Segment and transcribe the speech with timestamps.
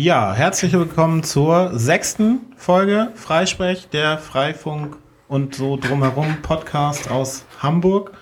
[0.00, 8.12] Ja, herzlich willkommen zur sechsten Folge Freisprech, der Freifunk und so drumherum Podcast aus Hamburg.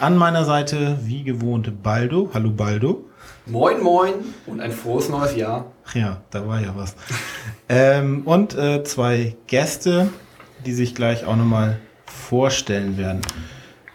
[0.00, 2.30] An meiner Seite, wie gewohnt, Baldo.
[2.34, 3.04] Hallo Baldo.
[3.46, 4.14] Moin, moin
[4.48, 5.66] und ein frohes neues Jahr.
[5.94, 6.96] Ja, da war ja was.
[7.68, 10.08] ähm, und äh, zwei Gäste,
[10.64, 13.20] die sich gleich auch nochmal vorstellen werden.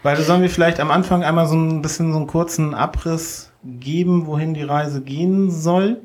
[0.02, 4.26] Baldo, sollen wir vielleicht am Anfang einmal so ein bisschen so einen kurzen Abriss geben,
[4.26, 6.00] wohin die Reise gehen soll?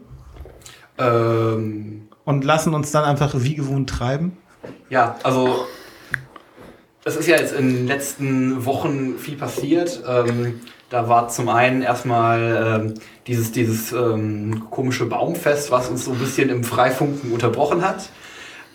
[0.97, 4.37] Ähm, Und lassen uns dann einfach wie gewohnt treiben?
[4.89, 5.65] ja, also
[7.05, 10.03] es ist ja jetzt in den letzten Wochen viel passiert.
[10.07, 12.93] Ähm, da war zum einen erstmal ähm,
[13.27, 18.09] dieses, dieses ähm, komische Baumfest, was uns so ein bisschen im Freifunken unterbrochen hat,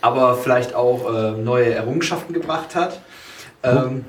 [0.01, 3.01] aber vielleicht auch äh, neue Errungenschaften gebracht hat.
[3.63, 4.05] Ähm,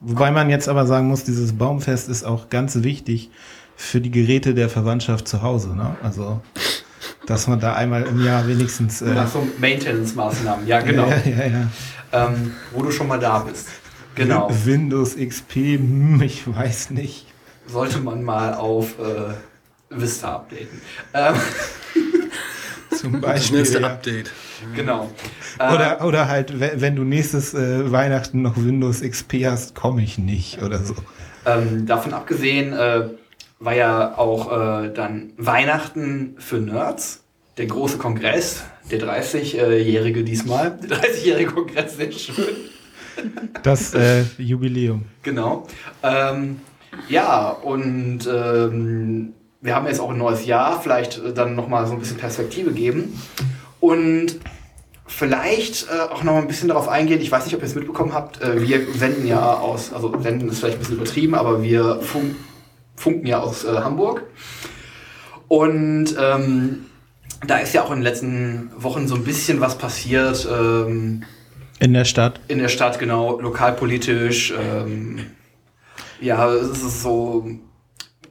[0.00, 3.30] Wobei man jetzt aber sagen muss, dieses Baumfest ist auch ganz wichtig
[3.76, 5.76] für die Geräte der Verwandtschaft zu Hause.
[5.76, 5.96] Ne?
[6.02, 6.40] Also,
[7.26, 9.02] dass man da einmal im Jahr wenigstens.
[9.02, 11.08] Äh, nach so Maintenance-Maßnahmen, ja genau.
[11.08, 11.66] Ja, ja, ja.
[12.12, 13.68] Ähm, wo du schon mal da bist.
[14.16, 14.50] Genau.
[14.64, 17.26] Windows XP, hm, ich weiß nicht.
[17.66, 19.32] sollte man mal auf äh,
[19.90, 20.80] Vista updaten.
[21.14, 21.34] Ähm,
[22.96, 23.48] Zum Das Beispiel.
[23.48, 23.86] schnellste Ja.
[23.88, 24.30] Update.
[24.74, 25.10] genau.
[25.58, 30.02] Äh, Oder, oder halt, we- wenn du nächstes äh, Weihnachten noch Windows XP hast, komme
[30.02, 30.94] ich nicht oder so.
[31.46, 33.08] ähm, davon abgesehen äh,
[33.60, 37.22] war ja auch äh, dann Weihnachten für Nerds.
[37.58, 40.78] Der große Kongress, der 30-jährige diesmal.
[40.82, 42.56] Der 30-jährige Kongress, sehr schön.
[43.62, 45.04] Das äh, Jubiläum.
[45.22, 45.66] Genau.
[46.02, 46.60] Ähm,
[47.08, 51.92] ja, und ähm, wir haben jetzt auch ein neues Jahr, vielleicht äh, dann nochmal so
[51.92, 53.20] ein bisschen Perspektive geben.
[53.78, 54.36] Und
[55.06, 58.14] vielleicht äh, auch noch ein bisschen darauf eingehen, ich weiß nicht, ob ihr es mitbekommen
[58.14, 62.00] habt, äh, wir senden ja aus, also senden ist vielleicht ein bisschen übertrieben, aber wir
[62.00, 62.36] fun
[63.00, 64.24] funken ja aus äh, Hamburg.
[65.48, 66.86] Und ähm,
[67.46, 70.46] da ist ja auch in den letzten Wochen so ein bisschen was passiert.
[70.50, 71.24] Ähm,
[71.80, 72.40] In der Stadt.
[72.48, 74.52] in der Stadt, genau, lokalpolitisch.
[74.52, 75.26] Ähm,
[76.20, 77.46] ja, es ist so.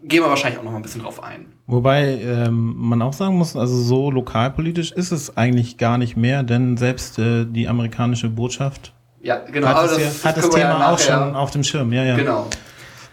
[0.03, 1.47] Gehen wir wahrscheinlich auch noch mal ein bisschen drauf ein.
[1.67, 6.43] Wobei ähm, man auch sagen muss, also so lokalpolitisch ist es eigentlich gar nicht mehr,
[6.43, 9.67] denn selbst äh, die amerikanische Botschaft Ja, genau.
[9.67, 11.91] hat, das, ja, hat das wir ja Thema auch schon auf dem Schirm.
[11.91, 12.15] Ja, ja.
[12.15, 12.47] Genau.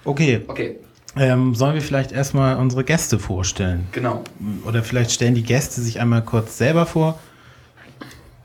[0.05, 0.79] Okay, Okay,
[1.17, 3.87] ähm, sollen wir vielleicht erstmal unsere Gäste vorstellen?
[3.93, 4.23] genau.
[4.65, 7.19] Oder vielleicht stellen die Gäste sich einmal kurz selber vor,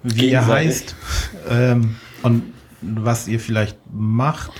[0.03, 0.95] wie ihr heißt
[1.49, 4.51] ähm, und was ihr vielleicht macht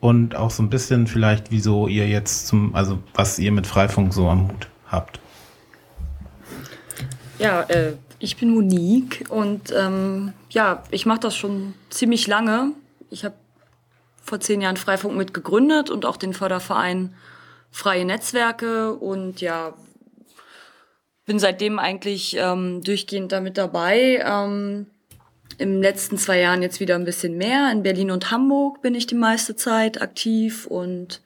[0.00, 4.12] und auch so ein bisschen vielleicht, wieso ihr jetzt zum, also was ihr mit Freifunk
[4.12, 5.20] so am Hut habt.
[7.38, 12.72] Ja, äh, ich bin Monique und ähm, ja, ich mache das schon ziemlich lange.
[13.10, 13.34] Ich habe
[14.22, 17.14] vor zehn Jahren Freifunk mit gegründet und auch den Förderverein
[17.76, 19.74] Freie Netzwerke und ja,
[21.26, 24.24] bin seitdem eigentlich ähm, durchgehend damit dabei.
[24.24, 24.86] Ähm,
[25.58, 27.70] Im letzten zwei Jahren jetzt wieder ein bisschen mehr.
[27.70, 31.20] In Berlin und Hamburg bin ich die meiste Zeit aktiv und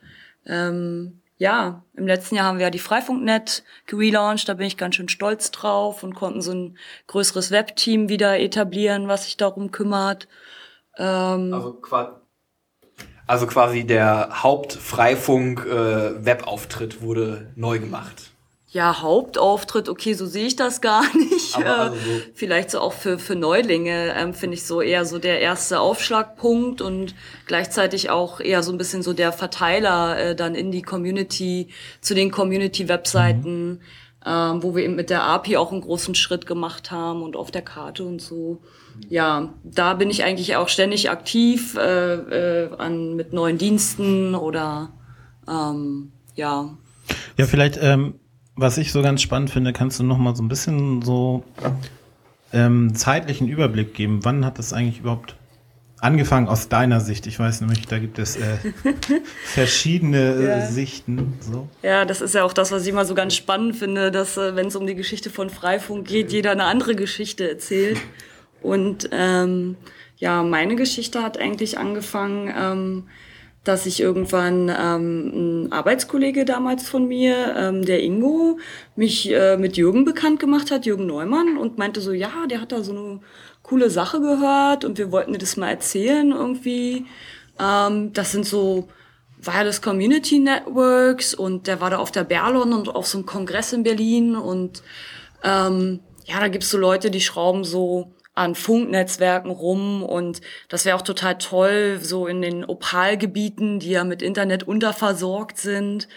[0.45, 4.95] ähm, ja, im letzten Jahr haben wir ja die Freifunknet gelauncht, da bin ich ganz
[4.95, 10.27] schön stolz drauf und konnten so ein größeres Webteam wieder etablieren, was sich darum kümmert.
[10.97, 11.79] Ähm, Also,
[13.27, 18.27] also quasi der Hauptfreifunk-Webauftritt wurde neu gemacht.
[18.73, 21.55] ja, Hauptauftritt, okay, so sehe ich das gar nicht.
[21.57, 25.03] Aber Äh, also so- Vielleicht so auch für, für Neulinge ähm, finde ich so eher
[25.05, 27.13] so der erste Aufschlagpunkt und
[27.47, 31.67] gleichzeitig auch eher so ein bisschen so der Verteiler äh, dann in die Community,
[31.99, 33.81] zu den Community-Webseiten,
[34.25, 37.51] ähm, wo wir eben mit der API auch einen großen Schritt gemacht haben und auf
[37.51, 38.61] der Karte und so.
[39.09, 44.89] Ja, da bin ich eigentlich auch ständig aktiv äh, äh, an, mit neuen Diensten oder
[45.49, 46.77] ähm, ja,
[47.37, 48.15] Ja, vielleicht, ähm,
[48.55, 51.43] was ich so ganz spannend finde, kannst du noch mal so ein bisschen so
[52.53, 54.19] ähm, zeitlichen Überblick geben.
[54.23, 55.35] Wann hat das eigentlich überhaupt
[55.99, 57.27] angefangen aus deiner Sicht?
[57.27, 58.57] Ich weiß nämlich, da gibt es äh,
[59.45, 60.65] verschiedene äh, Ja.
[60.67, 61.33] Sichten.
[61.39, 61.67] So.
[61.81, 64.55] Ja, das ist ja auch das, was ich immer so ganz spannend finde, dass äh,
[64.55, 67.99] wenn es um die Geschichte von Freifunk geht, jeder eine andere Geschichte erzählt.
[68.61, 69.77] Und ähm,
[70.17, 73.03] ja, meine Geschichte hat eigentlich angefangen, ähm,
[73.63, 78.57] dass ich irgendwann ähm, ein Arbeitskollege damals von mir, ähm, der Ingo,
[78.95, 82.71] mich äh, mit Jürgen bekannt gemacht hat, Jürgen Neumann, und meinte so, ja, der hat
[82.71, 83.19] da so eine
[83.61, 87.05] coole Sache gehört und wir wollten dir das mal erzählen irgendwie.
[87.59, 88.87] Ähm, das sind so
[89.39, 93.73] Wireless Community Networks und der war da auf der Berlon und auf so einem Kongress
[93.73, 94.81] in Berlin und
[95.43, 100.95] ähm, ja, da gibt's so Leute, die schrauben so an Funknetzwerken rum und das wäre
[100.95, 106.07] auch total toll, so in den Opalgebieten, die ja mit Internet unterversorgt sind,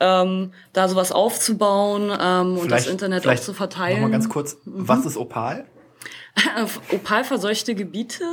[0.00, 3.96] ähm, da sowas aufzubauen ähm, und das Internet auch zu verteilen.
[4.00, 4.88] Noch mal ganz kurz, mhm.
[4.88, 5.66] was ist Opal?
[6.92, 8.24] Opalverseuchte Gebiete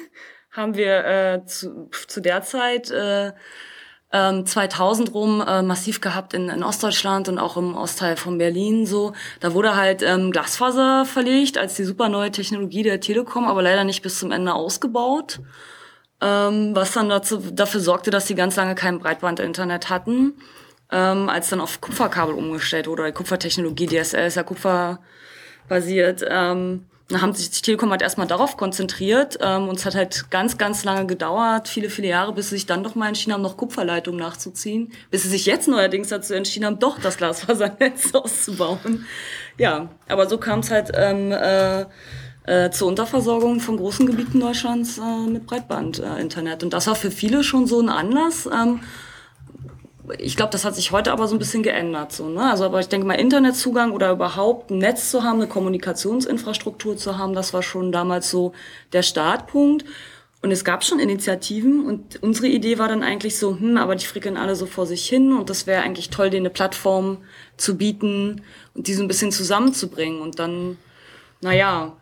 [0.50, 3.32] haben wir äh, zu, zu der Zeit äh,
[4.44, 8.86] 2000 ähm, rum äh, massiv gehabt in, in Ostdeutschland und auch im Ostteil von Berlin
[8.86, 9.12] so.
[9.40, 13.84] Da wurde halt ähm, Glasfaser verlegt als die super neue Technologie der Telekom, aber leider
[13.84, 15.40] nicht bis zum Ende ausgebaut.
[16.20, 20.34] Ähm, was dann dazu, dafür sorgte, dass sie ganz lange kein Breitbandinternet hatten.
[20.90, 26.24] Ähm, als dann auf Kupferkabel umgestellt wurde, oder Kupfertechnologie, DSL ist ja kupferbasiert.
[26.28, 30.30] Ähm, dann haben sich die Telekom halt erstmal darauf konzentriert ähm, und es hat halt
[30.30, 33.42] ganz, ganz lange gedauert, viele, viele Jahre, bis sie sich dann doch mal entschieden haben,
[33.42, 39.06] noch Kupferleitungen nachzuziehen, bis sie sich jetzt neuerdings dazu entschieden haben, doch das Glasfasernetz auszubauen.
[39.56, 41.84] Ja, aber so kam es halt ähm, äh,
[42.46, 46.64] äh, zur Unterversorgung von großen Gebieten Deutschlands äh, mit Breitband-Internet.
[46.64, 48.80] und das war für viele schon so ein Anlass, ähm,
[50.18, 52.12] ich glaube, das hat sich heute aber so ein bisschen geändert.
[52.12, 52.50] So, ne?
[52.50, 57.18] Also, aber ich denke mal, Internetzugang oder überhaupt ein Netz zu haben, eine Kommunikationsinfrastruktur zu
[57.18, 58.52] haben, das war schon damals so
[58.92, 59.84] der Startpunkt.
[60.42, 64.04] Und es gab schon Initiativen und unsere Idee war dann eigentlich so, hm, aber die
[64.04, 67.18] frickeln alle so vor sich hin und das wäre eigentlich toll, denen eine Plattform
[67.56, 68.42] zu bieten
[68.74, 70.20] und die so ein bisschen zusammenzubringen.
[70.20, 70.76] Und dann,
[71.40, 71.96] naja,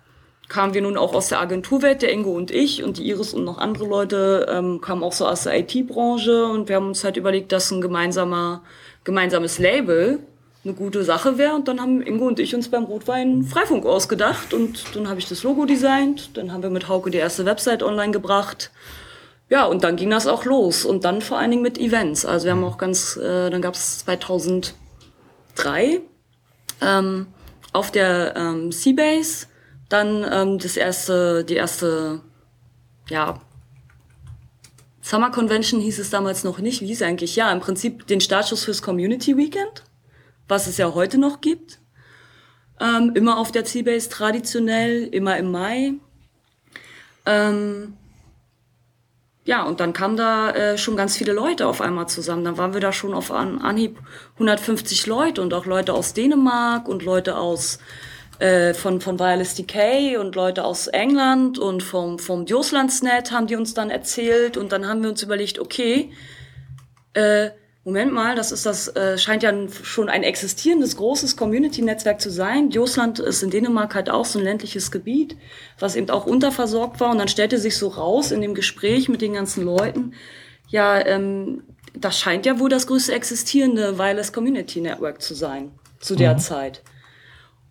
[0.48, 3.44] kamen wir nun auch aus der Agenturwelt, der Ingo und ich und die Iris und
[3.44, 7.16] noch andere Leute ähm, kamen auch so aus der IT-Branche und wir haben uns halt
[7.16, 8.62] überlegt, dass ein gemeinsamer,
[9.04, 10.20] gemeinsames Label
[10.64, 14.54] eine gute Sache wäre und dann haben Ingo und ich uns beim Rotwein Freifunk ausgedacht
[14.54, 17.82] und dann habe ich das Logo designt, dann haben wir mit Hauke die erste Website
[17.82, 18.70] online gebracht.
[19.50, 22.24] Ja, und dann ging das auch los und dann vor allen Dingen mit Events.
[22.24, 24.72] Also wir haben auch ganz, äh, dann gab es 2003
[26.80, 27.26] ähm,
[27.74, 29.46] auf der ähm, Seabase
[29.88, 32.20] dann ähm, das erste, die erste,
[33.08, 33.40] ja,
[35.02, 36.80] Summer Convention hieß es damals noch nicht.
[36.80, 37.36] Wie hieß eigentlich?
[37.36, 39.84] Ja, im Prinzip den Startschuss fürs Community Weekend,
[40.48, 41.78] was es ja heute noch gibt.
[42.80, 45.92] Ähm, immer auf der C-Base traditionell, immer im Mai.
[47.26, 47.98] Ähm,
[49.44, 52.44] ja, und dann kamen da äh, schon ganz viele Leute auf einmal zusammen.
[52.44, 53.98] Dann waren wir da schon auf An Anhieb
[54.34, 57.78] 150 Leute und auch Leute aus Dänemark und Leute aus
[58.38, 63.56] äh, von, von Wireless Decay und Leute aus England und vom, vom Dioslandsnet haben die
[63.56, 66.10] uns dann erzählt und dann haben wir uns überlegt, okay,
[67.14, 67.50] äh,
[67.84, 69.52] Moment mal, das ist das, äh, scheint ja
[69.82, 72.70] schon ein existierendes großes Community-Netzwerk zu sein.
[72.70, 75.36] Diosland ist in Dänemark halt auch so ein ländliches Gebiet,
[75.78, 77.10] was eben auch unterversorgt war.
[77.10, 80.14] Und dann stellte sich so raus in dem Gespräch mit den ganzen Leuten,
[80.68, 85.70] ja, ähm, das scheint ja wohl das größte existierende Wireless Community Network zu sein
[86.00, 86.38] zu der mhm.
[86.38, 86.82] Zeit.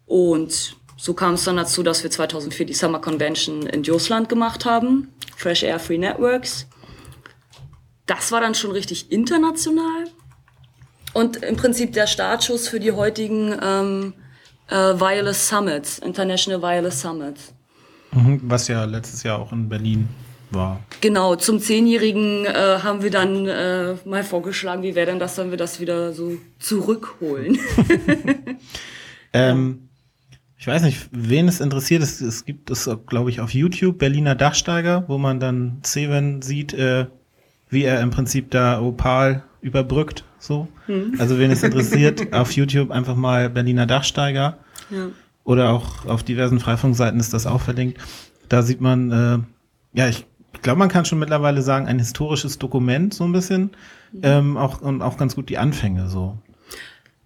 [0.05, 4.65] Und so kam es dann dazu, dass wir 2004 die Summer Convention in Josland gemacht
[4.65, 6.67] haben, Fresh Air Free Networks.
[8.05, 10.05] Das war dann schon richtig international
[11.13, 14.13] und im Prinzip der Startschuss für die heutigen ähm,
[14.69, 17.53] äh, Wireless Summits, International Wireless Summits.
[18.11, 20.07] Mhm, was ja letztes Jahr auch in Berlin
[20.51, 20.79] war.
[21.01, 25.49] Genau, zum Zehnjährigen äh, haben wir dann äh, mal vorgeschlagen, wie wäre denn das, wenn
[25.49, 27.59] wir das wieder so zurückholen.
[29.33, 29.89] ähm,
[30.63, 32.01] ich weiß nicht, wen es interessiert.
[32.01, 36.73] Es, es gibt es, glaube ich, auf YouTube, Berliner Dachsteiger, wo man dann Seven sieht,
[36.73, 37.07] äh,
[37.67, 40.23] wie er im Prinzip da Opal überbrückt.
[40.39, 40.69] So.
[40.85, 41.15] Hm.
[41.19, 44.57] Also wen es interessiert, auf YouTube einfach mal Berliner Dachsteiger.
[44.89, 45.07] Ja.
[45.43, 47.99] Oder auch auf diversen Freifunkseiten ist das auch verlinkt.
[48.47, 49.39] Da sieht man, äh,
[49.99, 50.25] ja, ich
[50.61, 53.71] glaube, man kann schon mittlerweile sagen, ein historisches Dokument, so ein bisschen.
[54.13, 54.19] Mhm.
[54.23, 56.37] Ähm, auch, und auch ganz gut die Anfänge so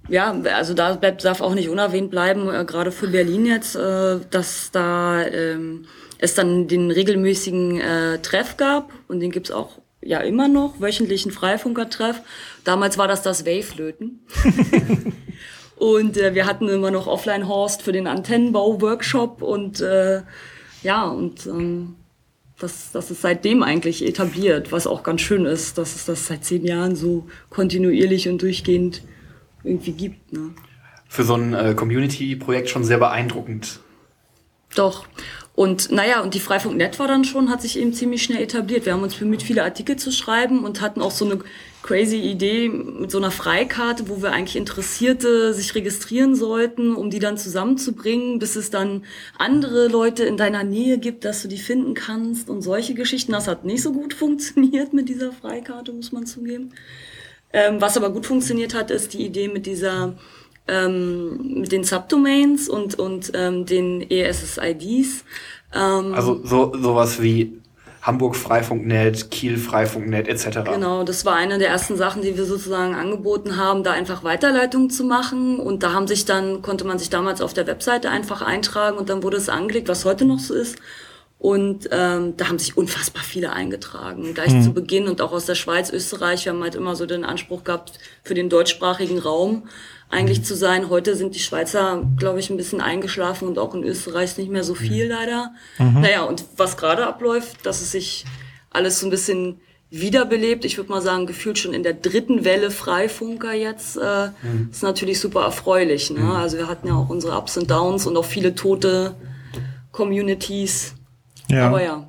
[0.10, 4.72] ja, also da darf auch nicht unerwähnt bleiben, äh, gerade für Berlin jetzt, äh, dass
[4.72, 5.86] da ähm,
[6.18, 11.32] es dann den regelmäßigen äh, Treff gab und den gibt's auch ja immer noch, wöchentlichen
[11.32, 12.22] Freifunkertreff.
[12.64, 14.20] Damals war das das Waveflöten.
[15.76, 20.22] und äh, wir hatten immer noch Offline-Horst für den Antennenbau-Workshop und äh,
[20.84, 21.96] ja, und ähm,
[22.60, 26.44] das, das ist seitdem eigentlich etabliert, was auch ganz schön ist, dass es das seit
[26.44, 29.02] zehn Jahren so kontinuierlich und durchgehend
[29.68, 30.34] irgendwie gibt.
[30.34, 30.52] Ne?
[31.08, 33.80] Für so ein äh, Community-Projekt schon sehr beeindruckend.
[34.76, 35.06] Doch.
[35.56, 38.86] Und naja, und die Freifunk.net war dann schon, hat sich eben ziemlich schnell etabliert.
[38.86, 41.40] Wir haben uns bemüht, viele Artikel zu schreiben und hatten auch so eine
[41.82, 47.18] crazy Idee mit so einer Freikarte, wo wir eigentlich Interessierte sich registrieren sollten, um die
[47.18, 49.04] dann zusammenzubringen, bis es dann
[49.40, 53.32] andere Leute in deiner Nähe gibt, dass du die finden kannst und solche Geschichten.
[53.32, 56.72] Das hat nicht so gut funktioniert mit dieser Freikarte, muss man zugeben.
[57.58, 60.14] Ähm, was aber gut funktioniert hat, ist die Idee mit dieser
[60.68, 65.24] ähm, mit den Subdomains und, und ähm, den ESSIDs.
[65.74, 67.60] Ähm, Also so sowas wie
[68.04, 70.60] Hamburg Freifunk.net, Kiel Freifunk.net etc.
[70.72, 74.92] Genau, das war eine der ersten Sachen, die wir sozusagen angeboten haben, da einfach Weiterleitungen
[74.92, 75.60] zu machen.
[75.60, 79.10] Und da haben sich dann, konnte man sich damals auf der Webseite einfach eintragen und
[79.10, 80.78] dann wurde es angelegt, was heute noch so ist.
[81.40, 85.54] Und ähm, da haben sich unfassbar viele eingetragen, gleich zu Beginn und auch aus der
[85.54, 86.46] Schweiz, Österreich.
[86.46, 89.68] Wir haben halt immer so den Anspruch gehabt, für den deutschsprachigen Raum
[90.10, 90.90] eigentlich zu sein.
[90.90, 94.64] Heute sind die Schweizer, glaube ich, ein bisschen eingeschlafen und auch in Österreich nicht mehr
[94.64, 95.52] so viel leider.
[96.02, 98.26] Naja, und was gerade abläuft, dass es sich
[98.72, 100.66] alles so ein bisschen wiederbelebt.
[100.66, 104.30] Ich würde mal sagen, gefühlt schon in der dritten Welle Freifunker jetzt, äh,
[104.72, 106.10] ist natürlich super erfreulich.
[106.10, 106.34] Ne?
[106.36, 109.16] Also wir hatten ja auch unsere Ups und Downs und auch viele tote
[109.92, 110.94] Communities.
[111.50, 111.68] Ja.
[111.68, 112.08] Aber ja.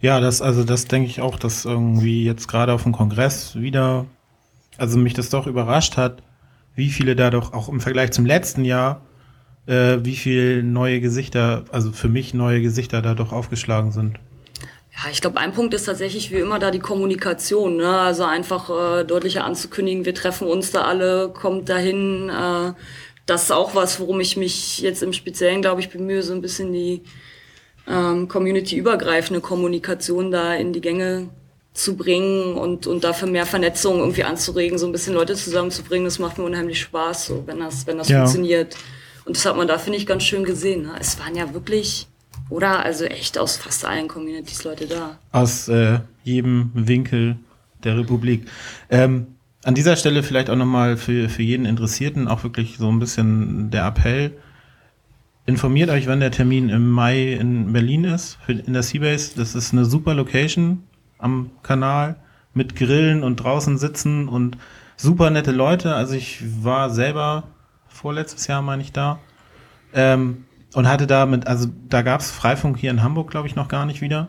[0.00, 4.06] Ja, das, also das denke ich auch, dass irgendwie jetzt gerade auf dem Kongress wieder,
[4.78, 6.22] also mich das doch überrascht hat,
[6.74, 9.02] wie viele da doch auch im Vergleich zum letzten Jahr,
[9.66, 14.18] äh, wie viel neue Gesichter, also für mich neue Gesichter da doch aufgeschlagen sind.
[14.92, 17.76] Ja, ich glaube, ein Punkt ist tatsächlich wie immer da die Kommunikation.
[17.76, 17.88] Ne?
[17.88, 22.30] Also einfach äh, deutlicher anzukündigen, wir treffen uns da alle, kommt dahin.
[22.30, 22.72] Äh,
[23.26, 26.40] das ist auch was, worum ich mich jetzt im Speziellen, glaube ich, bemühe, so ein
[26.40, 27.02] bisschen die
[27.88, 31.28] ähm, community-übergreifende Kommunikation da in die Gänge
[31.72, 36.04] zu bringen und, und dafür mehr Vernetzung irgendwie anzuregen, so ein bisschen Leute zusammenzubringen.
[36.04, 38.20] Das macht mir unheimlich Spaß, so, wenn das, wenn das Ja.
[38.20, 38.76] funktioniert.
[39.24, 40.82] Und das hat man da, finde ich, ganz schön gesehen.
[40.82, 40.92] Ne?
[40.98, 42.08] Es waren ja wirklich,
[42.48, 42.84] oder?
[42.84, 45.18] Also echt aus fast allen Communities Leute da.
[45.30, 47.36] Aus äh, jedem Winkel
[47.84, 48.46] der Republik.
[48.90, 49.28] Ähm,
[49.62, 53.70] an dieser Stelle vielleicht auch nochmal für, für jeden Interessierten auch wirklich so ein bisschen
[53.70, 54.32] der Appell.
[55.50, 59.32] Informiert euch, wann der Termin im Mai in Berlin ist, in der Seabase.
[59.36, 60.84] Das ist eine super Location
[61.18, 62.14] am Kanal
[62.54, 64.56] mit Grillen und draußen sitzen und
[64.96, 65.92] super nette Leute.
[65.96, 67.48] Also ich war selber
[67.88, 69.18] vorletztes Jahr, meine ich, da.
[69.92, 73.66] Ähm, und hatte da mit, also da gab's Freifunk hier in Hamburg, glaube ich, noch
[73.66, 74.28] gar nicht wieder.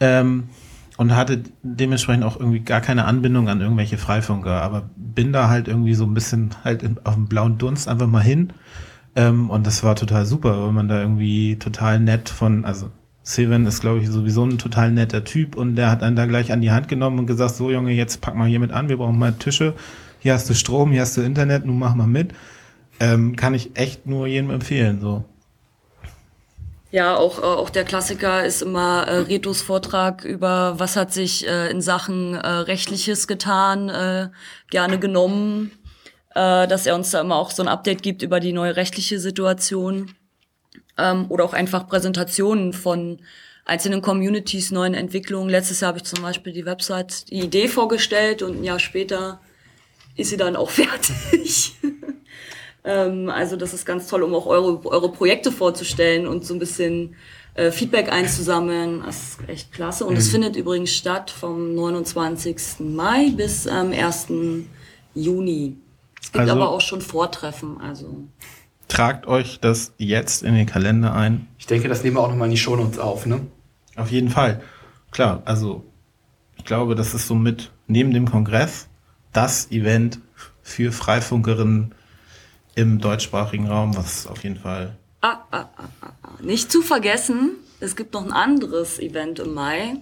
[0.00, 0.50] Ähm,
[0.98, 5.66] und hatte dementsprechend auch irgendwie gar keine Anbindung an irgendwelche Freifunker, aber bin da halt
[5.66, 8.52] irgendwie so ein bisschen halt auf dem blauen Dunst einfach mal hin.
[9.16, 12.90] Ähm, und das war total super, weil man da irgendwie total nett von, also
[13.22, 16.52] Seven ist, glaube ich, sowieso ein total netter Typ und der hat einen da gleich
[16.52, 18.98] an die Hand genommen und gesagt, so Junge, jetzt pack mal hier mit an, wir
[18.98, 19.74] brauchen mal Tische,
[20.20, 22.32] hier hast du Strom, hier hast du Internet, nun mach mal mit.
[23.00, 25.24] Ähm, kann ich echt nur jedem empfehlen, so.
[26.92, 31.46] Ja, auch, äh, auch der Klassiker ist immer äh, Retos Vortrag über, was hat sich
[31.46, 34.28] äh, in Sachen äh, Rechtliches getan, äh,
[34.70, 35.72] gerne genommen,
[36.36, 39.18] äh, dass er uns da immer auch so ein Update gibt über die neue rechtliche
[39.18, 40.14] Situation.
[40.98, 43.20] Ähm, oder auch einfach Präsentationen von
[43.64, 45.48] einzelnen Communities, neuen Entwicklungen.
[45.48, 49.40] Letztes Jahr habe ich zum Beispiel die Website, die Idee vorgestellt und ein Jahr später
[50.14, 51.74] ist sie dann auch fertig.
[52.88, 56.60] Ähm, also das ist ganz toll, um auch eure, eure Projekte vorzustellen und so ein
[56.60, 57.16] bisschen
[57.54, 59.02] äh, Feedback einzusammeln.
[59.04, 60.04] Das ist echt klasse.
[60.04, 62.78] Und es findet übrigens statt vom 29.
[62.78, 64.28] Mai bis am 1.
[65.16, 65.78] Juni.
[66.26, 67.80] Es gibt Also- aber auch schon Vortreffen.
[67.80, 68.26] Also
[68.88, 71.46] Tragt euch das jetzt in den Kalender ein.
[71.56, 73.46] Ich denke, das nehmen wir auch nochmal in die Shownotes auf, ne?
[73.94, 74.60] Auf jeden Fall.
[75.12, 75.84] Klar, also
[76.56, 78.88] ich glaube, das ist somit neben dem Kongress
[79.32, 80.18] das Event
[80.62, 81.94] für Freifunkerinnen
[82.74, 84.96] im deutschsprachigen Raum, was auf jeden Fall.
[85.22, 86.28] ah, ah, ah, ah, ah.
[86.42, 89.94] nicht zu vergessen, es gibt noch ein anderes Event im Mai.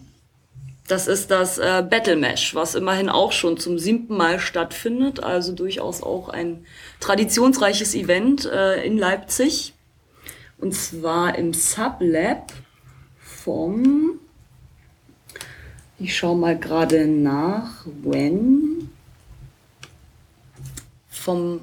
[0.87, 5.23] Das ist das äh, Battle Mesh, was immerhin auch schon zum siebten Mal stattfindet.
[5.23, 6.67] Also durchaus auch ein
[7.01, 9.73] traditionsreiches Event äh, in Leipzig.
[10.59, 12.53] Und zwar im Sublab
[13.19, 14.19] vom,
[15.99, 18.91] ich schaue mal gerade nach, when,
[21.09, 21.61] vom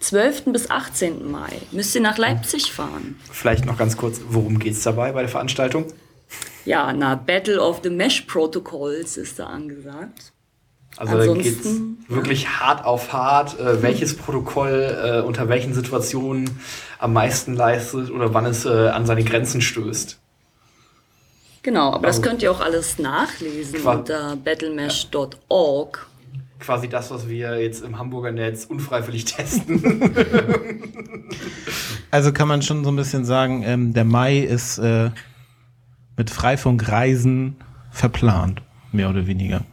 [0.00, 0.44] 12.
[0.46, 1.30] bis 18.
[1.30, 1.60] Mai.
[1.72, 3.18] Müsst ihr nach Leipzig fahren.
[3.30, 5.86] Vielleicht noch ganz kurz, worum geht's dabei bei der Veranstaltung?
[6.70, 10.32] Ja, na, Battle of the Mesh Protocols ist da angesagt.
[10.96, 11.66] Also da geht's
[12.06, 16.48] wirklich hart auf hart, äh, welches Protokoll äh, unter welchen Situationen
[17.00, 20.20] am meisten leistet oder wann es äh, an seine Grenzen stößt.
[21.64, 26.06] Genau, aber Also- das könnt ihr auch alles nachlesen unter battlemesh.org.
[26.60, 29.82] Quasi das, was wir jetzt im Hamburger Netz unfreiwillig testen.
[32.12, 35.10] Also kann man schon so ein bisschen sagen, ähm, der Mai ist äh,
[36.20, 37.56] mit Freifunkreisen
[37.90, 38.60] verplant,
[38.92, 39.64] mehr oder weniger.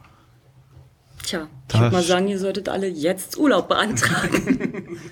[1.22, 4.98] Tja, ich würde mal sagen, ihr solltet alle jetzt Urlaub beantragen.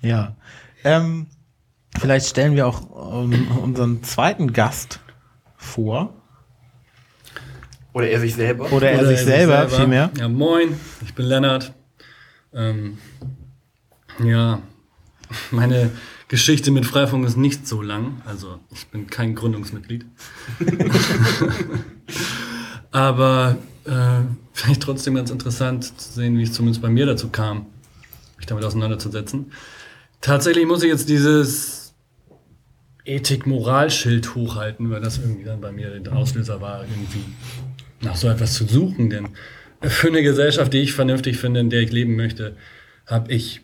[0.00, 0.36] Ja.
[0.84, 1.26] Ähm,
[1.98, 5.00] vielleicht stellen wir auch ähm, unseren zweiten Gast
[5.56, 6.14] vor.
[7.92, 8.70] Oder er sich selber.
[8.70, 10.12] Oder er Oder sich selber, vielmehr.
[10.16, 11.74] Ja, moin, ich bin Lennart.
[12.54, 12.98] Ähm,
[14.22, 14.62] Ja,
[15.50, 15.90] meine
[16.28, 18.20] Geschichte mit Freifunk ist nicht so lang.
[18.26, 20.04] Also ich bin kein Gründungsmitglied.
[22.90, 24.20] Aber äh,
[24.52, 27.66] vielleicht trotzdem ganz interessant zu sehen, wie es zumindest bei mir dazu kam,
[28.36, 29.52] mich damit auseinanderzusetzen.
[30.20, 31.94] Tatsächlich muss ich jetzt dieses
[33.04, 37.24] Ethik-Moral-Schild hochhalten, weil das irgendwie dann bei mir der Auslöser war, irgendwie
[38.02, 39.08] nach so etwas zu suchen.
[39.08, 39.30] Denn
[39.80, 42.54] für eine Gesellschaft, die ich vernünftig finde, in der ich leben möchte,
[43.06, 43.62] habe ich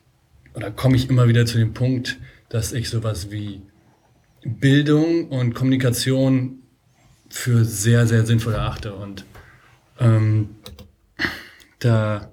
[0.55, 2.17] oder komme ich immer wieder zu dem Punkt,
[2.49, 3.63] dass ich sowas wie
[4.45, 6.63] Bildung und Kommunikation
[7.29, 8.95] für sehr, sehr sinnvoll erachte.
[8.95, 9.25] Und
[9.99, 10.51] ähm,
[11.79, 12.31] da,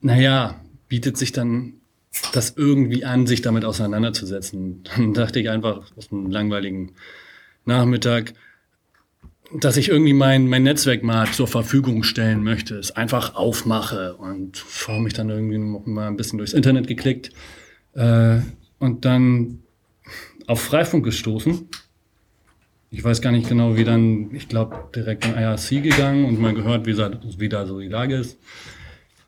[0.00, 1.74] naja, bietet sich dann
[2.32, 4.84] das irgendwie an, sich damit auseinanderzusetzen.
[4.96, 6.92] Dann dachte ich einfach aus einem langweiligen
[7.64, 8.32] Nachmittag,
[9.60, 14.56] dass ich irgendwie mein, mein Netzwerk mal zur Verfügung stellen möchte, es einfach aufmache und
[14.56, 17.30] vor mich dann irgendwie mal ein bisschen durchs Internet geklickt
[17.94, 18.40] äh,
[18.78, 19.60] und dann
[20.46, 21.68] auf Freifunk gestoßen.
[22.90, 26.54] Ich weiß gar nicht genau, wie dann, ich glaube, direkt in IRC gegangen und mal
[26.54, 28.38] gehört, wie, wie da so die Lage ist.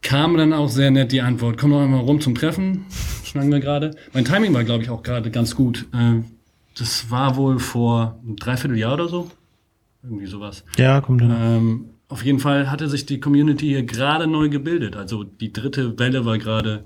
[0.01, 2.85] Kam dann auch sehr nett die Antwort, komm doch einmal rum zum Treffen,
[3.25, 3.97] schnacken wir gerade.
[4.13, 5.87] Mein Timing war, glaube ich, auch gerade ganz gut.
[5.93, 6.23] Äh,
[6.79, 9.31] das war wohl vor einem Dreivierteljahr oder so.
[10.05, 10.65] Irgendwie sowas.
[10.77, 11.35] Ja, kommt hin.
[11.37, 14.97] Ähm, auf jeden Fall hatte sich die Community hier gerade neu gebildet.
[14.97, 16.85] Also die dritte Welle war gerade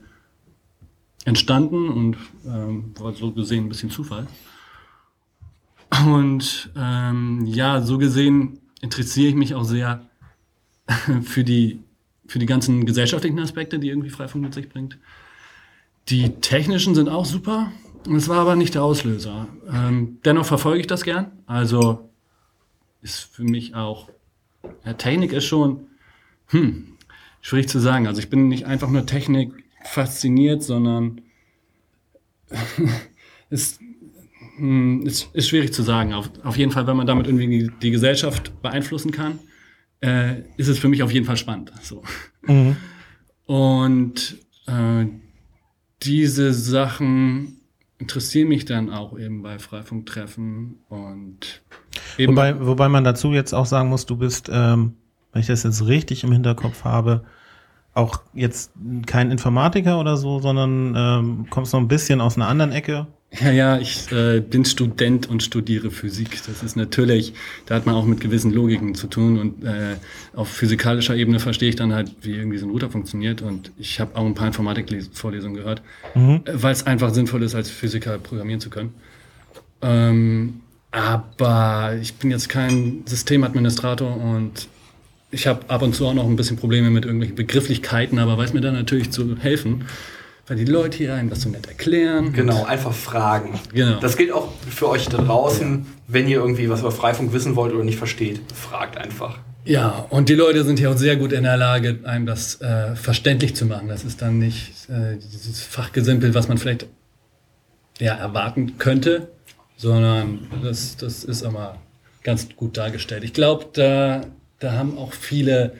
[1.25, 4.27] entstanden und ähm, war so gesehen ein bisschen Zufall.
[6.07, 10.07] Und ähm, ja, so gesehen interessiere ich mich auch sehr
[11.23, 11.81] für die,
[12.27, 14.99] für die ganzen gesellschaftlichen Aspekte, die irgendwie Freifunk mit sich bringt.
[16.09, 17.71] Die technischen sind auch super.
[18.05, 19.47] Das war aber nicht der Auslöser.
[19.71, 21.31] Ähm, dennoch verfolge ich das gern.
[21.47, 22.11] Also
[23.01, 24.09] ist für mich auch,
[24.85, 25.87] ja, Technik ist schon,
[26.49, 26.97] hm,
[27.41, 28.07] schwierig zu sagen.
[28.07, 29.53] Also ich bin nicht einfach nur Technik
[29.85, 31.21] fasziniert, sondern
[33.51, 33.81] ist,
[34.57, 36.13] hm, ist, ist schwierig zu sagen.
[36.13, 39.39] Auf, auf jeden Fall, wenn man damit irgendwie die, Gesellschaft beeinflussen kann,
[40.01, 41.73] äh, ist es für mich auf jeden Fall spannend.
[41.83, 42.03] So.
[42.47, 42.77] Mhm.
[43.47, 44.37] Und
[44.67, 45.07] äh,
[46.03, 47.61] diese Sachen
[47.99, 51.63] interessieren mich dann auch eben bei Freifunktreffen und
[52.19, 54.97] wobei, wobei man dazu jetzt auch sagen muss, du bist, ähm,
[55.33, 57.25] wenn ich das jetzt richtig im Hinterkopf habe,
[57.95, 58.73] auch jetzt
[59.07, 63.07] kein Informatiker oder so, sondern ähm, kommst noch ein bisschen aus einer anderen Ecke.
[63.41, 66.39] Ja, ja, ich äh, bin Student und studiere Physik.
[66.47, 67.33] Das ist natürlich,
[67.65, 69.97] da hat man auch mit gewissen Logiken zu tun und äh,
[70.35, 74.01] auf physikalischer Ebene verstehe ich dann halt, wie irgendwie so ein Router funktioniert und ich
[74.01, 75.83] habe auch ein paar Informatik-Vorlesungen gehört,
[76.15, 76.43] mhm.
[76.45, 78.95] Äh, weil es einfach sinnvoll ist, als Physiker programmieren zu können.
[79.81, 84.69] Ähm, aber ich bin jetzt kein Systemadministrator und
[85.33, 88.53] ich habe ab und zu auch noch ein bisschen Probleme mit irgendwelchen Begrifflichkeiten, aber weiß
[88.53, 89.87] mir dann natürlich zu helfen,
[90.47, 92.33] weil die Leute hier einem das so nett erklären.
[92.35, 93.59] Genau, einfach fragen.
[93.73, 93.99] Genau.
[93.99, 97.73] Das gilt auch für euch da draußen, wenn ihr irgendwie was über Freifunk wissen wollt
[97.73, 99.39] oder nicht versteht, fragt einfach.
[99.65, 102.95] Ja, und die Leute sind hier auch sehr gut in der Lage, einem das äh,
[102.95, 103.89] verständlich zu machen.
[103.89, 106.87] Das ist dann nicht äh, dieses Fachgesimpel, was man vielleicht
[108.01, 109.29] ja, erwarten könnte,
[109.77, 111.79] sondern das, das ist immer
[112.23, 113.25] ganz gut dargestellt.
[113.25, 114.23] Ich glaube, da
[114.63, 115.73] da haben auch viele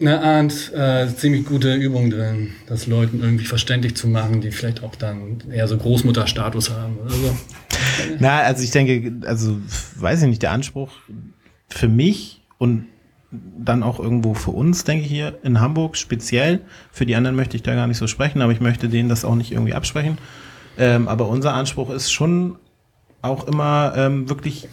[0.00, 4.82] eine Art äh, ziemlich gute Übung drin, das Leuten irgendwie verständlich zu machen, die vielleicht
[4.82, 7.36] auch dann eher so Großmutterstatus haben oder so.
[8.18, 9.58] Na, also ich denke, also
[9.96, 10.90] weiß ich nicht, der Anspruch
[11.68, 12.86] für mich und
[13.30, 16.62] dann auch irgendwo für uns, denke ich hier in Hamburg speziell.
[16.90, 19.24] Für die anderen möchte ich da gar nicht so sprechen, aber ich möchte denen das
[19.24, 20.16] auch nicht irgendwie absprechen.
[20.78, 22.56] Ähm, aber unser Anspruch ist schon
[23.22, 24.66] auch immer ähm, wirklich,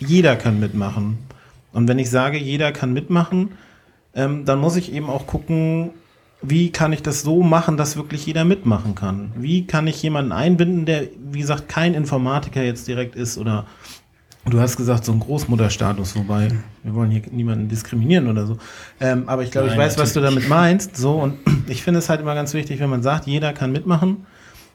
[0.00, 1.18] jeder kann mitmachen.
[1.72, 3.52] Und wenn ich sage, jeder kann mitmachen,
[4.14, 5.90] ähm, dann muss ich eben auch gucken,
[6.42, 9.32] wie kann ich das so machen, dass wirklich jeder mitmachen kann?
[9.36, 13.66] Wie kann ich jemanden einbinden, der, wie gesagt, kein Informatiker jetzt direkt ist oder
[14.44, 16.48] du hast gesagt, so ein Großmutterstatus, wobei
[16.82, 18.58] wir wollen hier niemanden diskriminieren oder so.
[19.00, 20.96] Ähm, aber ich glaube, ich weiß, was du damit meinst.
[20.96, 24.26] So, und ich finde es halt immer ganz wichtig, wenn man sagt, jeder kann mitmachen,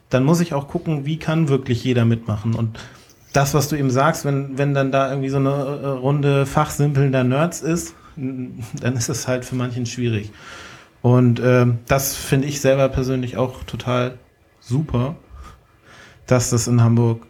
[0.08, 2.54] dann muss ich auch gucken, wie kann wirklich jeder mitmachen.
[2.54, 2.78] Und
[3.32, 7.24] das, was du eben sagst, wenn, wenn dann da irgendwie so eine äh, Runde fachsimpelnder
[7.24, 10.30] Nerds ist, dann ist es halt für manchen schwierig.
[11.02, 14.18] Und ähm, das finde ich selber persönlich auch total
[14.60, 15.16] super,
[16.26, 17.22] dass das in Hamburg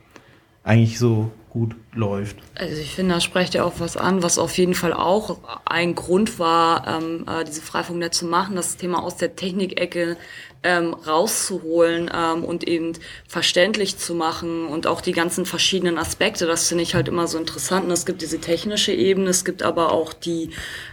[0.64, 2.36] eigentlich so gut läuft.
[2.54, 5.94] Also ich finde, da sprecht ihr auch was an, was auf jeden Fall auch ein
[5.94, 10.16] Grund war, ähm, äh, diese Freifunk zu machen, das Thema aus der Technikecke
[10.62, 12.92] ähm, rauszuholen ähm, und eben
[13.26, 16.46] verständlich zu machen und auch die ganzen verschiedenen Aspekte.
[16.46, 17.86] Das finde ich halt immer so interessant.
[17.86, 20.50] Und es gibt diese technische Ebene, es gibt aber auch die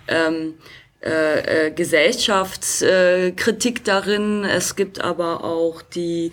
[0.08, 0.56] ähm,
[1.06, 4.44] äh, äh, Gesellschaftskritik darin.
[4.44, 6.32] Es gibt aber auch die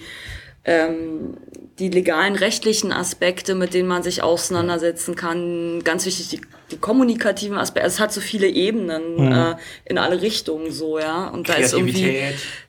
[0.65, 1.37] ähm,
[1.79, 5.83] die legalen rechtlichen Aspekte, mit denen man sich auseinandersetzen kann.
[5.85, 7.89] Ganz wichtig, die, die kommunikativen Aspekte.
[7.89, 9.33] Es hat so viele Ebenen mhm.
[9.33, 11.29] äh, in alle Richtungen so, ja.
[11.29, 12.19] Und da ist irgendwie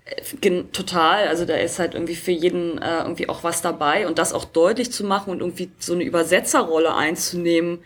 [0.05, 4.17] äh, total, also da ist halt irgendwie für jeden äh, irgendwie auch was dabei und
[4.17, 7.79] das auch deutlich zu machen und irgendwie so eine Übersetzerrolle einzunehmen,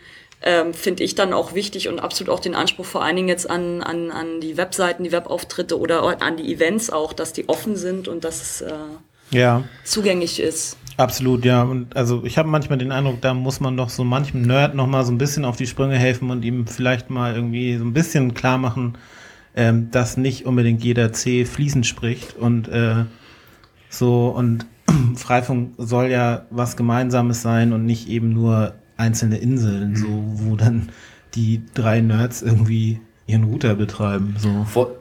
[0.43, 3.49] ähm, finde ich dann auch wichtig und absolut auch den Anspruch vor allen Dingen jetzt
[3.49, 7.75] an, an, an die Webseiten, die Webauftritte oder an die Events auch, dass die offen
[7.75, 8.71] sind und dass es äh,
[9.31, 9.63] ja.
[9.83, 10.77] zugänglich ist.
[10.97, 11.61] Absolut, ja.
[11.61, 14.87] Und also ich habe manchmal den Eindruck, da muss man doch so manchem Nerd noch
[14.87, 17.93] mal so ein bisschen auf die Sprünge helfen und ihm vielleicht mal irgendwie so ein
[17.93, 18.97] bisschen klar machen,
[19.55, 23.05] ähm, dass nicht unbedingt jeder C fließend spricht und äh,
[23.89, 24.65] so und
[25.15, 30.89] Freifunk soll ja was Gemeinsames sein und nicht eben nur einzelne Inseln, so wo dann
[31.35, 34.35] die drei Nerds irgendwie ihren Router betreiben.
[34.39, 34.63] So.
[34.63, 34.91] Vor,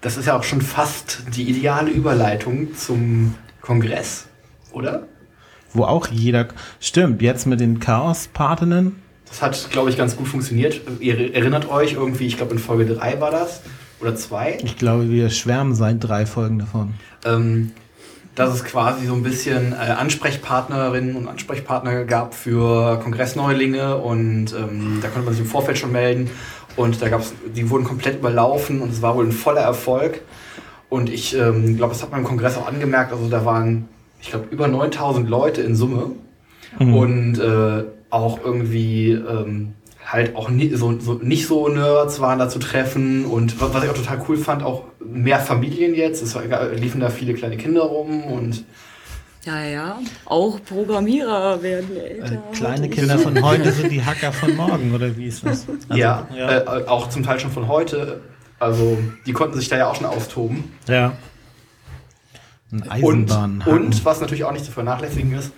[0.00, 4.26] das ist ja auch schon fast die ideale Überleitung zum Kongress,
[4.72, 5.06] oder?
[5.72, 6.48] Wo auch jeder.
[6.80, 8.96] Stimmt, jetzt mit den Chaos-Patinnen.
[9.28, 10.80] Das hat, glaube ich, ganz gut funktioniert.
[10.98, 13.60] Ihr erinnert euch irgendwie, ich glaube in Folge 3 war das.
[14.00, 14.58] Oder 2.
[14.64, 16.94] Ich glaube, wir schwärmen seit drei Folgen davon.
[17.24, 17.72] Ähm,
[18.34, 25.00] dass es quasi so ein bisschen äh, Ansprechpartnerinnen und Ansprechpartner gab für Kongressneulinge und ähm,
[25.02, 26.30] da konnte man sich im Vorfeld schon melden.
[26.80, 30.22] Und da gab's, die wurden komplett überlaufen und es war wohl ein voller Erfolg.
[30.88, 33.12] Und ich ähm, glaube, das hat man im Kongress auch angemerkt.
[33.12, 33.86] Also da waren,
[34.22, 36.12] ich glaube, über 9000 Leute in Summe.
[36.78, 36.94] Mhm.
[36.94, 39.74] Und äh, auch irgendwie ähm,
[40.06, 43.26] halt auch nie, so, so, nicht so Nerds waren da zu treffen.
[43.26, 46.22] Und was ich auch total cool fand, auch mehr Familien jetzt.
[46.22, 48.64] Es war, liefen da viele kleine Kinder rum und
[49.44, 49.98] ja, ja.
[50.26, 52.34] Auch Programmierer werden älter.
[52.34, 55.66] Äh, kleine Kinder von heute sind die Hacker von morgen, oder wie ist das?
[55.68, 56.78] Also, ja, ja.
[56.78, 58.20] Äh, auch zum Teil schon von heute.
[58.58, 60.64] Also, die konnten sich da ja auch schon austoben.
[60.86, 61.16] Ja.
[62.72, 63.62] Ein Eisenbahn.
[63.64, 65.52] Und, und was natürlich auch nicht zu vernachlässigen ist,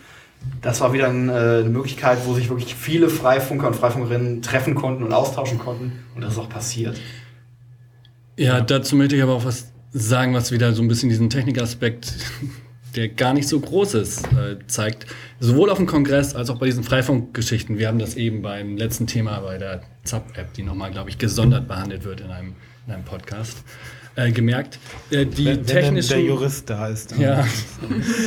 [0.60, 4.74] das war wieder ein, äh, eine Möglichkeit, wo sich wirklich viele Freifunker und Freifunkerinnen treffen
[4.74, 6.04] konnten und austauschen konnten.
[6.14, 7.00] Und das ist auch passiert.
[8.36, 12.14] Ja, dazu möchte ich aber auch was sagen, was wieder so ein bisschen diesen Technikaspekt
[12.94, 15.06] der gar nicht so groß ist, äh, zeigt.
[15.40, 17.78] Sowohl auf dem Kongress als auch bei diesen Freifunkgeschichten.
[17.78, 21.68] Wir haben das eben beim letzten Thema bei der ZAP-App, die nochmal, glaube ich, gesondert
[21.68, 22.54] behandelt wird in einem,
[22.86, 23.64] in einem Podcast,
[24.16, 24.78] äh, gemerkt.
[25.10, 27.16] Äh, die wenn, technischen, der Jurist da ist.
[27.16, 27.46] Ja.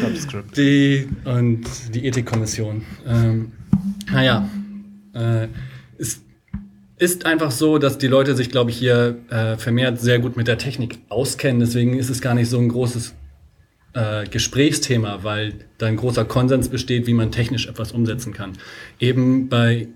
[0.02, 0.58] Subscript.
[0.58, 2.84] Die, und die Ethikkommission.
[3.08, 3.52] Ähm,
[4.12, 4.50] naja,
[5.14, 5.48] äh,
[5.98, 6.22] es
[6.98, 10.48] ist einfach so, dass die Leute sich, glaube ich, hier äh, vermehrt sehr gut mit
[10.48, 11.60] der Technik auskennen.
[11.60, 13.14] Deswegen ist es gar nicht so ein großes
[13.96, 18.54] äh, Gesprächsthema, weil da ein großer Konsens besteht, wie man technisch etwas umsetzen kann.
[19.00, 19.88] Eben bei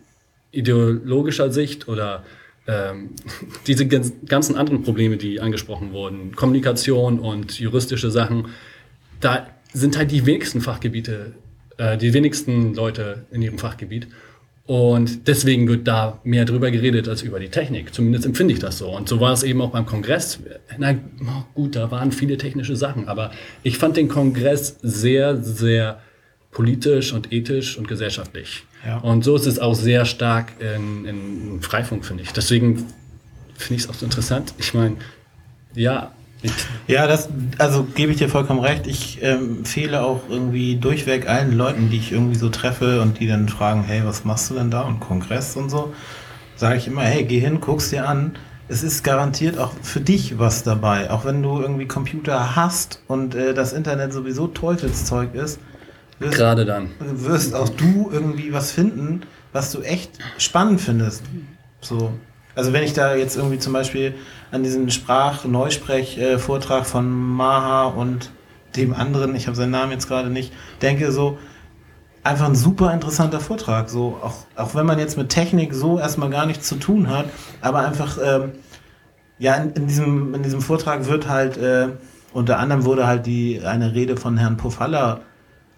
[0.51, 2.23] ideologischer Sicht oder
[2.65, 3.11] ähm,
[3.67, 8.47] diese ganzen anderen Probleme, die angesprochen wurden, Kommunikation und juristische Sachen,
[9.19, 11.33] da sind halt die wenigsten Fachgebiete,
[11.77, 14.07] äh, die wenigsten Leute in ihrem Fachgebiet.
[14.69, 17.91] Und deswegen wird da mehr drüber geredet als über die Technik.
[17.91, 18.95] Zumindest empfinde ich das so.
[18.95, 20.37] Und so war es eben auch beim Kongress.
[20.77, 20.93] Na
[21.55, 23.31] gut, da waren viele technische Sachen, aber
[23.63, 26.03] ich fand den Kongress sehr, sehr
[26.51, 28.63] politisch und ethisch und gesellschaftlich.
[28.85, 28.99] Ja.
[28.99, 32.31] Und so ist es auch sehr stark in, in Freifunk, finde ich.
[32.31, 32.85] Deswegen
[33.55, 34.53] finde ich es auch so interessant.
[34.59, 34.97] Ich meine,
[35.73, 36.11] ja,
[36.87, 38.87] ja, das, also gebe ich dir vollkommen recht.
[38.87, 43.27] Ich ähm, empfehle auch irgendwie durchweg allen Leuten, die ich irgendwie so treffe und die
[43.27, 45.93] dann fragen, hey, was machst du denn da und Kongress und so,
[46.55, 48.37] sage ich immer, hey, geh hin, guck's dir an.
[48.69, 53.33] Es ist garantiert auch für dich was dabei, auch wenn du irgendwie Computer hast und
[53.35, 55.59] äh, das Internet sowieso Teufelszeug ist.
[56.19, 56.89] Wirst, Gerade dann.
[56.99, 59.21] Wirst auch du irgendwie was finden,
[59.53, 61.23] was du echt spannend findest.
[61.81, 62.13] So.
[62.55, 64.13] Also wenn ich da jetzt irgendwie zum Beispiel
[64.51, 68.31] an diesen Sprach-Neusprech-Vortrag von Maha und
[68.75, 71.37] dem anderen, ich habe seinen Namen jetzt gerade nicht, denke so,
[72.23, 73.89] einfach ein super interessanter Vortrag.
[73.89, 77.25] So, auch, auch wenn man jetzt mit Technik so erstmal gar nichts zu tun hat,
[77.61, 78.53] aber einfach, ähm,
[79.37, 81.89] ja, in, in, diesem, in diesem Vortrag wird halt, äh,
[82.33, 85.21] unter anderem wurde halt die, eine Rede von Herrn Pofalla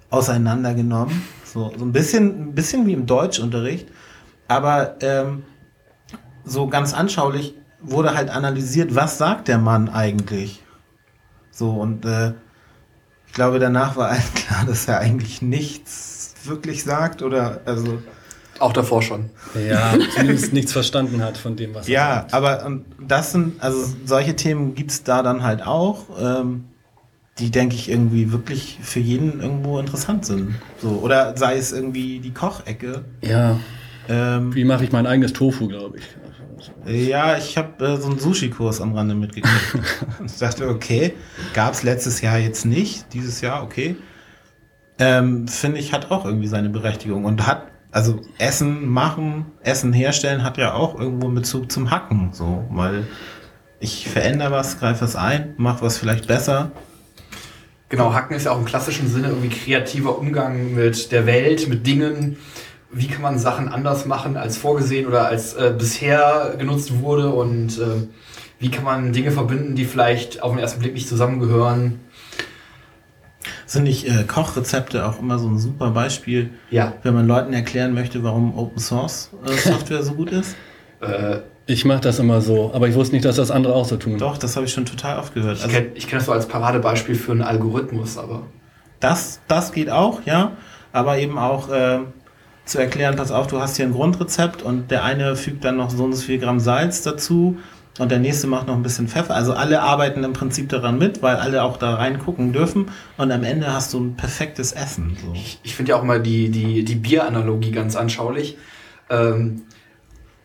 [0.10, 1.22] auseinandergenommen.
[1.46, 3.88] So, so ein bisschen, ein bisschen wie im Deutschunterricht.
[4.48, 5.44] Aber ähm,
[6.44, 10.62] so ganz anschaulich wurde halt analysiert, was sagt der Mann eigentlich?
[11.52, 12.34] So, und äh,
[13.28, 18.02] ich glaube, danach war allen klar, dass er eigentlich nichts wirklich sagt oder also.
[18.60, 19.32] Auch davor schon.
[19.68, 22.34] Ja, zumindest nichts verstanden hat von dem, was er Ja, sagt.
[22.34, 26.66] aber und das sind, also solche Themen gibt es da dann halt auch, ähm,
[27.40, 30.56] die, denke ich, irgendwie wirklich für jeden irgendwo interessant sind.
[30.80, 33.06] So, oder sei es irgendwie die Kochecke.
[33.22, 33.58] Ja.
[34.10, 36.04] Ähm, Wie mache ich mein eigenes Tofu, glaube ich.
[36.86, 39.76] Ja, ich habe äh, so einen Sushi-Kurs am Rande mitgekriegt.
[40.20, 41.14] Und ich dachte, okay,
[41.54, 43.96] gab es letztes Jahr jetzt nicht, dieses Jahr, okay.
[45.00, 50.44] Ähm, Finde ich, hat auch irgendwie seine Berechtigung und hat, also Essen machen, Essen herstellen
[50.44, 53.08] hat ja auch irgendwo einen Bezug zum Hacken, so, weil
[53.80, 56.72] ich verändere was, greife was ein, mache was vielleicht besser.
[57.90, 61.86] Genau, Hacken ist ja auch im klassischen Sinne irgendwie kreativer Umgang mit der Welt, mit
[61.86, 62.38] Dingen.
[62.94, 67.78] Wie kann man Sachen anders machen als vorgesehen oder als äh, bisher genutzt wurde und
[67.80, 68.08] äh,
[68.60, 72.00] wie kann man Dinge verbinden, die vielleicht auf den ersten Blick nicht zusammengehören.
[73.66, 77.94] Sind nicht äh, Kochrezepte auch immer so ein super Beispiel, Ja, wenn man Leuten erklären
[77.94, 80.56] möchte, warum Open Source äh, Software so gut ist?
[81.02, 83.96] äh, Ich mache das immer so, aber ich wusste nicht, dass das andere auch so
[83.98, 84.18] tun.
[84.18, 85.58] Doch, das habe ich schon total oft gehört.
[85.58, 88.44] ich Also kenne kenn das so als Paradebeispiel für einen Algorithmus, aber
[89.00, 90.52] das, das geht auch, ja,
[90.92, 92.00] aber eben auch äh,
[92.72, 95.90] zu erklären, pass auf, du hast hier ein Grundrezept und der eine fügt dann noch
[95.90, 97.58] so und so viel Gramm Salz dazu
[98.00, 99.36] und der nächste macht noch ein bisschen Pfeffer.
[99.36, 103.44] Also alle arbeiten im Prinzip daran mit, weil alle auch da reingucken dürfen und am
[103.44, 105.18] Ende hast du ein perfektes Essen.
[105.22, 105.34] So.
[105.34, 108.58] ich, ich finde ja auch immer die, die, die Bieranalogie ganz anschaulich.
[109.10, 109.64] Ähm,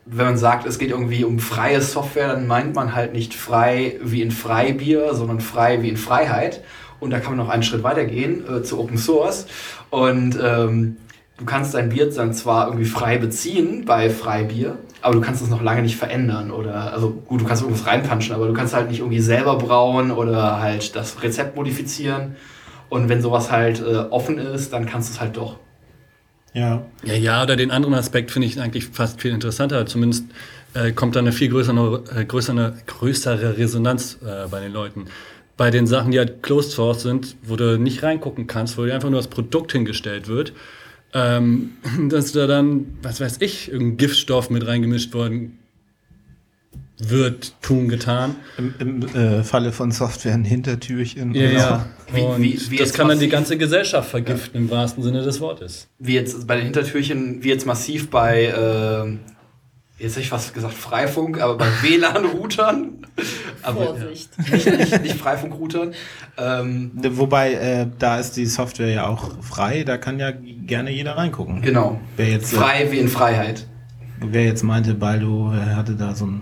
[0.05, 3.97] wenn man sagt, es geht irgendwie um freie Software, dann meint man halt nicht frei
[4.03, 6.61] wie in Freibier, sondern frei wie in Freiheit.
[6.99, 9.47] Und da kann man noch einen Schritt weiter gehen äh, zu Open Source.
[9.89, 10.97] Und ähm,
[11.37, 15.49] du kannst dein Bier dann zwar irgendwie frei beziehen bei Freibier, aber du kannst es
[15.49, 16.51] noch lange nicht verändern.
[16.51, 20.11] Oder, also gut, du kannst irgendwas reinpanschen, aber du kannst halt nicht irgendwie selber brauen
[20.11, 22.35] oder halt das Rezept modifizieren.
[22.89, 25.57] Und wenn sowas halt äh, offen ist, dann kannst du es halt doch.
[26.53, 26.85] Ja.
[27.03, 29.85] Ja, ja, oder den anderen Aspekt finde ich eigentlich fast viel interessanter.
[29.85, 30.25] Zumindest
[30.73, 35.05] äh, kommt da eine viel größere, äh, größere, größere Resonanz äh, bei den Leuten.
[35.57, 38.93] Bei den Sachen, die halt closed source sind, wo du nicht reingucken kannst, wo dir
[38.93, 40.53] einfach nur das Produkt hingestellt wird,
[41.13, 41.71] ähm,
[42.09, 45.57] dass da dann, was weiß ich, irgendein Giftstoff mit reingemischt worden
[46.99, 48.35] wird, tun, getan.
[48.57, 51.35] Im, im äh, Falle von Software ein Hintertürchen.
[51.35, 51.85] Ja, oder ja.
[52.11, 55.39] Wie- wie- wie das jetzt kann dann die ganze Gesellschaft vergiften, im wahrsten Sinne des
[55.39, 55.87] Wortes.
[55.99, 59.17] Wie jetzt bei den Hintertürchen, wie jetzt massiv bei, äh,
[59.97, 63.05] jetzt hätte ich fast gesagt Freifunk, aber bei WLAN-Routern.
[63.63, 64.29] aber Vorsicht.
[64.51, 65.93] nicht, nicht, nicht Freifunk-Routern.
[66.37, 71.17] Ähm, Wobei, äh, da ist die Software ja auch frei, da kann ja gerne jeder
[71.17, 71.61] reingucken.
[71.61, 71.99] genau.
[72.15, 73.67] Wer jetzt, Frei wie in Freiheit.
[74.19, 76.41] wer jetzt meinte, Baldo äh, hatte da so einen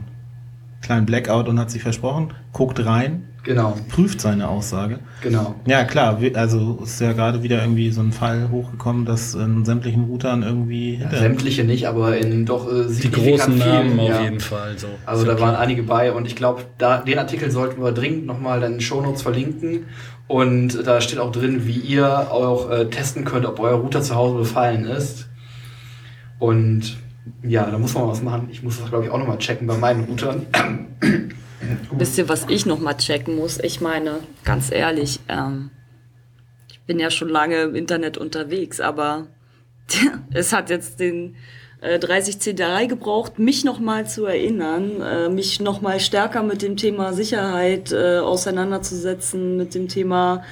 [0.82, 5.00] kleinen Blackout und hat sich versprochen, guckt rein, Genau, prüft seine Aussage.
[5.22, 5.56] genau.
[5.68, 10.06] Ja, klar, also ist ja gerade wieder irgendwie so ein Fall hochgekommen, dass in sämtlichen
[10.06, 11.20] Routern irgendwie hinter.
[11.20, 14.24] Sämtliche nicht, aber in doch äh, Die großen Namen vielen, auf ja.
[14.24, 14.78] jeden Fall.
[14.80, 14.88] So.
[15.06, 15.62] Also ja da waren klar.
[15.62, 16.64] einige bei und ich glaube,
[17.08, 19.86] den Artikel sollten wir dringend nochmal dann in den Shownotes verlinken.
[20.28, 24.16] Und da steht auch drin, wie ihr auch äh, testen könnt, ob euer Router zu
[24.16, 25.28] Hause befallen ist.
[26.40, 26.98] Und
[27.44, 28.50] ja, da muss man was machen.
[28.52, 30.48] Ich muss das, glaube ich, auch nochmal checken bei meinen Routern.
[31.92, 33.60] Wisst ihr, was ich noch mal checken muss?
[33.60, 35.72] Ich meine, ganz ehrlich, ähm,
[36.70, 39.28] ich bin ja schon lange im Internet unterwegs, aber
[40.34, 41.36] es hat jetzt den
[41.82, 46.78] äh, 30C3 gebraucht, mich noch mal zu erinnern, äh, mich noch mal stärker mit dem
[46.78, 50.44] Thema Sicherheit äh, auseinanderzusetzen, mit dem Thema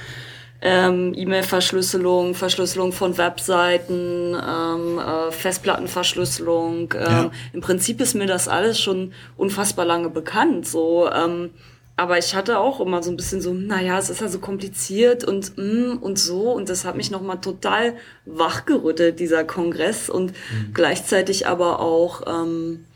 [0.64, 6.94] ähm, E-Mail-Verschlüsselung, Verschlüsselung von Webseiten, ähm, äh, Festplattenverschlüsselung.
[6.94, 7.30] Ähm, Ja.
[7.52, 10.66] Im Prinzip ist mir das alles schon unfassbar lange bekannt.
[10.66, 11.50] So, ähm,
[11.96, 15.22] aber ich hatte auch immer so ein bisschen so, naja, es ist ja so kompliziert
[15.22, 20.32] und mm, und so und das hat mich noch mal total wachgerüttelt dieser Kongress und
[20.72, 22.86] gleichzeitig aber auch ähm,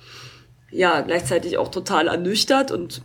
[0.70, 3.02] ja gleichzeitig auch total ernüchtert und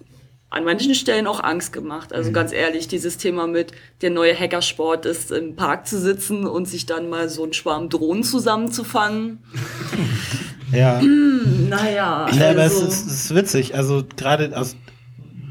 [0.54, 2.14] an manchen Stellen auch Angst gemacht.
[2.14, 6.68] Also ganz ehrlich, dieses Thema mit der neue Hackersport ist, im Park zu sitzen und
[6.68, 9.40] sich dann mal so einen Schwarm Drohnen zusammenzufangen.
[10.72, 11.00] Ja.
[11.70, 13.76] Naja, Ja, aber es also, ist, es ist witzig.
[13.76, 14.76] Also gerade aus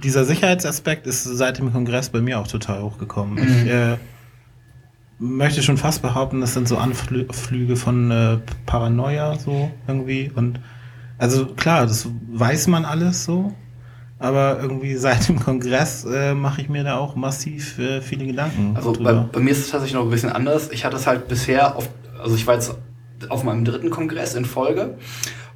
[0.03, 3.39] dieser Sicherheitsaspekt ist seit dem Kongress bei mir auch total hochgekommen.
[3.39, 3.99] Ich äh,
[5.21, 10.33] möchte schon fast behaupten, das sind so Anflüge von äh, Paranoia so irgendwie.
[10.35, 10.59] Und
[11.19, 13.55] also klar, das weiß man alles so.
[14.23, 18.73] Aber irgendwie seit dem Kongress äh, mache ich mir da auch massiv äh, viele Gedanken.
[18.75, 20.71] Also bei, bei mir ist es tatsächlich noch ein bisschen anders.
[20.71, 21.89] Ich hatte es halt bisher auf,
[22.23, 22.75] also ich war jetzt
[23.29, 24.97] auf meinem dritten Kongress in Folge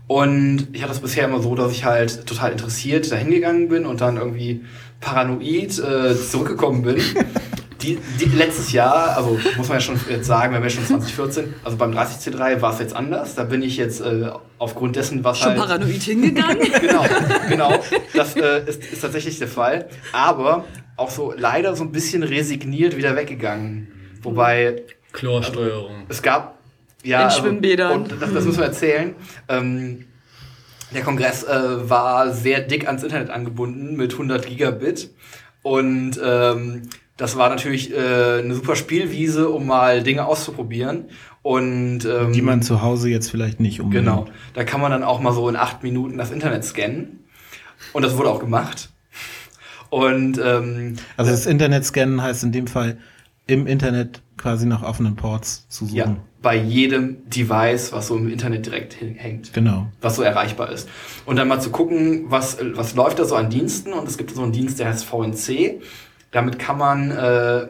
[0.06, 3.86] und ich hatte es bisher immer so, dass ich halt total interessiert dahin gegangen bin
[3.86, 4.64] und dann irgendwie
[5.00, 6.96] paranoid äh, zurückgekommen bin.
[7.82, 10.86] Die, die, letztes Jahr, also muss man ja schon jetzt sagen, wir haben ja schon
[10.86, 13.34] 2014, also beim 30C3 war es jetzt anders.
[13.34, 16.58] Da bin ich jetzt äh, aufgrund dessen, was schon halt paranoid hingegangen.
[16.80, 17.04] genau,
[17.48, 17.84] genau.
[18.14, 19.88] Das äh, ist, ist tatsächlich der Fall.
[20.12, 20.64] Aber
[20.96, 23.88] auch so leider so ein bisschen resigniert wieder weggegangen.
[24.22, 26.06] Wobei Chlorsteuerung.
[26.08, 26.58] es gab,
[27.02, 28.02] Ja, In also, Schwimmbädern.
[28.02, 29.14] Und das, das müssen wir erzählen.
[29.48, 30.06] Ähm,
[30.94, 35.10] der Kongress äh, war sehr dick ans Internet angebunden mit 100 Gigabit.
[35.62, 41.06] Und ähm, das war natürlich äh, eine super Spielwiese, um mal Dinge auszuprobieren.
[41.42, 44.06] Und ähm, Die man zu Hause jetzt vielleicht nicht unbedingt.
[44.06, 44.26] Genau.
[44.54, 47.20] Da kann man dann auch mal so in acht Minuten das Internet scannen.
[47.92, 48.90] Und das wurde auch gemacht.
[49.90, 52.98] Und ähm, Also das Internet scannen heißt in dem Fall
[53.46, 55.96] im Internet quasi nach offenen Ports zu suchen.
[55.96, 59.52] ja, bei jedem Device, was so im Internet direkt hängt.
[59.52, 59.86] Genau.
[60.00, 60.88] was so erreichbar ist.
[61.24, 63.92] Und dann mal zu gucken, was, was läuft da so an Diensten.
[63.92, 65.80] Und es gibt so einen Dienst, der heißt VNC.
[66.32, 67.68] Damit kann man äh,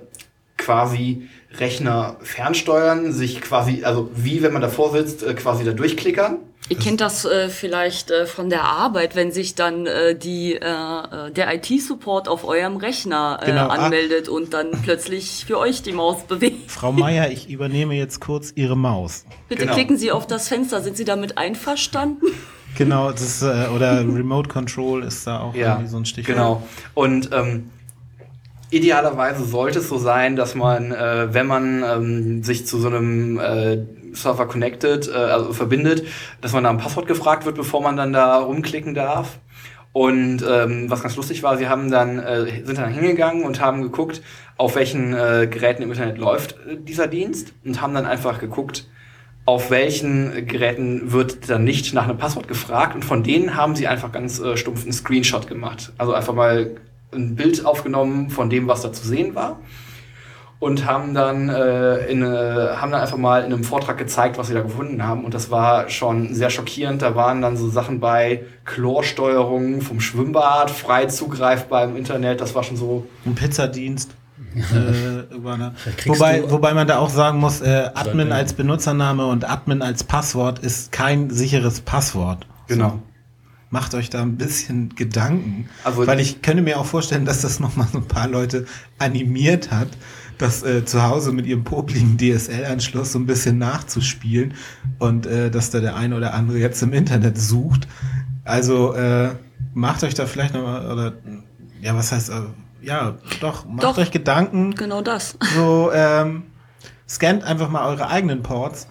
[0.57, 6.39] quasi Rechner fernsteuern, sich quasi, also wie wenn man davor sitzt, äh, quasi da durchklickern.
[6.69, 10.59] Ihr kennt das äh, vielleicht äh, von der Arbeit, wenn sich dann äh, die, äh,
[10.59, 13.75] äh, der IT-Support auf eurem Rechner äh, Genau, ah.
[13.75, 16.69] anmeldet und dann plötzlich für euch die Maus bewegt.
[16.73, 19.25] Frau Meier, ich übernehme jetzt kurz Ihre Maus.
[19.49, 19.75] Bitte Genau.
[19.75, 20.81] klicken Sie auf das Fenster.
[20.83, 22.27] Sind Sie damit einverstanden?
[22.77, 26.37] Genau, das ist, äh, oder Remote Control ist da auch Ja, irgendwie so ein Stichwort.
[26.37, 26.63] genau.
[26.95, 27.71] Und ähm,
[28.77, 33.39] idealerweise sollte es so sein, dass man, äh, wenn man ähm, sich zu so einem
[33.39, 33.79] äh,
[34.13, 36.05] Server connected, äh, also verbindet,
[36.41, 39.39] dass man da ein Passwort gefragt wird, bevor man dann da rumklicken darf.
[39.93, 43.81] Und ähm, was ganz lustig war, sie haben dann äh, sind dann hingegangen und haben
[43.83, 44.21] geguckt,
[44.59, 48.89] auf welchen äh, Geräten im Internet läuft äh, dieser Dienst und haben dann einfach geguckt,
[49.47, 53.87] auf welchen Geräten wird dann nicht nach einem Passwort gefragt und von denen haben sie
[53.87, 55.93] einfach ganz äh, stumpf einen Screenshot gemacht.
[55.97, 56.73] Also einfach mal
[57.15, 59.59] ein Bild aufgenommen von dem, was da zu sehen war
[60.59, 62.27] und haben dann, äh, in, äh,
[62.77, 65.51] haben dann einfach mal in einem Vortrag gezeigt, was sie da gefunden haben und das
[65.51, 67.03] war schon sehr schockierend.
[67.03, 72.63] Da waren dann so Sachen bei Chlorsteuerung vom Schwimmbad, frei zugreifbar im Internet, das war
[72.63, 74.11] schon so Ein Pizzadienst.
[74.57, 79.49] äh, eine- kriegst wobei, wobei man da auch sagen muss, äh, Admin als Benutzername und
[79.49, 82.47] Admin als Passwort ist kein sicheres Passwort.
[82.69, 83.01] Genau.
[83.71, 85.69] Macht euch da ein bisschen Gedanken.
[85.85, 88.67] Also- weil ich könnte mir auch vorstellen, dass das nochmal so ein paar Leute
[88.99, 89.89] animiert hat,
[90.39, 94.55] das äh, zu Hause mit ihrem popligen DSL-Anschluss so ein bisschen nachzuspielen
[94.99, 97.89] und äh, dass da der eine oder andere jetzt im Internet sucht.
[98.45, 99.31] Also äh,
[99.75, 101.15] macht euch da vielleicht nochmal, oder
[101.81, 102.43] ja, was heißt, äh,
[102.83, 103.99] ja, doch, macht Doch.
[103.99, 104.75] euch Gedanken.
[104.75, 105.37] Genau das.
[105.57, 106.45] So, ähm,
[107.09, 108.87] scannt einfach mal eure eigenen Ports.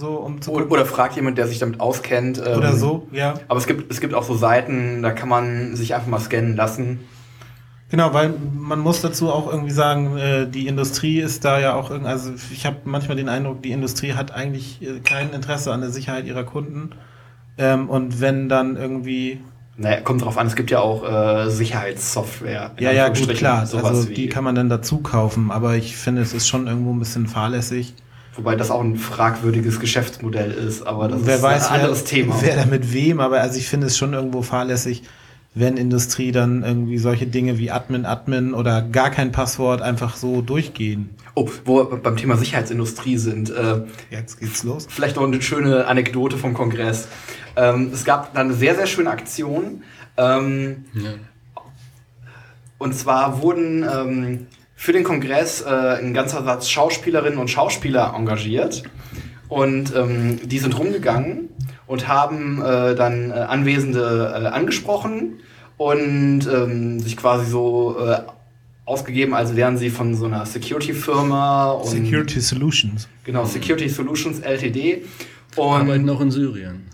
[0.00, 2.38] So, um zu Oder, oder fragt jemand, der sich damit auskennt.
[2.38, 3.34] ähm, Oder so, ja.
[3.48, 6.56] Aber es gibt, es gibt auch so Seiten, da kann man sich einfach mal scannen
[6.56, 7.00] lassen.
[7.90, 11.90] Genau, weil man muss dazu auch irgendwie sagen, äh, die Industrie ist da ja auch
[11.90, 15.82] irgendwie, also ich habe manchmal den Eindruck, die Industrie hat eigentlich äh, kein Interesse an
[15.82, 16.92] der Sicherheit ihrer Kunden.
[17.58, 19.40] Ähm, und wenn dann irgendwie,
[19.76, 22.70] Naja, kommt drauf an, es gibt ja auch äh, Sicherheitssoftware.
[22.78, 26.22] ja, ja, gut, klar, sowas also die kann man dann dazu kaufen, aber ich finde,
[26.22, 27.92] es ist schon irgendwo ein bisschen fahrlässig.
[28.36, 32.04] Wobei das auch ein fragwürdiges Geschäftsmodell ist, aber das wer ist weiß, ein anderes wer,
[32.06, 32.36] Thema.
[32.40, 35.02] wer da mit wem, aber also ich finde es schon irgendwo fahrlässig,
[35.52, 40.42] wenn Industrie dann irgendwie solche Dinge wie Admin, Admin oder gar kein Passwort einfach so
[40.42, 41.10] durchgehen.
[41.34, 44.86] oh, wo wir beim Thema Sicherheitsindustrie sind, äh, Jetzt geht's los.
[44.88, 47.08] vielleicht noch eine schöne Anekdote vom Kongress.
[47.56, 49.82] Ähm, es gab dann eine sehr, sehr schöne Aktion.
[50.16, 51.14] Ähm, Ja.
[52.78, 54.46] Und zwar wurden ähm,
[54.80, 58.82] für den Kongress äh, ein ganzer Satz Schauspielerinnen und Schauspieler engagiert.
[59.46, 61.50] Und ähm, die sind rumgegangen
[61.86, 65.40] und haben äh, dann äh, Anwesende äh, angesprochen
[65.76, 68.20] und ähm, sich quasi so äh,
[68.86, 71.72] ausgegeben, als wären sie von so einer Security-Firma.
[71.72, 73.06] und- Security Solutions.
[73.24, 75.02] Genau, Security Solutions LTD.
[75.56, 76.86] Und Arbeiten auch in Syrien.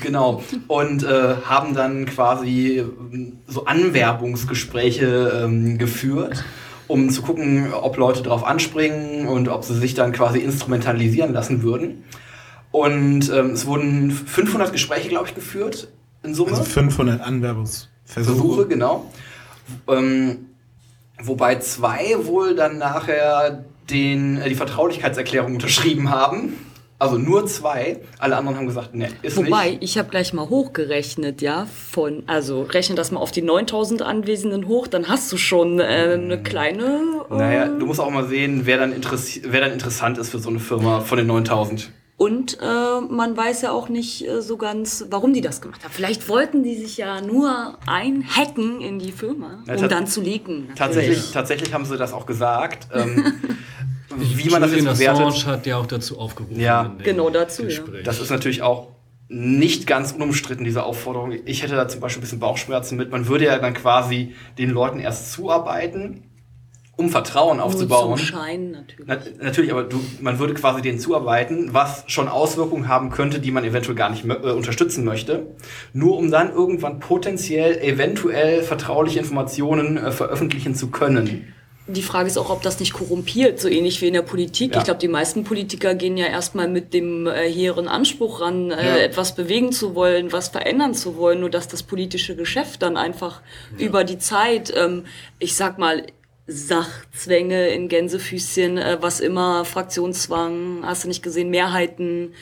[0.00, 0.42] Genau.
[0.66, 6.42] Und äh, haben dann quasi ähm, so Anwerbungsgespräche ähm, geführt,
[6.88, 11.62] um zu gucken, ob Leute darauf anspringen und ob sie sich dann quasi instrumentalisieren lassen
[11.62, 12.04] würden.
[12.70, 15.88] Und ähm, es wurden 500 Gespräche, glaube ich, geführt
[16.22, 16.50] in Summe.
[16.50, 17.88] Also 500 Anwerbungsversuche.
[18.06, 19.10] Versuche, genau.
[19.88, 20.46] Ähm,
[21.22, 26.54] wobei zwei wohl dann nachher den, äh, die Vertraulichkeitserklärung unterschrieben haben.
[26.98, 28.00] Also nur zwei.
[28.18, 29.82] Alle anderen haben gesagt, ne, ist Wobei, nicht.
[29.82, 34.66] ich habe gleich mal hochgerechnet, ja, von, also rechne das mal auf die 9000 Anwesenden
[34.66, 37.00] hoch, dann hast du schon äh, eine kleine.
[37.30, 38.94] Äh, Naja, du musst auch mal sehen, wer dann,
[39.42, 41.90] wer dann interessant ist für so eine Firma von den 9000.
[42.18, 45.92] Und äh, man weiß ja auch nicht äh, so ganz, warum die das gemacht haben.
[45.92, 50.68] Vielleicht wollten die sich ja nur einhacken in die Firma, Ja, um dann zu leaken.
[50.76, 52.88] Tatsächlich, tatsächlich haben sie das auch gesagt.
[52.94, 53.22] Ähm,
[54.16, 56.60] wie man das jetzt Julian bewertet, Assange hat ja auch dazu aufgerufen.
[56.60, 56.94] Ja.
[57.02, 57.68] Genau dazu, ja.
[57.68, 58.04] Gespräch.
[58.04, 58.88] das ist natürlich auch
[59.28, 61.34] nicht ganz unumstritten, diese Aufforderung.
[61.46, 63.10] Ich hätte da zum Beispiel ein bisschen Bauchschmerzen mit.
[63.10, 66.22] Man würde ja dann quasi den Leuten erst zuarbeiten
[66.96, 68.08] um Vertrauen aufzubauen.
[68.08, 69.06] Nur zum Schein natürlich.
[69.06, 73.50] Na, natürlich, aber du, man würde quasi denen zuarbeiten, was schon Auswirkungen haben könnte, die
[73.50, 75.46] man eventuell gar nicht äh, unterstützen möchte,
[75.92, 81.52] nur um dann irgendwann potenziell eventuell vertrauliche Informationen äh, veröffentlichen zu können.
[81.88, 84.72] Die Frage ist auch, ob das nicht korrumpiert, so ähnlich wie in der Politik.
[84.72, 84.78] Ja.
[84.78, 88.84] Ich glaube, die meisten Politiker gehen ja erstmal mit dem äh, hehren Anspruch ran, äh,
[88.86, 88.96] Ja.
[88.96, 93.40] etwas bewegen zu wollen, was verändern zu wollen, nur dass das politische Geschäft dann einfach
[93.78, 95.04] über die Zeit, ähm,
[95.38, 96.04] ich sag mal,
[96.48, 102.34] Sachzwänge in Gänsefüßchen, äh, was immer, Fraktionszwang, hast du nicht gesehen, Mehrheiten,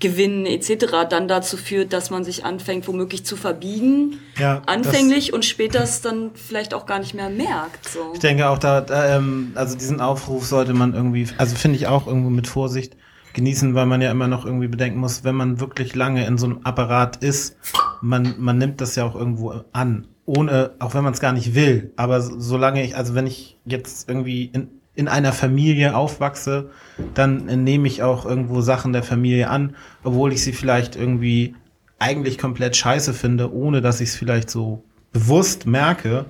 [0.00, 1.06] Gewinnen etc.
[1.08, 6.00] dann dazu führt, dass man sich anfängt, womöglich zu verbiegen, Ja, anfänglich und später es
[6.00, 7.88] dann vielleicht auch gar nicht mehr merkt.
[7.88, 8.10] So.
[8.14, 11.86] Ich denke auch, da, da ähm, also diesen Aufruf sollte man irgendwie, also finde ich
[11.86, 12.96] auch irgendwo mit Vorsicht
[13.32, 16.46] genießen, weil man ja immer noch irgendwie bedenken muss, wenn man wirklich lange in so
[16.46, 17.56] einem Apparat ist,
[18.00, 20.08] man, man nimmt das ja auch irgendwo an.
[20.24, 21.92] Ohne, auch wenn man es gar nicht will.
[21.96, 26.70] Aber so- solange ich, also wenn ich jetzt irgendwie in, in einer Familie aufwachse,
[27.14, 31.54] dann nehme ich auch irgendwo Sachen der Familie an, obwohl ich sie vielleicht irgendwie
[31.98, 36.26] eigentlich komplett scheiße finde, ohne dass ich es vielleicht so bewusst merke.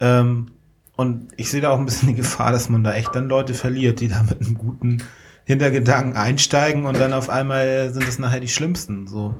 [0.00, 0.48] Ähm,
[0.96, 3.54] und ich sehe da auch ein bisschen die Gefahr, dass man da echt dann Leute
[3.54, 5.02] verliert, die da mit einem guten
[5.44, 9.06] Hintergedanken einsteigen und dann auf einmal sind es nachher die Schlimmsten.
[9.06, 9.34] So.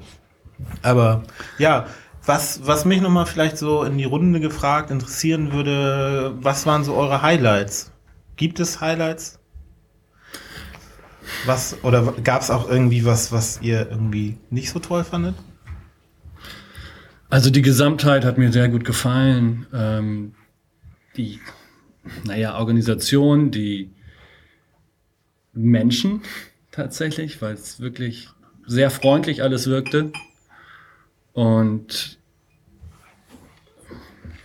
[0.81, 1.23] Aber
[1.57, 1.85] ja,
[2.25, 6.95] was, was mich nochmal vielleicht so in die Runde gefragt interessieren würde, was waren so
[6.95, 7.91] eure Highlights?
[8.35, 9.39] Gibt es Highlights?
[11.45, 15.35] Was, oder gab es auch irgendwie was, was ihr irgendwie nicht so toll fandet?
[17.29, 19.65] Also die Gesamtheit hat mir sehr gut gefallen.
[19.73, 20.35] Ähm,
[21.17, 21.39] die,
[22.23, 23.91] naja, Organisation, die
[25.53, 26.21] Menschen
[26.71, 28.29] tatsächlich, weil es wirklich
[28.65, 30.11] sehr freundlich alles wirkte.
[31.33, 32.19] Und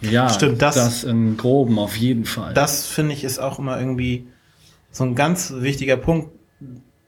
[0.01, 2.55] ja, Stimmt, das- das in Groben auf jeden Fall.
[2.55, 4.27] Das finde ich ist auch immer irgendwie
[4.91, 6.31] so ein ganz wichtiger Punkt,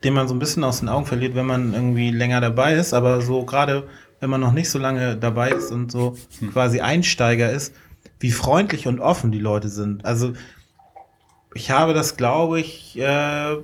[0.05, 2.93] den man so ein bisschen aus den Augen verliert, wenn man irgendwie länger dabei ist,
[2.95, 3.87] aber so gerade
[4.19, 6.17] wenn man noch nicht so lange dabei ist und so
[6.53, 7.75] quasi Einsteiger ist,
[8.19, 10.05] wie freundlich und offen die Leute sind.
[10.05, 10.35] Also
[11.55, 13.57] ich habe das, glaube ich, äh,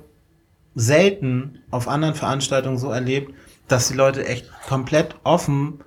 [0.73, 3.33] selten auf anderen Veranstaltungen so erlebt,
[3.67, 5.79] dass die Leute echt komplett offen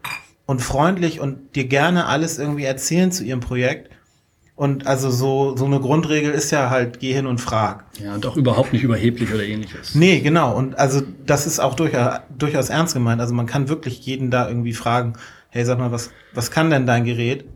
[0.46, 3.90] und freundlich und dir gerne alles irgendwie erzählen zu ihrem Projekt.
[4.56, 7.86] Und also so, so eine Grundregel ist ja halt, geh hin und frag.
[7.98, 9.94] ja, und auch überhaupt nicht überheblich oder ähnliches.
[9.94, 10.54] Nee, genau.
[10.54, 13.22] Und also das ist auch durchaus, durchaus ernst gemeint.
[13.22, 15.14] Also man kann wirklich jeden da irgendwie fragen,
[15.48, 17.46] hey, sag mal, was, was kann denn dein Gerät?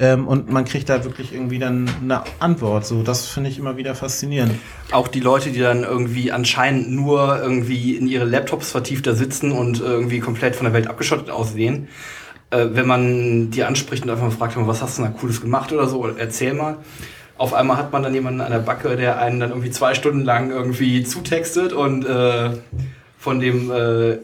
[0.00, 2.86] Ähm, und man kriegt da wirklich irgendwie dann eine Antwort.
[2.86, 4.54] So, das finde ich immer wieder faszinierend.
[4.92, 9.52] Auch die Leute, die dann irgendwie anscheinend nur irgendwie in ihre Laptops vertieft da sitzen
[9.52, 11.88] und irgendwie komplett von der Welt abgeschottet aussehen.
[12.48, 15.70] Äh, wenn man die anspricht und einfach mal fragt, was hast du da Cooles gemacht
[15.70, 16.78] oder so, erzähl mal.
[17.36, 20.24] Auf einmal hat man dann jemanden an der Backe, der einen dann irgendwie zwei Stunden
[20.24, 22.50] lang irgendwie zutextet und äh,
[23.18, 24.18] von dem äh,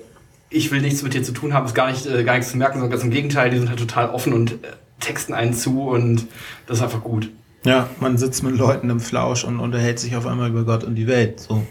[0.49, 2.57] ich will nichts mit dir zu tun haben, ist gar nicht äh, gar nichts zu
[2.57, 4.57] merken, sondern ganz im Gegenteil, die sind halt total offen und äh,
[5.01, 6.27] texten einen zu und
[6.67, 7.31] das ist einfach gut.
[7.65, 10.95] Ja, man sitzt mit Leuten im Flausch und unterhält sich auf einmal über Gott und
[10.95, 11.41] die Welt.
[11.41, 11.67] So.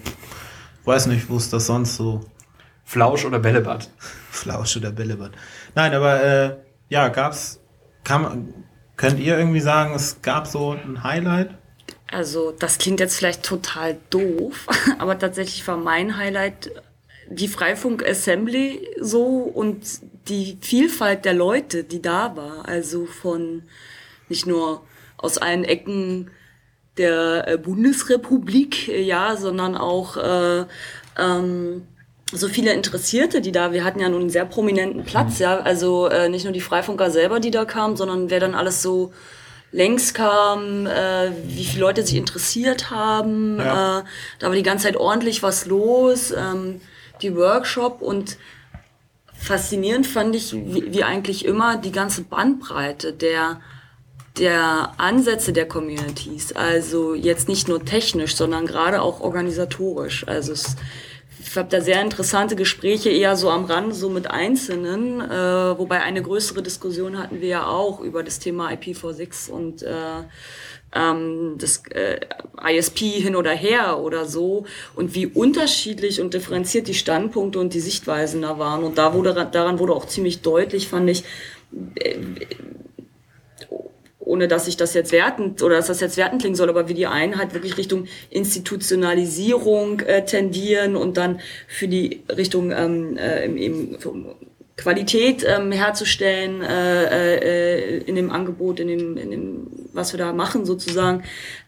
[0.83, 2.21] Weiß nicht, wo ist das sonst so
[2.83, 3.89] Flausch oder Bällebad.
[4.29, 5.31] Flausch oder Bällebad.
[5.73, 6.55] Nein, aber äh,
[6.89, 7.59] ja, gab's,
[8.03, 8.53] kann,
[8.97, 11.51] könnt ihr irgendwie sagen, es gab so ein Highlight?
[12.11, 14.67] Also, das klingt jetzt vielleicht total doof,
[14.99, 16.71] aber tatsächlich war mein Highlight
[17.29, 19.83] die Freifunk Assembly so und
[20.27, 22.67] die Vielfalt der Leute, die da war.
[22.67, 23.63] Also von
[24.29, 24.81] nicht nur
[25.17, 26.31] aus allen Ecken
[26.97, 30.65] der äh, Bundesrepublik, äh, ja, sondern auch äh,
[31.17, 31.83] ähm,
[32.31, 36.07] so viele Interessierte, die da, wir hatten ja nun einen sehr prominenten Platz, ja, also
[36.07, 39.13] äh, nicht nur die Freifunker selber, die da kamen, sondern wer dann alles so
[39.71, 43.99] längs kam, äh, wie viele Leute sich interessiert haben, Ja.
[43.99, 44.03] äh,
[44.39, 46.81] da war die ganze Zeit ordentlich was los, ähm,
[47.21, 48.37] die Workshop und
[49.45, 53.61] faszinierend fand ich, wie, wie eigentlich immer, die ganze Bandbreite der
[54.37, 60.27] der Ansätze der Communities, also jetzt nicht nur technisch, sondern gerade auch organisatorisch.
[60.27, 60.75] Also es,
[61.39, 66.01] ich habe da sehr interessante Gespräche eher so am Rand, so mit Einzelnen, äh, wobei
[66.01, 69.93] eine größere Diskussion hatten wir ja auch über das Thema IPv6 und äh,
[70.95, 72.19] ähm, das äh,
[72.63, 74.65] ISP hin oder her oder so
[74.95, 78.83] und wie unterschiedlich und differenziert die Standpunkte und die Sichtweisen da waren.
[78.83, 81.23] Und da wurde, daran wurde auch ziemlich deutlich, fand ich,
[84.19, 86.93] ohne dass ich das jetzt wertend oder dass das jetzt wertend klingen soll, aber wie
[86.93, 93.45] die einen halt wirklich Richtung Institutionalisierung äh, tendieren und dann für die Richtung ähm, äh,
[93.45, 93.97] im, im,
[94.77, 100.33] Qualität ähm, herzustellen äh, äh, in dem Angebot, in dem, in dem, was wir da
[100.33, 101.23] machen sozusagen.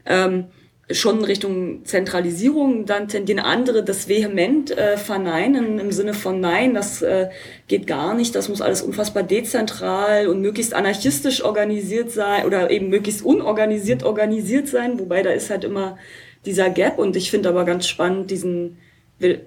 [0.06, 0.46] Ähm,
[0.90, 7.02] schon Richtung Zentralisierung, dann tendieren andere das vehement äh, verneinen im Sinne von nein, das
[7.02, 7.30] äh,
[7.68, 12.88] geht gar nicht, das muss alles unfassbar dezentral und möglichst anarchistisch organisiert sein oder eben
[12.88, 15.98] möglichst unorganisiert organisiert sein, wobei da ist halt immer
[16.46, 18.78] dieser Gap und ich finde aber ganz spannend diesen,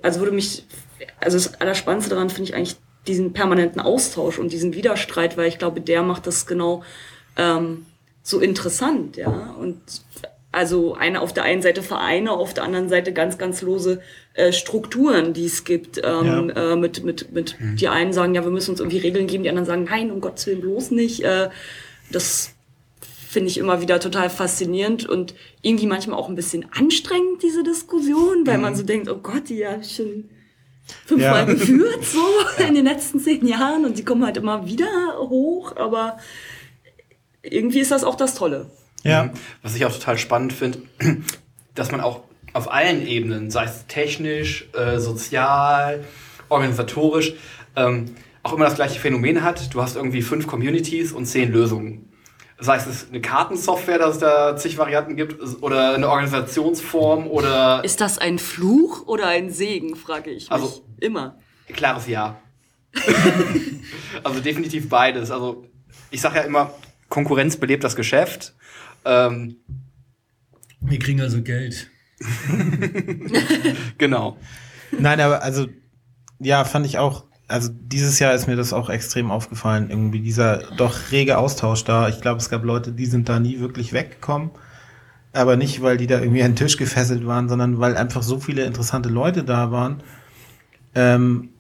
[0.02, 0.64] also würde mich,
[1.20, 2.76] also das Allerspannendste daran finde ich eigentlich
[3.07, 6.82] diesen permanenten Austausch und diesen Widerstreit, weil ich glaube, der macht das genau
[7.36, 7.86] ähm,
[8.22, 9.80] so interessant, ja und
[10.53, 14.01] also eine auf der einen Seite Vereine, auf der anderen Seite ganz, ganz lose
[14.34, 15.98] äh, Strukturen, die es gibt.
[15.98, 16.72] Ähm, ja.
[16.72, 17.76] äh, mit, mit, mit mhm.
[17.76, 20.20] die einen sagen, ja, wir müssen uns irgendwie Regeln geben, die anderen sagen, nein, um
[20.20, 21.22] Gottes Willen bloß nicht.
[21.22, 21.51] Äh,
[22.11, 22.55] das
[23.28, 28.44] finde ich immer wieder total faszinierend und irgendwie manchmal auch ein bisschen anstrengend, diese Diskussion,
[28.44, 28.62] weil mhm.
[28.62, 30.28] man so denkt, oh Gott, die ja schon
[31.07, 31.45] fünfmal ja.
[31.45, 32.18] geführt, so
[32.59, 32.64] ja.
[32.68, 34.86] in den letzten zehn Jahren und die kommen halt immer wieder
[35.18, 36.18] hoch, aber
[37.43, 38.70] irgendwie ist das auch das Tolle.
[39.03, 39.24] Ja.
[39.24, 39.30] Mhm.
[39.62, 40.82] Was ich auch total spannend finde,
[41.74, 42.22] dass man auch
[42.53, 46.05] auf allen Ebenen, sei es technisch, äh, sozial,
[46.49, 47.34] organisatorisch,
[47.76, 49.72] ähm, auch immer das gleiche Phänomen hat.
[49.74, 52.09] Du hast irgendwie fünf Communities und zehn Lösungen.
[52.61, 57.82] Sei es eine Kartensoftware, dass es da zig Varianten gibt, oder eine Organisationsform oder.
[57.84, 60.52] Ist das ein Fluch oder ein Segen, frage ich mich.
[60.52, 61.38] Also, immer.
[61.72, 62.38] Klares Ja.
[64.24, 65.30] also definitiv beides.
[65.30, 65.64] Also
[66.11, 66.74] ich sage ja immer,
[67.08, 68.54] Konkurrenz belebt das Geschäft.
[69.04, 69.56] Ähm,
[70.80, 71.90] Wir kriegen also Geld.
[73.98, 74.36] genau.
[74.90, 75.66] Nein, aber also,
[76.38, 80.59] ja, fand ich auch, also dieses Jahr ist mir das auch extrem aufgefallen, irgendwie dieser
[80.76, 82.09] doch rege Austausch da.
[82.09, 84.51] Ich glaube, es gab Leute, die sind da nie wirklich weggekommen.
[85.32, 88.40] Aber nicht, weil die da irgendwie an den Tisch gefesselt waren, sondern weil einfach so
[88.40, 90.03] viele interessante Leute da waren.
[90.94, 91.51] Ähm,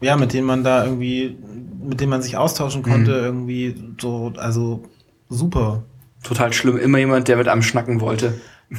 [0.00, 1.36] ja, mit denen man da irgendwie,
[1.82, 3.24] mit denen man sich austauschen konnte, mhm.
[3.24, 4.84] irgendwie so, also
[5.28, 5.84] super
[6.22, 6.78] total schlimm.
[6.78, 8.40] Immer jemand, der mit einem schnacken wollte.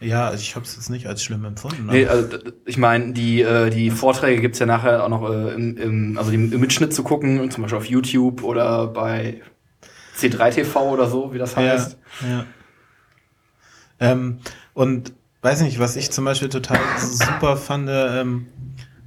[0.00, 1.86] ja, ich habe es jetzt nicht als schlimm empfunden.
[1.86, 5.76] Nee, also, ich meine, die, äh, die Vorträge gibt's ja nachher auch noch äh, im,
[5.76, 9.40] im, also im Mitschnitt zu gucken, zum Beispiel auf YouTube oder bei
[10.16, 11.98] C3TV oder so, wie das heißt.
[12.22, 12.44] Ja, ja.
[14.00, 14.38] Ähm,
[14.74, 18.46] und weiß nicht, was ich zum Beispiel total super fand, ähm,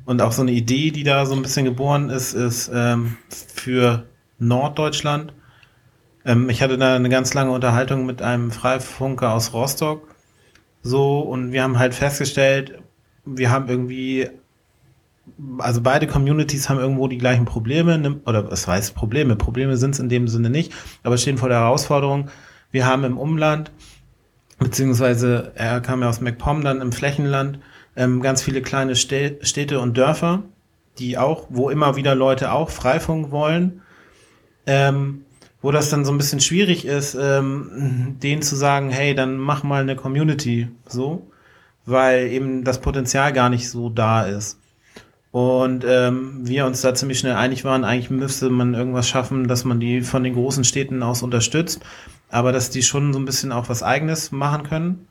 [0.06, 4.08] und auch so eine Idee, die da so ein bisschen geboren ist, ist ähm, für
[4.40, 5.34] Norddeutschland
[6.26, 10.11] ähm, ich hatte da eine ganz lange Unterhaltung mit einem Freifunker aus Rostock.
[10.84, 12.82] So, und wir haben halt festgestellt,
[13.26, 14.30] wir haben irgendwie,
[15.60, 19.36] also beide Communities haben irgendwo die gleichen Probleme, oder was heißt Probleme?
[19.36, 20.74] Probleme sind es in dem Sinne nicht,
[21.04, 22.30] aber stehen vor der Herausforderung.
[22.72, 23.72] Wir haben im Umland,
[24.58, 27.60] beziehungsweise er kam ja aus MacPom, dann im Flächenland,
[27.96, 30.44] ähm, ganz viele kleine Städte und Dörfer,
[30.98, 33.82] die auch, wo immer wieder Leute auch Freifunk wollen.
[34.66, 35.26] Ähm,
[35.62, 39.64] wo das dann so ein bisschen schwierig ist, ähm, denen zu sagen, hey, dann mach
[39.64, 41.28] mal eine Community so,
[41.86, 44.58] weil eben das Potenzial gar nicht so da ist.
[45.32, 49.64] Und ähm, wir uns da ziemlich schnell einig waren, eigentlich müsste man irgendwas schaffen, dass
[49.64, 51.80] man die von den großen Städten aus unterstützt,
[52.30, 55.08] aber dass die schon so ein bisschen auch was eigenes machen können.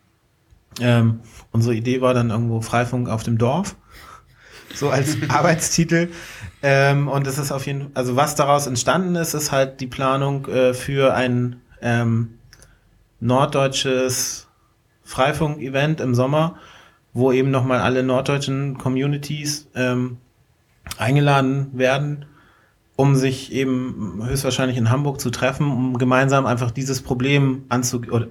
[0.78, 1.20] Ähm,
[1.52, 3.76] unsere Idee war dann irgendwo Freifunk auf dem Dorf,
[4.74, 6.08] so als Arbeitstitel.
[6.62, 9.86] Ähm, und es ist auf jeden Fall, also was daraus entstanden ist, ist halt die
[9.86, 12.38] Planung äh, für ein ähm,
[13.20, 14.48] norddeutsches
[15.04, 16.56] Freifunk-Event im Sommer,
[17.12, 20.18] wo eben nochmal alle norddeutschen Communities ähm,
[20.98, 22.26] eingeladen werden,
[22.96, 28.28] um sich eben höchstwahrscheinlich in Hamburg zu treffen, um gemeinsam einfach dieses Problem anzugehen, oder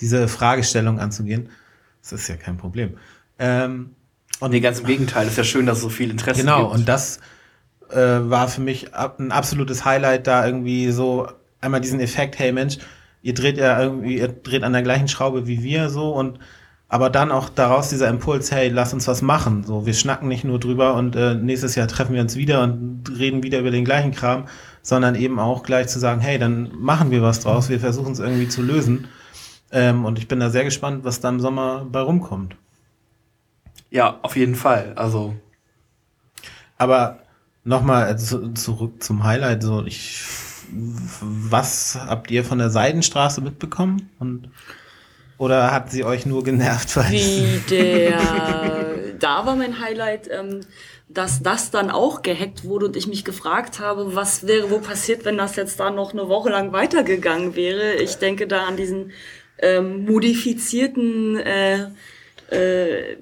[0.00, 1.50] diese Fragestellung anzugehen.
[2.02, 2.96] Das ist ja kein Problem.
[3.38, 3.94] Ähm,
[4.40, 5.26] und nee, ganz im Gegenteil.
[5.26, 6.68] Ist ja schön, dass es so viel Interesse genau, gibt.
[6.68, 7.20] Genau, und das
[7.90, 11.28] äh, war für mich ab, ein absolutes Highlight, da irgendwie so
[11.60, 12.78] einmal diesen Effekt, hey Mensch,
[13.22, 16.38] ihr dreht ja irgendwie, ihr dreht an der gleichen Schraube wie wir so und
[16.88, 19.64] aber dann auch daraus dieser Impuls, hey, lass uns was machen.
[19.64, 23.10] So, wir schnacken nicht nur drüber und äh, nächstes Jahr treffen wir uns wieder und
[23.18, 24.44] reden wieder über den gleichen Kram,
[24.82, 28.20] sondern eben auch gleich zu sagen, hey, dann machen wir was draus, wir versuchen es
[28.20, 29.08] irgendwie zu lösen.
[29.72, 32.54] Ähm, und ich bin da sehr gespannt, was da im Sommer bei rumkommt.
[33.94, 34.92] Ja, auf jeden Fall.
[34.96, 35.36] Also.
[36.76, 37.20] Aber
[37.62, 39.62] nochmal zu, zurück zum Highlight.
[39.62, 40.20] So, ich,
[41.20, 44.10] was habt ihr von der Seidenstraße mitbekommen?
[44.18, 44.50] Und,
[45.38, 46.96] oder hat sie euch nur genervt?
[46.96, 48.18] Weil Wie der,
[49.20, 50.62] da war mein Highlight, ähm,
[51.08, 55.24] dass das dann auch gehackt wurde und ich mich gefragt habe, was wäre wo passiert,
[55.24, 57.94] wenn das jetzt da noch eine Woche lang weitergegangen wäre.
[57.94, 59.12] Ich denke da an diesen
[59.58, 61.90] ähm, modifizierten äh,
[62.50, 63.16] äh,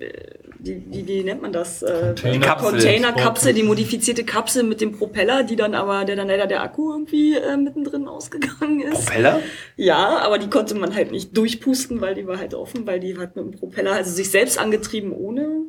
[0.62, 1.82] die, wie, wie nennt man das?
[1.82, 2.70] Äh, Container- Kapsel.
[2.70, 6.92] Containerkapsel, die modifizierte Kapsel mit dem Propeller, die dann aber, der dann leider der Akku
[6.92, 9.06] irgendwie äh, mittendrin ausgegangen ist.
[9.06, 9.40] Propeller?
[9.76, 13.16] Ja, aber die konnte man halt nicht durchpusten, weil die war halt offen, weil die
[13.18, 15.66] hat mit dem Propeller, also sich selbst angetrieben ohne.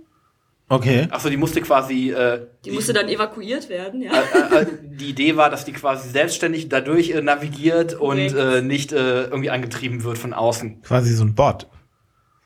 [0.69, 1.07] Okay.
[1.11, 2.11] Achso, die musste quasi.
[2.11, 4.11] Äh, Die musste dann evakuiert werden, ja.
[4.13, 8.91] äh, äh, die Idee war, dass die quasi selbstständig dadurch äh, navigiert und äh, nicht
[8.93, 10.81] äh, irgendwie angetrieben wird von außen.
[10.81, 11.67] Quasi so ein Bot.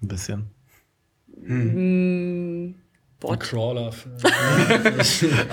[0.02, 0.50] Ein bisschen.
[1.48, 2.76] Ein
[3.20, 3.40] Bot.
[3.40, 3.92] Crawler.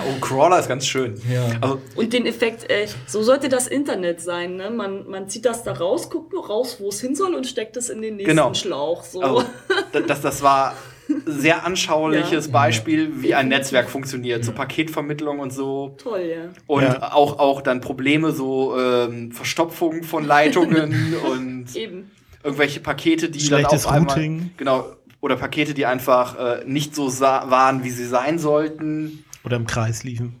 [0.07, 1.15] Oh, Crawler ist ganz schön.
[1.31, 1.47] Ja.
[1.61, 4.69] Also, Und den Effekt, äh, so sollte das Internet sein, ne?
[4.69, 7.75] Man, man zieht das da raus, guckt nur raus, wo es hin soll und steckt
[7.77, 8.53] es in den nächsten Genau.
[8.53, 9.03] Schlauch.
[9.03, 9.21] So.
[9.21, 9.43] also
[9.91, 10.75] da- das, das war
[11.25, 14.43] sehr anschauliches Beispiel, wie ein Netzwerk funktioniert.
[14.43, 15.95] So Paketvermittlung und so.
[16.01, 16.49] Toll, ja.
[16.67, 17.13] Und Ja.
[17.13, 22.11] auch, auch dann Probleme, so ähm, Verstopfung von Leitungen und Eben.
[22.43, 24.51] irgendwelche Pakete, die Schlechtes dann auf einmal, Routing.
[24.57, 24.85] Genau.
[25.25, 29.25] Oder Pakete, die einfach äh, nicht so waren, wie sie sein sollten.
[29.43, 30.39] Oder im Kreis liefen.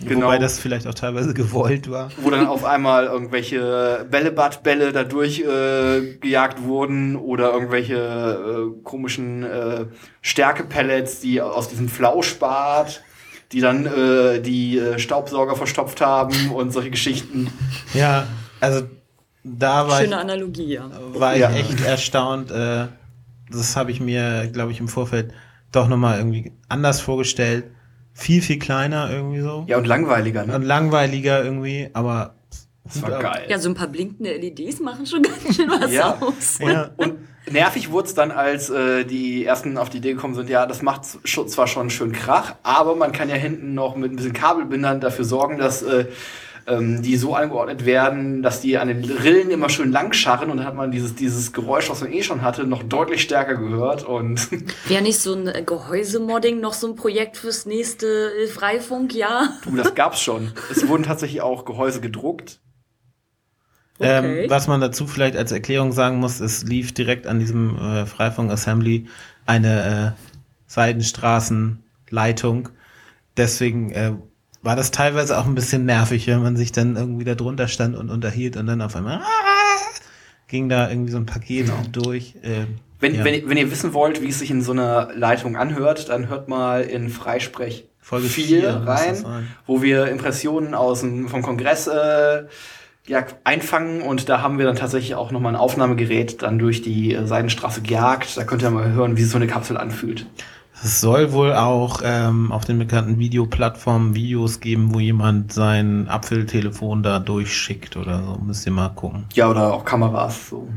[0.00, 0.26] Genau.
[0.26, 2.10] Wobei das vielleicht auch teilweise gewollt war.
[2.18, 9.86] wo dann auf einmal irgendwelche Bällebadbälle dadurch äh, gejagt wurden oder irgendwelche äh, komischen äh,
[10.20, 13.02] Stärkepellets, die aus diesem Flauschbad,
[13.52, 17.50] die dann äh, die äh, Staubsauger verstopft haben und solche Geschichten.
[17.94, 18.26] Ja,
[18.60, 18.82] also
[19.42, 20.90] da war Schöne ich, Analogie, ja.
[21.14, 21.50] war ich Ja.
[21.50, 22.50] echt erstaunt.
[22.50, 22.88] Äh,
[23.50, 25.32] das habe ich mir, glaube ich, im Vorfeld
[25.72, 27.64] doch nochmal irgendwie anders vorgestellt.
[28.12, 29.64] Viel, viel kleiner irgendwie so.
[29.68, 30.56] Ja, und langweiliger, ne?
[30.56, 32.34] Und langweiliger irgendwie, aber
[32.84, 33.44] Das war geil.
[33.48, 36.18] Ja, so ein paar blinkende LEDs machen schon ganz schön was Ja.
[36.20, 36.58] aus.
[36.60, 36.90] Ja.
[36.96, 37.14] Und
[37.50, 40.82] nervig wurde es dann, als äh, die ersten auf die Idee gekommen sind, ja, das
[40.82, 45.00] macht zwar schon schön Krach, aber man kann ja hinten noch mit ein bisschen Kabelbindern
[45.00, 46.06] dafür sorgen, dass äh,
[46.70, 50.58] ähm, die so angeordnet werden, dass die an den Rillen immer schön lang scharren und
[50.58, 54.04] dann hat man dieses, dieses Geräusch, was man eh schon hatte, noch deutlich stärker gehört
[54.04, 54.50] und
[54.88, 59.54] Wäre nicht so ein äh, Gehäusemodding noch so ein Projekt fürs nächste äh, Freifunk-Jahr?
[59.64, 60.52] du, das gab's schon.
[60.70, 62.60] Es wurden tatsächlich auch Gehäuse gedruckt.
[63.98, 64.44] Okay.
[64.44, 68.06] Ähm, was man dazu vielleicht als Erklärung sagen muss, es lief direkt an diesem äh,
[68.06, 69.08] Freifunk Assembly
[69.44, 70.20] eine äh,
[70.68, 72.70] Seidenstraßenleitung.
[73.36, 74.12] Deswegen äh,
[74.62, 77.96] war das teilweise auch ein bisschen nervig, wenn man sich dann irgendwie da drunter stand
[77.96, 79.20] und unterhielt und dann auf einmal
[80.48, 82.34] ging da irgendwie so ein Paket durch.
[82.42, 83.24] Ähm, Wenn, ja.
[83.24, 86.48] wenn, wenn ihr wissen wollt, wie es sich in so einer Leitung anhört, dann hört
[86.48, 91.42] mal in Freisprech Folge 4 vier muss das rein, wo wir Impressionen aus dem, vom
[91.42, 92.44] Kongress äh,
[93.06, 97.14] ja, einfangen und da haben wir dann tatsächlich auch nochmal ein Aufnahmegerät dann durch die
[97.14, 98.36] äh, Seidenstraße gejagt.
[98.36, 100.26] Da könnt ihr mal hören, wie sich so eine Kapsel anfühlt.
[100.82, 107.02] Es soll wohl auch ähm, auf den bekannten Videoplattformen Videos geben, wo jemand sein Apfeltelefon
[107.02, 108.40] da durchschickt oder so.
[108.42, 109.26] Müsst ihr mal gucken.
[109.34, 110.48] Ja, oder auch Kameras.
[110.48, 110.68] So.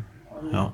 [0.52, 0.74] Ja.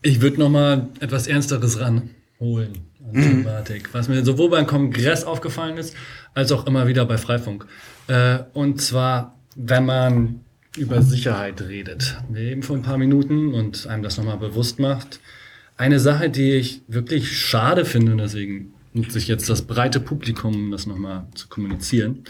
[0.00, 5.76] Ich würde noch mal etwas Ernsteres ranholen an Thematik, was mir sowohl beim Kongress aufgefallen
[5.76, 5.94] ist,
[6.32, 7.66] als auch immer wieder bei Freifunk.
[8.06, 10.40] Äh, und zwar, wenn man
[10.76, 12.16] über Sicherheit redet.
[12.30, 15.20] Wir eben vor ein paar Minuten und einem das nochmal bewusst macht.
[15.80, 20.54] Eine Sache, die ich wirklich schade finde, und deswegen nutze ich jetzt das breite Publikum,
[20.54, 22.24] um das nochmal zu kommunizieren.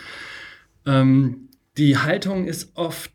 [0.87, 3.11] Ähm, die Haltung ist oft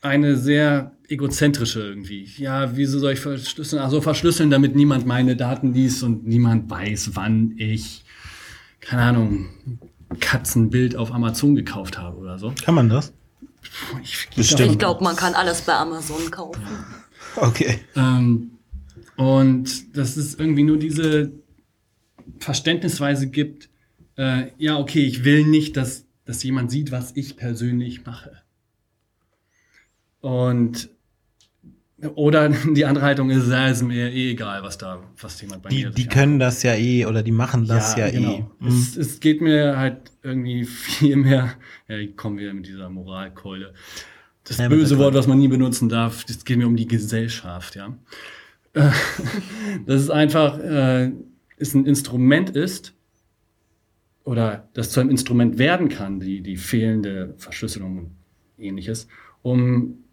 [0.00, 2.26] eine sehr egozentrische irgendwie.
[2.38, 3.82] Ja, wieso soll ich verschlüsseln?
[3.82, 8.04] Also verschlüsseln, damit niemand meine Daten liest und niemand weiß, wann ich,
[8.80, 9.50] keine Ahnung,
[10.18, 12.54] Katzenbild auf Amazon gekauft habe oder so.
[12.64, 13.12] Kann man das?
[14.02, 14.72] Ich, Bestimmt.
[14.72, 16.62] Ich glaube, man kann alles bei Amazon kaufen.
[17.36, 17.80] Okay.
[17.94, 18.52] Ähm,
[19.18, 21.32] und dass es irgendwie nur diese
[22.38, 23.68] Verständnisweise gibt,
[24.16, 28.42] äh, ja, okay, ich will nicht, dass, dass jemand sieht, was ich persönlich mache.
[30.20, 30.88] Und
[32.14, 35.70] oder die andere Haltung ist, ja, ist mir eh egal, was da, was jemand bei
[35.70, 38.12] Die, mir die können das ja eh oder die machen das ja, eh.
[38.12, 38.50] genau.
[38.60, 38.68] Mhm.
[38.68, 41.54] Es, es geht mir halt irgendwie viel mehr,
[41.88, 43.74] ja, ich komme wieder mit dieser Moralkeule.
[44.44, 47.74] Das Ja, böse Wort, was man nie benutzen darf, das geht mir um die Gesellschaft,
[47.74, 47.98] ja.
[48.78, 48.90] Äh,
[49.86, 51.12] Dass es einfach äh,
[51.56, 52.94] ist ein Instrument ist
[54.24, 58.10] oder das zu einem Instrument werden kann, die, die fehlende Verschlüsselung und
[58.58, 59.08] ähnliches,
[59.42, 60.04] um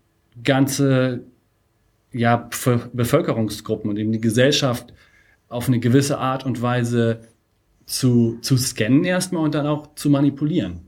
[0.43, 1.23] ganze
[2.11, 4.93] ja, Bevölker- Bevölkerungsgruppen und eben die Gesellschaft
[5.49, 7.21] auf eine gewisse Art und Weise
[7.85, 10.84] zu, zu scannen erstmal und dann auch zu manipulieren.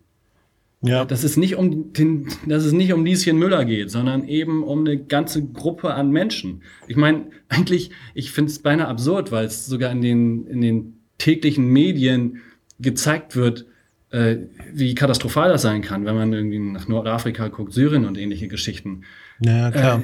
[0.82, 1.05] Ja.
[1.05, 4.82] Dass es nicht um den, dass es nicht um Lieschen Müller geht, sondern eben um
[4.82, 6.61] eine ganze Gruppe an Menschen.
[6.88, 10.99] Ich meine, eigentlich, ich finde es beinahe absurd, weil es sogar in den, in den
[11.17, 12.41] täglichen Medien
[12.80, 13.65] gezeigt wird,
[14.11, 14.38] äh,
[14.71, 19.03] wie katastrophal das sein kann, wenn man irgendwie nach Nordafrika guckt, Syrien und ähnliche Geschichten
[19.41, 20.03] ja, klar.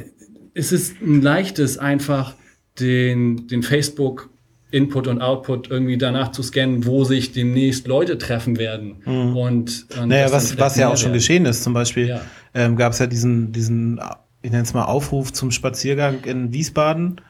[0.54, 2.36] es ist ein leichtes, einfach
[2.80, 4.30] den, den Facebook
[4.74, 8.96] Input und Output irgendwie danach zu scannen, wo sich demnächst Leute treffen werden.
[9.06, 9.38] Mhm.
[9.38, 11.14] Und, und Naja, was, was ja auch schon werden.
[11.14, 11.64] geschehen ist.
[11.64, 12.22] Zum Beispiel Ja.
[12.56, 14.00] ähm, gab es ja diesen, diesen,
[14.42, 17.22] ich nenne es mal Aufruf zum Spaziergang in Wiesbaden.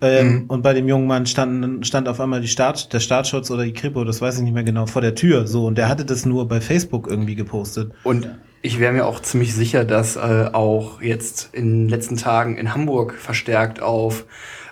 [0.00, 3.64] Ähm, Und bei dem jungen Mann stand, stand auf einmal die Staat, der Staatsschutz oder
[3.64, 5.46] die Kripo, das weiß ich nicht mehr genau, vor der Tür.
[5.46, 7.92] So, und der hatte das nur bei Facebook irgendwie gepostet.
[8.04, 8.28] Und
[8.62, 12.74] ich wäre mir auch ziemlich sicher, dass äh, auch jetzt in den letzten Tagen in
[12.74, 14.24] Hamburg verstärkt auf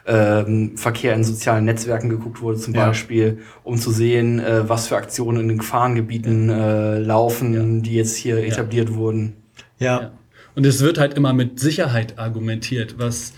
[0.07, 2.87] ähm, Verkehr in sozialen Netzwerken geguckt wurde, zum Ja.
[2.87, 8.17] Beispiel, um zu sehen, äh, was für Aktionen in den Gefahrengebieten äh, laufen, die jetzt
[8.17, 9.35] hier etabliert wurden.
[9.79, 10.01] Ja.
[10.01, 10.13] Ja.
[10.55, 13.35] Und es wird halt immer mit Sicherheit argumentiert, was,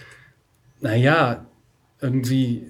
[0.81, 1.47] naja,
[2.01, 2.63] irgendwie,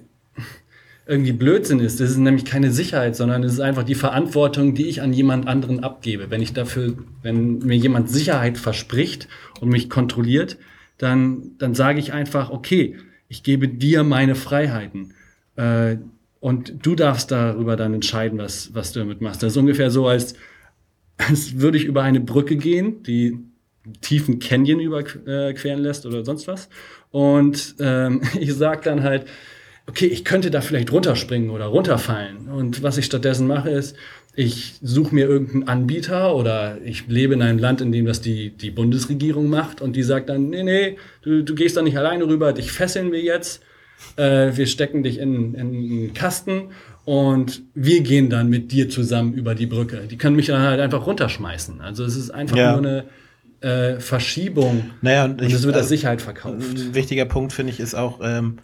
[1.07, 1.99] irgendwie Blödsinn ist.
[1.99, 5.47] Das ist nämlich keine Sicherheit, sondern es ist einfach die Verantwortung, die ich an jemand
[5.47, 6.29] anderen abgebe.
[6.29, 9.27] Wenn ich dafür, wenn mir jemand Sicherheit verspricht
[9.59, 10.57] und mich kontrolliert,
[10.97, 12.97] dann, dann sage ich einfach, okay,
[13.33, 15.15] ich gebe dir meine Freiheiten.
[15.55, 15.97] Äh,
[16.39, 19.41] und du darfst darüber dann entscheiden, was, was du damit machst.
[19.41, 20.35] Das ist ungefähr so, als,
[21.17, 23.39] als würde ich über eine Brücke gehen, die
[24.01, 26.69] tiefen Canyon überqueren lässt oder sonst was.
[27.09, 29.25] Und ähm, ich sag dann halt,
[29.87, 32.49] okay, ich könnte da vielleicht runterspringen oder runterfallen.
[32.49, 33.95] Und was ich stattdessen mache, ist,
[34.35, 38.49] ich suche mir irgendeinen Anbieter oder ich lebe in einem Land, in dem das die,
[38.49, 42.25] die Bundesregierung macht und die sagt dann, nee, nee, du, du gehst da nicht alleine
[42.27, 43.61] rüber, dich fesseln wir jetzt,
[44.17, 46.69] äh, wir stecken dich in, in einen Kasten
[47.05, 50.07] und wir gehen dann mit dir zusammen über die Brücke.
[50.09, 51.81] Die können mich dann halt einfach runterschmeißen.
[51.81, 52.71] Also es ist einfach Ja.
[52.71, 53.05] nur eine
[53.95, 56.55] äh, Verschiebung Naja, und und ich- es wird als also- Sicherheit verkauft.
[56.59, 58.57] Ein wichtiger Punkt, finde ich, ist auch, ähm,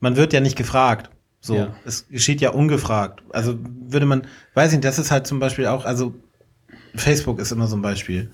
[0.00, 1.10] man wird ja nicht gefragt.
[1.40, 1.74] So, Ja.
[1.84, 3.22] es geschieht ja ungefragt.
[3.30, 4.22] Also würde man,
[4.54, 6.14] weiß nicht, das ist halt zum Beispiel auch, also
[6.94, 8.30] Facebook ist immer so ein Beispiel.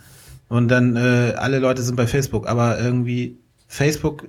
[0.49, 3.39] Und dann, äh, alle Leute sind bei Facebook, aber irgendwie
[3.69, 4.29] Facebook,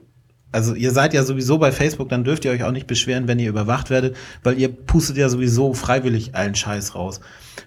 [0.52, 3.38] also ihr seid ja sowieso bei Facebook, dann dürft ihr euch auch nicht beschweren, wenn
[3.40, 7.20] ihr überwacht werdet, weil ihr pustet ja sowieso freiwillig allen Scheiß raus.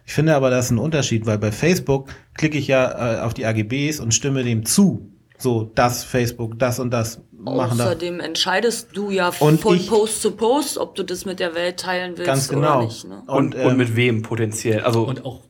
[0.07, 3.35] Ich finde aber, das ist ein Unterschied, weil bei Facebook klicke ich ja äh, auf
[3.35, 5.11] die AGBs und stimme dem zu.
[5.39, 7.85] So, das Facebook, das und das machen da.
[7.87, 11.55] Außerdem entscheidest du ja Und von ich- Post zu Post, ob du das mit der
[11.55, 12.79] Welt teilen willst Ganz genau.
[12.79, 13.07] oder nicht.
[13.09, 13.23] Ne?
[13.27, 14.81] Und, Und, und, ähm, mit wem potenziell?
[14.83, 15.41] Also Und auch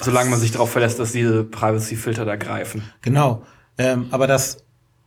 [0.00, 2.82] solange man sich darauf verlässt, dass diese Privacy-Filter da greifen.
[3.02, 3.42] Genau.
[3.78, 4.58] Ähm, aber das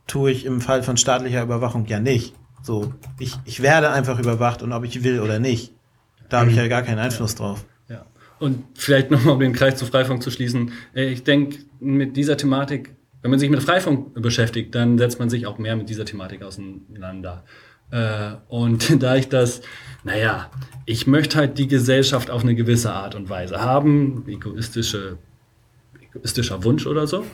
[0.06, 2.34] tue ich im Fall von staatlicher Überwachung ja nicht.
[2.62, 5.72] So, ich, ich werde einfach überwacht und ob ich will oder nicht.
[6.28, 7.64] Da habe ich ja gar keinen Einfluss drauf.
[7.88, 8.04] Ja.
[8.40, 10.72] Und vielleicht nochmal, um den Kreis zu Freifunk zu schließen.
[10.94, 15.28] äh, Ich denke, mit dieser Thematik, wenn man sich mit Freifunk beschäftigt, dann setzt man
[15.30, 17.44] sich auch mehr mit dieser Thematik auseinander.
[17.90, 19.62] Äh, Und da ich das,
[20.04, 20.50] naja,
[20.86, 25.18] ich möchte halt die Gesellschaft auf eine gewisse Art und Weise haben, egoistische,
[26.00, 27.24] egoistischer Wunsch oder so.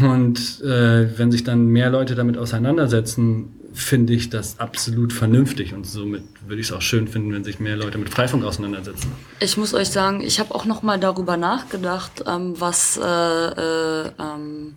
[0.00, 5.74] Und äh, wenn sich dann mehr Leute damit auseinandersetzen, finde ich das absolut vernünftig.
[5.74, 9.10] Und somit würde ich es auch schön finden, wenn sich mehr Leute mit Freifunk auseinandersetzen.
[9.40, 14.10] Ich muss euch sagen, ich habe auch noch mal darüber nachgedacht, ähm, was äh, äh,
[14.20, 14.74] ähm,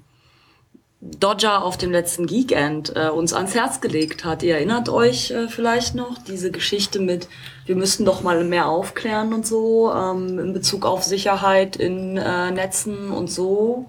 [1.19, 4.41] Dodger auf dem letzten Geekend äh, uns ans Herz gelegt hat.
[4.41, 7.27] Ihr erinnert euch äh, vielleicht noch diese Geschichte mit,
[7.65, 12.51] wir müssten doch mal mehr aufklären und so ähm, in Bezug auf Sicherheit in äh,
[12.51, 13.85] Netzen und so.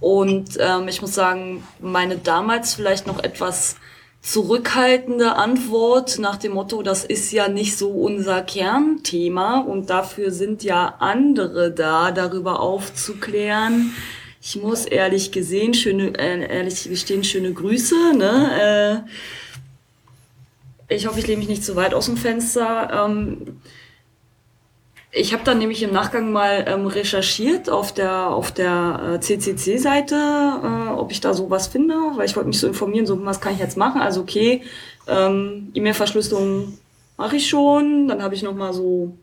[0.00, 3.76] Und ähm, ich muss sagen, meine damals vielleicht noch etwas
[4.22, 10.62] zurückhaltende Antwort nach dem Motto, das ist ja nicht so unser Kernthema und dafür sind
[10.62, 13.94] ja andere da, darüber aufzuklären.
[14.46, 18.12] Ich muss ehrlich gesehen, schöne, äh, ehrlich gestehen, schöne Grüße.
[18.14, 19.06] Ne?
[20.88, 23.06] Äh, ich hoffe, ich lehne mich nicht zu weit aus dem Fenster.
[23.06, 23.62] Ähm,
[25.12, 30.14] ich habe dann nämlich im Nachgang mal ähm, recherchiert auf der auf der äh, CCC-Seite,
[30.14, 33.54] äh, ob ich da sowas finde, weil ich wollte mich so informieren, so was kann
[33.54, 34.02] ich jetzt machen.
[34.02, 34.60] Also okay,
[35.08, 36.76] ähm, E-Mail-Verschlüsselung
[37.16, 38.08] mache ich schon.
[38.08, 39.16] Dann habe ich noch mal so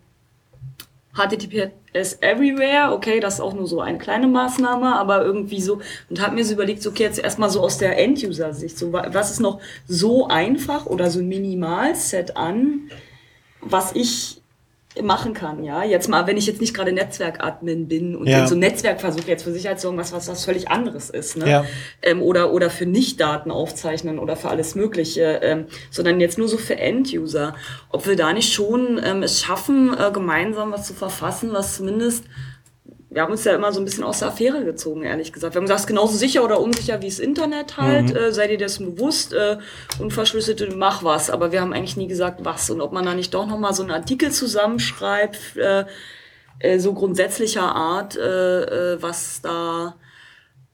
[1.94, 2.94] HTTPS Everywhere.
[2.94, 6.46] Okay, das ist auch nur so eine kleine Maßnahme, aber irgendwie so und habe mir
[6.46, 10.28] so überlegt, okay, jetzt erstmal so aus der End-User-Sicht, so wa- was ist noch so
[10.28, 12.90] einfach oder so ein Minimal-Set an,
[13.62, 14.41] was ich
[15.02, 15.84] machen kann, ja.
[15.84, 18.46] Jetzt mal, wenn ich jetzt nicht gerade Netzwerkadmin bin und Ja.
[18.46, 21.38] so ein Netzwerk versuche, jetzt für Sicherheit zu sorgen, was, was, was völlig anderes ist,
[21.38, 21.50] ne?
[21.50, 21.66] Ja.
[22.02, 26.58] Ähm, oder, oder für Nicht-Daten aufzeichnen oder für alles Mögliche, ähm, sondern jetzt nur so
[26.58, 27.56] für End-User.
[27.90, 32.26] Ob wir da nicht schon ähm, es schaffen, äh, gemeinsam was zu verfassen, was zumindest
[33.14, 35.54] wir haben uns ja immer so ein bisschen aus der Affäre gezogen, ehrlich gesagt.
[35.54, 38.16] Wir haben gesagt, es ist genauso sicher oder unsicher wie das Internet halt.
[38.16, 39.34] Äh, seid ihr dessen bewusst?
[39.34, 39.58] Äh,
[40.00, 41.30] unverschlüsselte, mach was.
[41.30, 42.70] Aber wir haben eigentlich nie gesagt, was.
[42.70, 45.84] Und ob man da nicht doch nochmal so einen Artikel zusammenschreibt, äh,
[46.60, 49.96] äh, so grundsätzlicher Art, äh, äh, was da...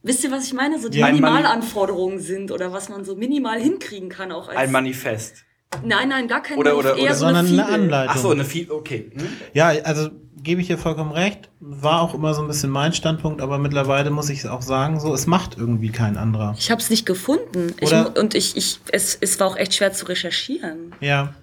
[0.03, 0.79] Wisst ihr, was ich meine?
[0.79, 4.57] So die Ja, Minimalanforderungen sind oder was man so minimal hinkriegen kann auch als...
[4.57, 5.43] Ein Manifest.
[5.83, 7.73] Nein, nein, gar kein Oder- Brief, oder- eher oder- so sondern eine eine Fibel.
[7.83, 8.13] Anleitung.
[8.15, 9.11] Ach so, eine viel, okay.
[9.13, 9.27] Hm?
[9.53, 10.09] Ja, also
[10.47, 11.49] gebe ich dir vollkommen recht.
[11.59, 15.13] War auch immer so ein bisschen mein Standpunkt, aber mittlerweile muss ich auch sagen, so,
[15.13, 16.55] es macht irgendwie kein anderer.
[16.57, 17.73] Ich habe es nicht gefunden.
[17.79, 20.95] Ich, und ich, ich, es, es war auch echt schwer zu recherchieren.
[21.01, 21.33] Ja.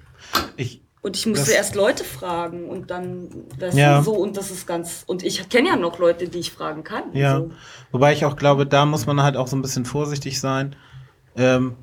[0.56, 3.28] Ich, Und ich musste Das- erst Leute fragen und dann
[3.58, 4.02] weißt Ja.
[4.02, 7.04] so und das ist ganz und ich kenne ja noch Leute, die ich fragen kann.
[7.12, 7.38] ja.
[7.38, 7.50] So.
[7.92, 10.74] Wobei ich auch glaube, da muss man halt auch so ein bisschen vorsichtig sein.
[11.36, 11.74] Ähm,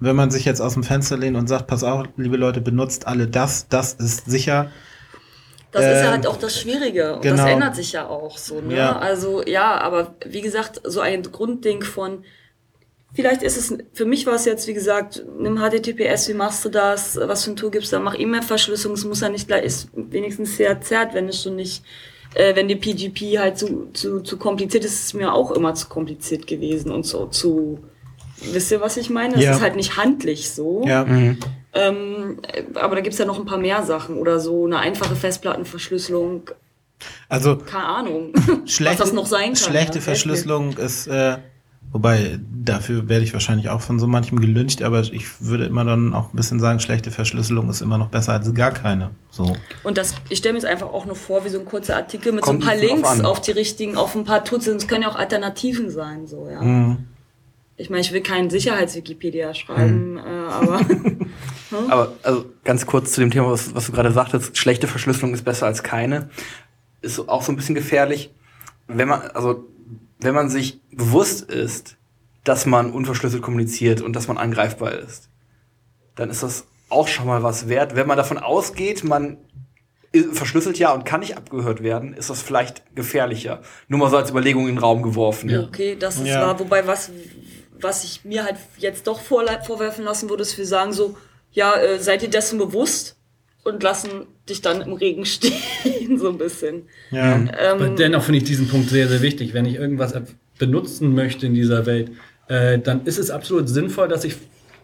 [0.00, 3.06] wenn man sich jetzt aus dem Fenster lehnt und sagt, pass auf, liebe Leute, benutzt
[3.06, 4.70] alle das, das ist sicher.
[5.72, 7.36] Das ist ja Ähm, halt auch das Schwierige und genau.
[7.36, 8.60] das ändert sich ja auch so.
[8.60, 8.76] Ne?
[8.76, 8.98] Ja.
[8.98, 12.24] Also ja, aber wie gesagt, so ein Grundding von
[13.12, 16.68] Vielleicht ist es, für mich war es jetzt, wie gesagt, nimm HTTPS, wie machst du
[16.68, 19.88] das, was für ein Tool gibt's da, mach E-Mail-Verschlüsselung, es muss ja nicht gleich, ist
[19.94, 21.82] wenigstens sehr zerrt, wenn es schon nicht,
[22.36, 25.74] äh, wenn die PGP halt zu, zu, zu kompliziert ist, ist es mir auch immer
[25.74, 27.80] zu kompliziert gewesen und so zu,
[28.52, 29.34] wisst ihr, was ich meine?
[29.34, 29.56] Es Ja.
[29.56, 30.84] ist halt nicht handlich so.
[30.86, 31.04] Ja.
[31.72, 35.14] Ähm, äh, aber da gibt's ja noch ein paar mehr Sachen oder so, eine einfache
[35.16, 36.50] Festplattenverschlüsselung,
[37.28, 38.32] Also keine Ahnung,
[38.66, 39.56] schlechte, was das noch sein kann.
[39.56, 40.04] schlechte ja.
[40.04, 41.36] Verschlüsselung ist, äh,
[41.92, 46.12] wobei dafür werde ich wahrscheinlich auch von so manchem gelüncht, aber ich würde immer dann
[46.12, 49.10] auch ein bisschen sagen, schlechte Verschlüsselung ist immer noch besser als gar keine.
[49.30, 49.56] So.
[49.84, 52.32] Und das, ich stelle mir jetzt einfach auch nur vor, wie so ein kurzer Artikel
[52.32, 53.24] mit Kommt so ein paar Links an.
[53.24, 54.66] auf die richtigen, auf ein paar Tools.
[54.66, 56.60] Es können ja auch Alternativen sein, so, ja.
[56.62, 57.06] Mhm.
[57.80, 60.80] Ich meine, ich will keinen Sicherheits-Wikipedia schreiben, äh, aber
[61.88, 65.44] Aber also ganz kurz zu dem Thema, was, was du gerade sagtest, schlechte Verschlüsselung ist
[65.44, 66.28] besser als keine,
[67.00, 68.30] ist auch so ein bisschen gefährlich.
[68.88, 69.66] Wenn man, also
[70.18, 71.96] wenn man sich bewusst ist,
[72.44, 75.28] dass man unverschlüsselt kommuniziert und dass man angreifbar ist,
[76.16, 77.94] dann ist das auch schon mal was wert.
[77.94, 79.36] Wenn man davon ausgeht, man
[80.32, 83.62] verschlüsselt ja und kann nicht abgehört werden, ist das vielleicht gefährlicher.
[83.86, 85.56] Nur mal so als Überlegung in den Raum geworfen.
[85.56, 86.48] okay, das ist Ja.
[86.48, 86.58] wahr.
[86.58, 87.10] Wobei, was,
[87.82, 91.16] was ich mir halt jetzt doch vorwerfen lassen würde, ist, wir sagen so,
[91.52, 93.16] ja, äh, seid ihr dessen bewusst
[93.64, 96.82] und lassen dich dann im Regen stehen, so ein bisschen.
[97.10, 97.44] Ja.
[97.72, 99.54] Aber dennoch finde ich diesen Punkt sehr, sehr wichtig.
[99.54, 100.14] Wenn ich irgendwas
[100.58, 102.12] benutzen möchte in dieser Welt,
[102.48, 104.34] äh, dann ist es absolut sinnvoll, dass ich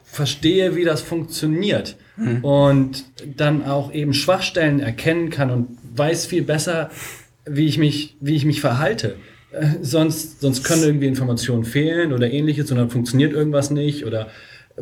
[0.04, 1.96] verstehe, wie das funktioniert
[2.42, 3.04] und
[3.36, 6.90] dann auch eben Schwachstellen erkennen kann und weiß viel besser,
[7.44, 9.16] wie ich mich, wie ich mich verhalte.
[9.56, 14.28] Äh, sonst, sonst können irgendwie Informationen fehlen oder ähnliches und dann funktioniert irgendwas nicht oder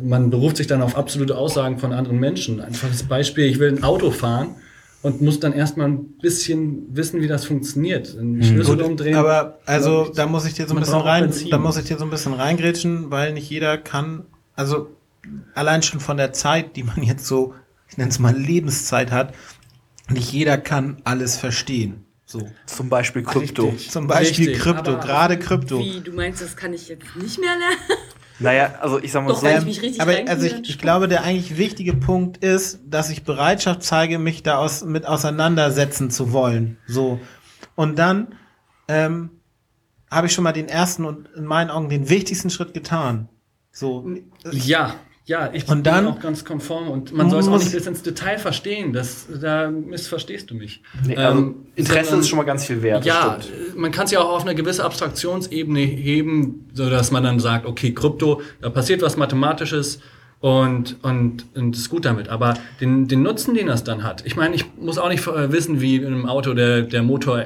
[0.01, 2.59] man beruft sich dann auf absolute Aussagen von anderen Menschen.
[2.59, 4.55] Einfaches Beispiel, ich will ein Auto fahren
[5.01, 8.17] und muss dann erstmal ein bisschen wissen, wie das funktioniert.
[8.17, 9.15] Einen Schlüssel umdrehen.
[9.15, 11.49] Aber also da muss ich dir so ein bisschen rein, Benzin.
[11.49, 14.89] da muss ich dir so ein bisschen reingrätschen, weil nicht jeder kann, also
[15.53, 17.53] allein schon von der Zeit, die man jetzt so,
[17.87, 19.33] ich nenne es mal Lebenszeit hat,
[20.09, 22.03] nicht jeder kann alles verstehen.
[22.25, 22.49] So.
[22.65, 23.73] Zum Beispiel Krypto.
[23.73, 25.79] Zum Beispiel Richtig, Krypto, aber- gerade Krypto.
[25.79, 28.01] Wie, du meinst, das kann ich jetzt nicht mehr lernen?
[28.39, 31.07] Naja, also ich sag mal Doch, so, ich mich richtig aber also ich, ich glaube,
[31.07, 36.33] der eigentlich wichtige Punkt ist, dass ich Bereitschaft zeige, mich da aus, mit auseinandersetzen zu
[36.33, 36.77] wollen.
[36.85, 37.19] So.
[37.75, 38.35] Und dann
[38.89, 39.29] ähm,
[40.11, 43.29] habe ich schon mal den ersten und in meinen Augen den wichtigsten Schritt getan.
[43.71, 44.05] So.
[44.51, 44.95] Ja,
[45.27, 47.87] ja, ich Und dann- bin auch ganz konform und man soll es auch nicht bis
[47.87, 48.93] ins Detail verstehen.
[48.93, 50.81] Das, da missverstehst du mich.
[51.05, 53.05] nee, also Ähm, Interesse sondern- ist schon mal ganz viel wert.
[53.05, 53.39] Ja,
[53.75, 57.65] man kann es ja auch auf eine gewisse Abstraktionsebene heben, so dass man dann sagt,
[57.65, 59.99] okay, Krypto, da passiert was Mathematisches
[60.41, 62.29] und, und, und ist gut damit.
[62.29, 65.51] Aber den, den Nutzen, den das dann hat, ich meine, ich muss auch nicht äh,
[65.51, 67.45] wissen, wie in einem Auto der, der Motor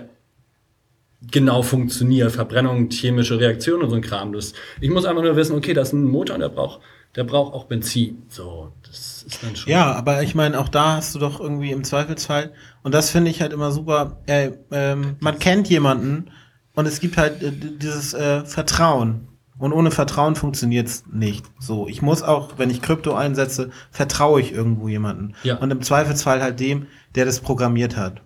[1.32, 4.34] genau funktioniert, Verbrennung, chemische Reaktionen und so ein Kram.
[4.34, 6.80] Das, ich muss einfach nur wissen, okay, das ist ein Motor und der braucht,
[7.16, 8.24] der braucht auch Benzin.
[8.30, 9.72] So, das ist dann schon.
[9.72, 12.52] Ja, aber ich meine, auch da hast du doch irgendwie im Zweifelsfall,
[12.84, 16.32] und das finde ich halt immer super, äh, ähm, man kennt jemanden
[16.76, 19.28] und es gibt halt äh, dieses äh, Vertrauen.
[19.58, 21.46] Und ohne Vertrauen funktioniert's nicht.
[21.60, 25.34] So, ich muss auch, wenn ich Krypto einsetze, vertraue ich irgendwo jemanden.
[25.44, 25.58] Ja.
[25.58, 28.22] Und im Zweifelsfall halt dem, der das programmiert hat.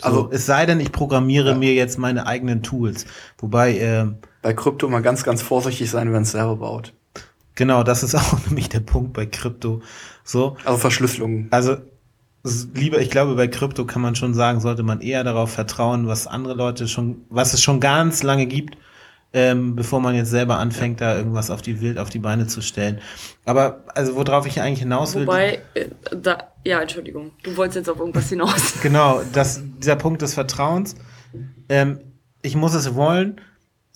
[0.00, 3.06] So, Also- es sei denn, ich programmiere mir jetzt meine eigenen Tools.
[3.38, 6.92] Wobei, ähm, Bei Krypto mal ganz, ganz vorsichtig sein, wenn es selber baut.
[7.54, 9.82] Genau, das ist auch nämlich der Punkt bei Krypto.
[10.24, 11.48] So, Also Verschlüsselung.
[11.50, 11.76] Also
[12.74, 16.26] lieber, ich glaube, bei Krypto kann man schon sagen, sollte man eher darauf vertrauen, was
[16.26, 18.76] andere Leute schon, was es schon ganz lange gibt,
[19.32, 22.60] ähm, bevor man jetzt selber anfängt, da irgendwas auf die Wild auf die Beine zu
[22.60, 23.00] stellen.
[23.44, 27.88] Aber also worauf ich eigentlich hinaus will, Wobei, äh, da, ja, Entschuldigung, du wolltest jetzt
[27.88, 28.74] auf irgendwas hinaus.
[28.82, 30.94] genau, das, dieser Punkt des Vertrauens.
[31.68, 31.98] Ähm,
[32.42, 33.40] ich muss es wollen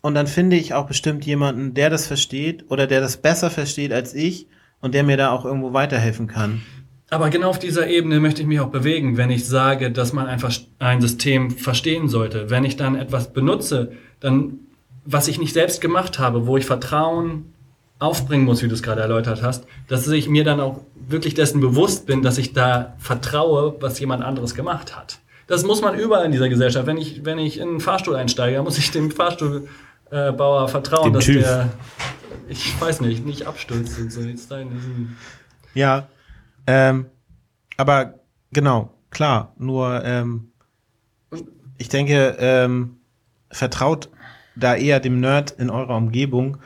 [0.03, 3.93] und dann finde ich auch bestimmt jemanden, der das versteht oder der das besser versteht
[3.93, 4.47] als ich
[4.81, 6.63] und der mir da auch irgendwo weiterhelfen kann.
[7.11, 10.27] Aber genau auf dieser Ebene möchte ich mich auch bewegen, wenn ich sage, dass man
[10.27, 12.51] einfach ein System verstehen sollte.
[12.51, 14.59] Wenn ich dann etwas benutze, dann,
[15.05, 17.53] was ich nicht selbst gemacht habe, wo ich Vertrauen
[17.99, 21.61] aufbringen muss, wie du es gerade erläutert hast, dass ich mir dann auch wirklich dessen
[21.61, 25.19] bewusst bin, dass ich da vertraue, was jemand anderes gemacht hat.
[25.47, 26.87] Das muss man überall in dieser Gesellschaft.
[26.87, 29.11] Wenn ich, wenn ich in einen Fahrstuhl einsteige, muss ich dem
[30.11, 31.43] Fahrstuhlbauer vertrauen, Dem dass TÜV.
[31.43, 31.69] der,
[32.49, 34.21] ich weiß nicht, nicht abstürzt und so.
[34.21, 35.17] Jetzt da in diesem
[35.75, 36.09] Ja,
[36.67, 37.07] ähm,
[37.77, 38.15] aber
[38.53, 40.53] genau, klar, nur ähm,
[41.79, 42.97] ich denke, ähm,
[43.51, 44.09] vertraut
[44.57, 46.59] da eher dem Nerd in eurer Umgebung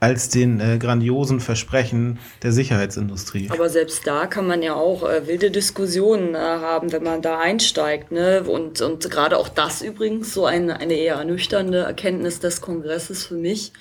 [0.00, 3.48] als den äh, grandiosen Versprechen der Sicherheitsindustrie.
[3.50, 7.38] Aber selbst da kann man ja auch äh, wilde Diskussionen äh, haben, wenn man da
[7.38, 8.10] einsteigt.
[8.10, 8.42] Ne?
[8.42, 13.34] Und, und gerade auch das übrigens, so eine, eine eher ernüchternde Erkenntnis des Kongresses für
[13.34, 13.72] mich,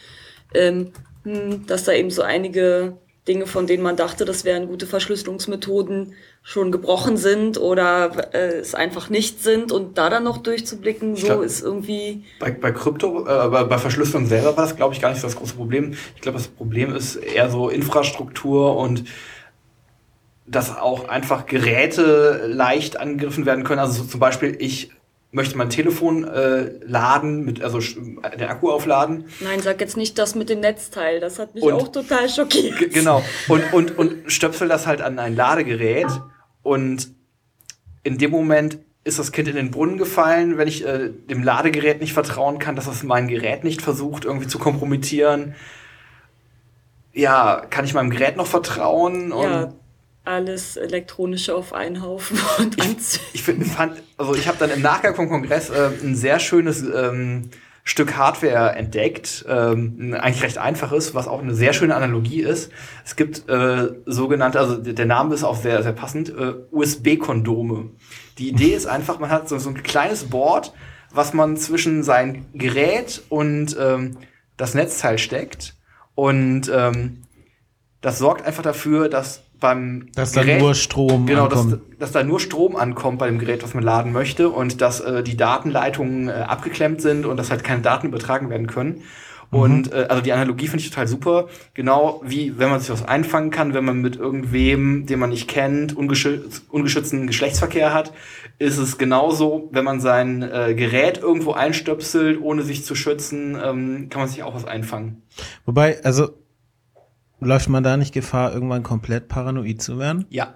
[0.53, 0.91] ähm,
[1.23, 2.97] hm, dass da eben so einige
[3.27, 8.73] Dinge, von denen man dachte, das wären gute Verschlüsselungsmethoden, schon gebrochen sind oder äh, es
[8.73, 9.71] einfach nicht sind.
[9.71, 12.23] Und da dann noch durchzublicken, so glaub- ist irgendwie...
[12.39, 15.35] Bei, bei Krypto, äh, bei, Verschlüsselung selber war das, glaube ich, gar nicht so das
[15.35, 15.93] große Problem.
[16.15, 19.03] Ich glaube, das Problem ist eher so Infrastruktur und
[20.47, 23.79] dass auch einfach Geräte leicht angegriffen werden können.
[23.79, 24.91] Also so zum Beispiel, ich
[25.31, 29.25] möchte mein Telefon äh, laden, mit, also den Akku aufladen.
[29.41, 32.91] Nein, sag jetzt nicht das mit dem Netzteil, das hat mich Und- auch total schockiert.
[32.93, 33.23] Genau.
[33.47, 36.07] Und, und, und stöpsel das halt an ein Ladegerät
[36.63, 37.09] und
[38.03, 42.01] in dem Moment ist das Kind in den Brunnen gefallen, wenn ich äh, dem Ladegerät
[42.01, 45.53] nicht vertrauen kann, dass es mein Gerät nicht versucht, irgendwie zu kompromittieren.
[47.13, 49.31] Ja, kann ich meinem Gerät noch vertrauen?
[49.31, 49.73] Und Ja,
[50.29, 53.29] alles elektronische auf einen Haufen und anzünden.
[53.33, 56.83] ich find, fand, also ich habe dann im Nachgang vom Kongress äh, ein sehr schönes
[56.83, 57.49] ähm,
[57.83, 62.71] Stück Hardware entdeckt, ähm, eigentlich recht einfaches, was auch eine sehr schöne Analogie ist.
[63.03, 67.89] Es gibt äh, sogenannte, also der der Name ist auch sehr, sehr passend, äh, USB-Kondome.
[68.37, 70.73] Die Idee ist einfach, man hat so, so ein kleines Board,
[71.11, 74.17] was man zwischen sein Gerät und ähm,
[74.57, 75.75] das Netzteil steckt.
[76.13, 77.23] Und ähm,
[78.01, 81.81] das sorgt einfach dafür, dass beim Dass da Gerät- nur Strom Genau, dass, ankommt.
[81.99, 85.23] dass da nur Strom ankommt bei dem Gerät, was man laden möchte und dass äh,
[85.23, 89.03] die Datenleitungen äh, abgeklemmt sind und dass halt keine Daten übertragen werden können.
[89.51, 91.47] Und äh, also die Analogie finde ich total super.
[91.73, 95.47] Genau wie wenn man sich was einfangen kann, wenn man mit irgendwem, den man nicht
[95.47, 98.13] kennt, ungeschütz ungeschützten Geschlechtsverkehr hat,
[98.59, 104.07] ist es genauso, wenn man sein äh, Gerät irgendwo einstöpselt, ohne sich zu schützen, ähm,
[104.11, 105.23] kann man sich auch was einfangen.
[105.65, 106.29] Wobei, also
[107.39, 110.25] läuft man da nicht Gefahr, irgendwann komplett paranoid zu werden?
[110.29, 110.53] Ja.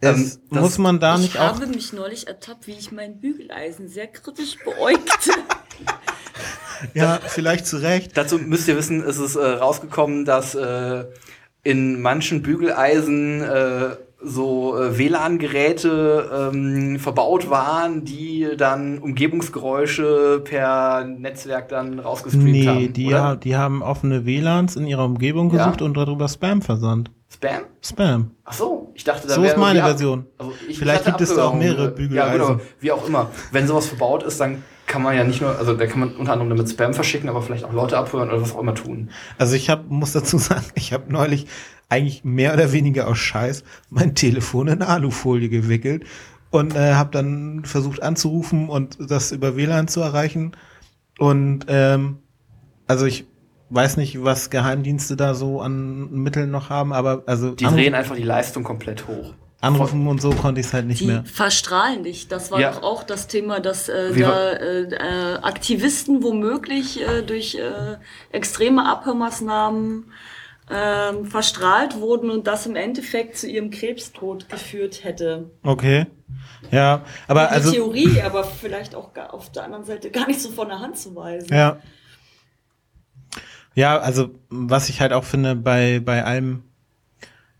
[0.00, 2.92] Es, Ähm, das- muss man da ich nicht auch habe mich neulich ertappt, wie ich
[2.92, 5.30] mein Bügeleisen sehr kritisch beäugte.
[6.92, 8.16] Ja, vielleicht zu Recht.
[8.18, 11.06] Dazu müsst ihr wissen, ist es äh, rausgekommen, dass äh,
[11.62, 13.96] in manchen Bügeleisen äh,
[14.26, 22.92] so äh, WLAN-Geräte ähm, verbaut waren, die dann Umgebungsgeräusche per Netzwerk dann rausgestreamt Nee, haben.
[22.92, 23.22] die, oder?
[23.22, 25.64] ha die haben offene WLANs in ihrer Umgebung Ja.
[25.66, 27.10] gesucht und darüber Spam versandt.
[27.32, 27.62] Spam?
[27.82, 28.30] Spam.
[28.44, 30.26] Ach so, ich dachte, da So ist meine Version.
[30.38, 32.40] Also ich, Vielleicht ich gibt es da auch mehrere äh, Bügeleisen.
[32.40, 33.30] Ja, genau, wie auch immer.
[33.52, 36.32] Wenn sowas verbaut ist, dann kann man ja nicht nur, also da kann man unter
[36.32, 39.10] anderem damit Spam verschicken, aber vielleicht auch Leute abhören oder was auch immer tun.
[39.38, 41.46] Also ich hab, muss dazu sagen, ich habe neulich
[41.88, 46.04] eigentlich mehr oder weniger aus Scheiß mein Telefon in Alufolie gewickelt
[46.50, 50.52] und äh, habe dann versucht anzurufen und das über WLAN zu erreichen.
[51.18, 52.18] Und ähm,
[52.86, 53.26] also ich
[53.70, 58.14] weiß nicht, was Geheimdienste da so an Mitteln noch haben, aber also Die drehen einfach
[58.16, 59.34] die Leistung komplett hoch.
[59.60, 61.24] anrufen und so konnte ich es halt nicht Die mehr.
[61.24, 62.28] verstrahlen dich.
[62.28, 62.70] Das war Ja.
[62.72, 67.96] doch auch das Thema, dass äh, da äh, äh, Aktivisten womöglich äh, durch äh,
[68.30, 70.04] extreme Abhörmaßnahmen
[70.70, 75.50] ähm, verstrahlt wurden und das im Endeffekt zu ihrem Krebstod geführt hätte.
[75.62, 76.06] Okay.
[76.70, 80.50] Ja, aber Die also Theorie, aber vielleicht auch auf der anderen Seite gar nicht so
[80.50, 81.54] von der Hand zu weisen.
[81.54, 81.78] Ja.
[83.74, 86.62] Ja, also was ich halt auch finde bei, bei allem,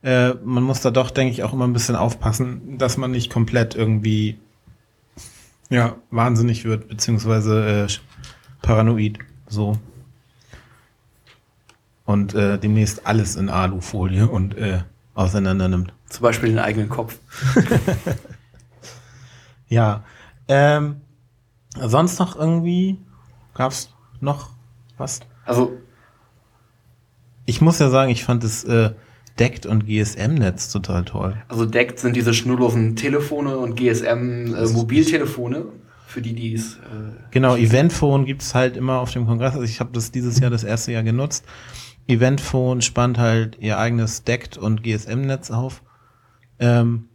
[0.03, 3.31] äh, man muss da doch, denke ich, auch immer ein bisschen aufpassen, dass man nicht
[3.31, 4.39] komplett irgendwie
[5.69, 9.19] ja, wahnsinnig wird, beziehungsweise äh, paranoid.
[9.47, 9.77] So.
[12.07, 14.81] Und äh, demnächst alles in Alufolie und äh,
[15.15, 15.93] auseinander nimmt.
[16.09, 17.19] Zum Beispiel den eigenen Kopf.
[19.69, 20.05] Ja.
[20.49, 21.01] Ähm,
[21.77, 22.99] sonst noch irgendwie
[23.55, 23.91] gab's
[24.21, 24.51] noch
[24.97, 25.19] was?
[25.45, 25.73] Also
[27.47, 28.93] Ich muss ja sagen, ich fand das äh,
[29.41, 31.37] DECT und GSM-Netz total toll.
[31.49, 35.67] Also deckt sind diese schnurlosen Telefone und GSM-Mobiltelefone,
[36.07, 36.77] für die die es.
[36.77, 36.79] Äh,
[37.33, 39.55] Genau, Eventphone gibt's halt immer auf dem Kongress.
[39.55, 41.45] Also ich habe das dieses Jahr das erste Jahr genutzt.
[42.09, 45.83] Eventphone spannt halt ihr eigenes DECT und GSM-Netz auf.
[46.59, 47.09] Ähm,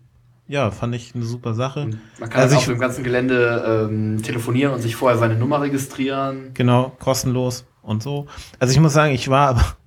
[0.48, 1.90] ja, fand ich eine super Sache.
[2.20, 5.62] man kann Also also auf dem ganzen Gelände ähm, telefonieren und sich vorher seine Nummer
[5.62, 6.52] registrieren.
[6.54, 8.28] Genau, kostenlos und so.
[8.60, 9.76] Also ich muss sagen, ich war aber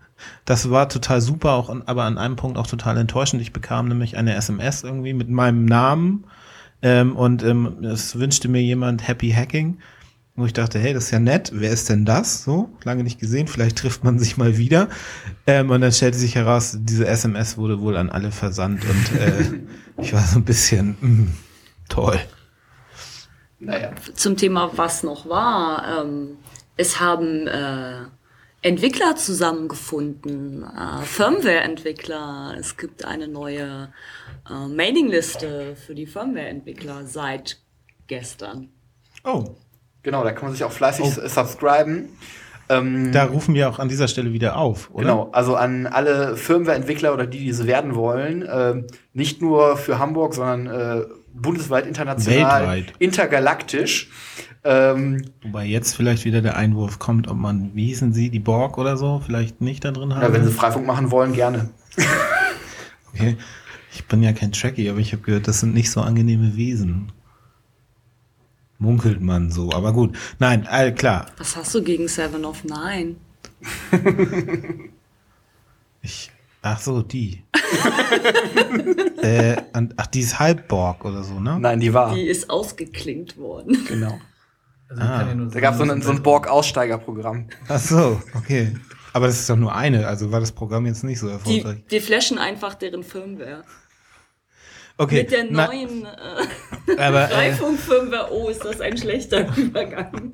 [0.44, 3.42] Das war total super, auch an, aber an einem Punkt auch total enttäuschend.
[3.42, 6.24] Ich bekam nämlich eine SMS irgendwie mit meinem Namen
[6.82, 9.78] ähm, und ähm, es wünschte mir jemand Happy Hacking.
[10.36, 11.52] Wo ich dachte, hey, das ist ja nett.
[11.54, 12.42] Wer ist denn das?
[12.42, 13.46] So, lange nicht gesehen.
[13.46, 14.88] Vielleicht trifft man sich mal wieder.
[15.46, 19.60] Ähm, und dann stellte sich heraus, diese SMS wurde wohl an alle versandt und äh,
[20.02, 21.30] ich war so ein bisschen mh,
[21.88, 22.18] toll.
[23.60, 23.92] Naja.
[24.14, 26.02] Zum Thema, was noch war.
[26.02, 26.38] Ähm,
[26.76, 28.06] es haben äh,
[28.60, 32.56] Entwickler zusammengefunden, äh, Firmware-Entwickler.
[32.58, 33.92] Es gibt eine neue
[34.50, 37.60] äh, Mailingliste für die Firmware-Entwickler seit
[38.08, 38.70] gestern.
[39.22, 39.54] Oh,
[40.04, 41.28] Genau, da kann man sich auch fleißig oh.
[41.28, 42.10] subscriben.
[42.68, 45.02] Ähm, da rufen wir auch an dieser Stelle wieder auf, oder?
[45.02, 48.82] Genau, also an alle Firmware-Entwickler oder die, die so werden wollen, äh,
[49.12, 52.94] nicht nur für Hamburg, sondern äh, bundesweit, international, Weltweit.
[52.98, 54.10] intergalaktisch.
[54.62, 58.78] Ähm, Wobei jetzt vielleicht wieder der Einwurf kommt, ob man, wie hießen sie, die Borg
[58.78, 60.22] oder so, vielleicht nicht da drin haben.
[60.22, 61.68] Ja, wenn sie Freifunk machen wollen, gerne.
[63.12, 63.36] okay.
[63.92, 67.12] Ich bin ja kein Trekkie, aber ich habe gehört, das sind nicht so angenehme Wesen.
[68.84, 70.16] Munkelt man so, aber gut.
[70.38, 71.26] Nein, all klar.
[71.38, 73.16] Was hast du gegen Seven of Nine?
[76.02, 76.30] ich,
[76.62, 77.42] ach so, die.
[79.22, 81.58] äh, und, ach, die ist Halbborg oder so, ne?
[81.58, 82.14] Nein, die war.
[82.14, 83.84] Die ist ausgeklinkt worden.
[83.88, 84.18] Genau.
[84.88, 85.18] Also Ah.
[85.18, 87.46] kann ja nur Da gab es so ein, so ein Borg-Aussteigerprogramm.
[87.68, 88.74] Ach so, okay.
[89.14, 91.84] Aber das ist doch nur eine, also war das Programm jetzt nicht so Die, erfolgreich.
[91.90, 93.62] die flashen einfach deren Firmware.
[94.96, 95.22] Okay.
[95.22, 100.30] Mit der na, neuen äh, aber, äh, Freifunk-Firmware, oh, ist das ein schlechter Übergang.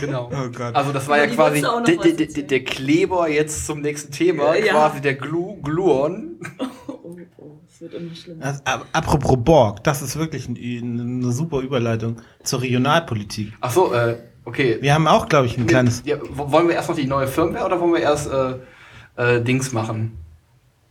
[0.00, 0.30] Genau.
[0.32, 0.74] Oh Gott.
[0.74, 1.62] Also das war Aber ja quasi
[2.46, 4.72] der, Kleber jetzt zum nächsten Thema, Ja.
[4.72, 6.40] quasi der Glu Gluon.
[7.10, 8.44] Oh, oh, es wird immer schlimmer.
[8.44, 13.52] Also, ab- apropos Borg, das ist wirklich ein- eine super Überleitung zur Regionalpolitik.
[13.60, 14.76] Ach so, äh, okay.
[14.82, 16.02] Wir haben auch, glaube ich, ein kleines.
[16.04, 18.56] Ja, wollen wir erst noch die neue Firmware oder wollen wir erst äh,
[19.16, 20.18] äh, Dings machen?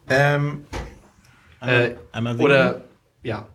[0.10, 0.66] Ähm,
[1.62, 2.40] Äh, einmal.
[2.40, 2.82] Oder
[3.24, 3.48] ja.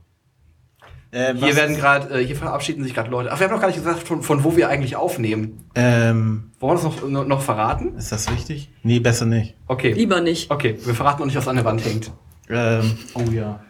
[1.11, 3.30] äh, Hier werden gerade, äh, hier verabschieden sich gerade Leute.
[3.32, 5.64] Ach, wir haben noch gar nicht gesagt, von, von wo wir eigentlich aufnehmen.
[5.74, 7.96] Ähm, Wollen wir das noch, noch, noch verraten?
[7.96, 8.70] ist das wichtig?
[8.82, 9.55] Nee, besser nicht.
[9.66, 9.92] Okay.
[9.92, 10.50] Lieber nicht.
[10.50, 12.11] Okay, wir verraten noch nicht, was an der Wand hängt.
[12.48, 13.61] Ähm, oh ja.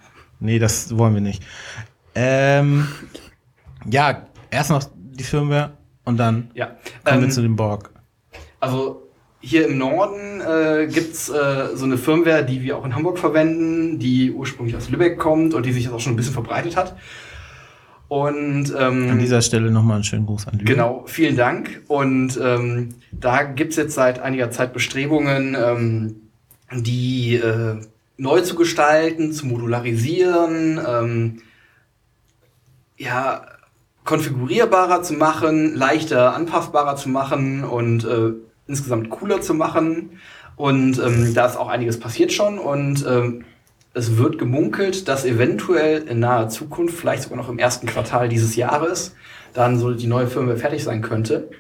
[0.41, 1.43] Nee, das wollen wir nicht.
[2.15, 2.89] Ähm,
[3.89, 5.73] ja, erst noch die Firmware
[6.05, 6.77] und dann Ja.
[7.05, 7.91] kommen wir Ähm, zu dem Borg.
[8.61, 9.02] Also
[9.43, 13.99] hier im Norden äh, gibt's äh, so eine Firmware, die wir auch in Hamburg verwenden,
[13.99, 16.97] die ursprünglich aus Lübeck kommt und die sich jetzt auch schon ein bisschen verbreitet hat.
[18.07, 20.69] Und ähm, An dieser Stelle nochmal einen schönen Gruß an Lübeck.
[20.69, 21.83] Genau, vielen Dank.
[21.89, 26.17] Und ähm, da gibt's jetzt seit einiger Zeit Bestrebungen, ähm,
[26.73, 27.81] die äh,
[28.19, 31.43] neu zu gestalten, zu modularisieren, ähm,
[32.97, 33.47] ja,
[34.05, 38.33] konfigurierbarer zu machen, leichter anpassbarer zu machen und äh,
[38.67, 40.19] insgesamt cooler zu machen.
[40.57, 43.45] Und ähm, da ist auch einiges passiert schon und ähm,
[43.95, 48.57] es wird gemunkelt, dass eventuell in naher Zukunft, vielleicht sogar noch im ersten Quartal dieses
[48.57, 49.15] Jahres,
[49.53, 51.51] dann so die neue Firmware fertig sein könnte.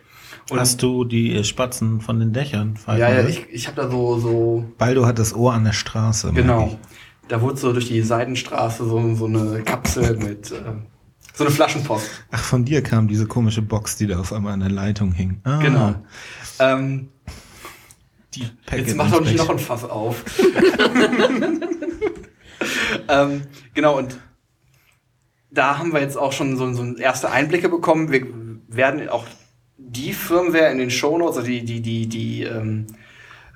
[0.50, 2.78] Und Hast du die Spatzen von den Dächern?
[2.86, 6.32] ja, ja, ich, ich habe da so, so Baldo hat das Ohr an der Straße.
[6.32, 6.78] genau.
[7.28, 10.57] Da wurde so durch die Seitenstraße so, so eine Kapsel mit äh,
[11.35, 12.11] so eine Flaschenpost.
[12.30, 15.41] Ach, von dir kam diese komische Box, die da auf einmal an der Leitung hing.
[15.45, 15.95] Ah, Genau.
[16.59, 17.09] Ähm,
[18.35, 20.24] Die Packet Jetzt mach doch nicht noch ein Fass auf.
[23.09, 23.43] ähm,
[23.74, 24.18] genau, und
[25.51, 28.11] da haben wir jetzt auch schon so, so erste Einblicke bekommen.
[28.11, 28.26] Wir
[28.68, 29.26] werden auch
[29.76, 32.87] die Firmware in den Shownotes, also die, die, die, die ähm,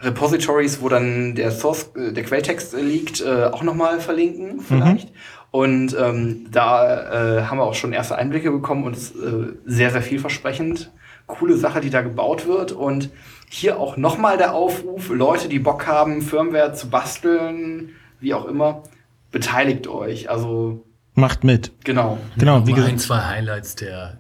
[0.01, 5.13] Repositories, wo dann der Source, äh, der Quelltext liegt, äh, auch nochmal verlinken, vielleicht.
[5.51, 9.53] Und ähm, da äh, haben wir auch schon erste Einblicke bekommen und es ist äh,
[9.65, 10.93] sehr, sehr vielversprechend.
[11.27, 12.73] Coole Sache, die da gebaut wird.
[12.73, 13.11] Und
[13.49, 17.91] hier auch nochmal der Aufruf, Leute, die Bock haben, Firmware zu basteln,
[18.21, 18.83] wie auch immer,
[19.31, 20.31] beteiligt euch.
[20.31, 20.85] Also,
[21.15, 21.73] Macht mit.
[21.85, 22.19] genau.
[22.37, 24.19] Genau, wie Wie ein, gesagt, zwei Highlights, der,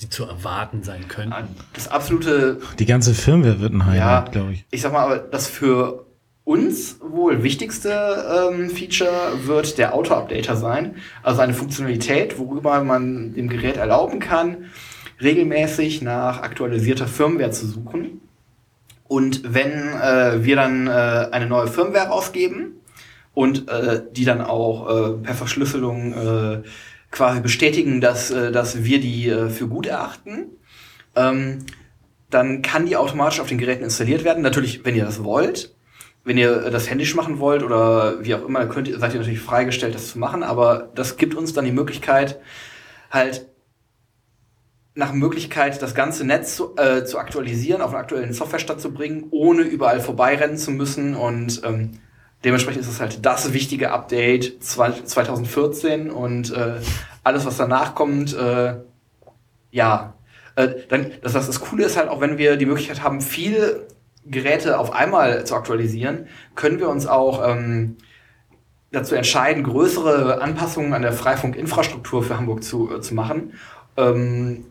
[0.00, 1.32] die zu erwarten sein könnten.
[1.72, 4.66] Das absolute die ganze Firmware wird ein Highlight, glaube ich.
[4.70, 6.04] Ich sag mal, aber das für
[6.44, 10.96] uns wohl wichtigste ähm, Feature wird der Auto-Updater sein.
[11.22, 14.70] Also eine Funktionalität, worüber man dem Gerät erlauben kann,
[15.22, 18.20] regelmäßig nach aktualisierter Firmware zu suchen.
[19.08, 22.80] Und wenn äh, wir dann äh, eine neue Firmware rausgeben
[23.32, 26.62] und äh, die dann auch äh, per Verschlüsselung äh,
[27.10, 30.46] quasi bestätigen, dass, äh, dass wir die äh, für gut erachten,
[31.16, 31.58] ähm,
[32.30, 34.42] dann kann die automatisch auf den Geräten installiert werden.
[34.42, 35.73] Natürlich, wenn ihr das wollt.
[36.24, 39.40] Wenn ihr das händisch machen wollt oder wie auch immer, könnt ihr, seid ihr natürlich
[39.40, 40.42] freigestellt, das zu machen.
[40.42, 42.40] Aber das gibt uns dann die Möglichkeit,
[43.10, 43.46] halt
[44.94, 49.26] nach Möglichkeit, das ganze Netz zu, äh, zu aktualisieren, auf einen aktuellen Softwarestand zu bringen,
[49.30, 51.16] ohne überall vorbeirennen zu müssen.
[51.16, 51.98] Und ähm,
[52.44, 56.76] dementsprechend ist es halt das wichtige Update 2014 und äh,
[57.24, 58.76] alles, was danach kommt, äh,
[59.72, 60.14] ja.
[60.56, 63.88] Äh, dann, das, das, das Coole ist halt auch, wenn wir die Möglichkeit haben, viele
[64.26, 67.96] Geräte auf einmal zu aktualisieren, können wir uns auch ähm,
[68.92, 73.54] dazu entscheiden, größere Anpassungen an der Freifunkinfrastruktur für Hamburg zu, äh, zu machen.
[73.96, 74.66] Ähm,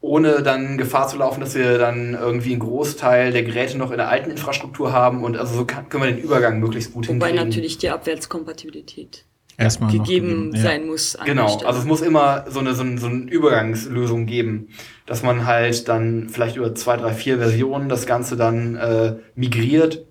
[0.00, 3.96] ohne dann Gefahr zu laufen, dass wir dann irgendwie einen Großteil der Geräte noch in
[3.96, 7.28] der alten Infrastruktur haben und also so kann, können wir den Übergang möglichst gut Wobei
[7.28, 7.48] hinkriegen.
[7.48, 9.24] natürlich die Abwärtskompatibilität
[9.60, 10.62] Erstmal gegeben ja.
[10.62, 11.18] sein muss.
[11.24, 14.68] Genau, also es muss immer so eine, so, eine, so eine Übergangslösung geben,
[15.04, 20.06] dass man halt dann vielleicht über zwei, drei, vier Versionen das Ganze dann äh, migriert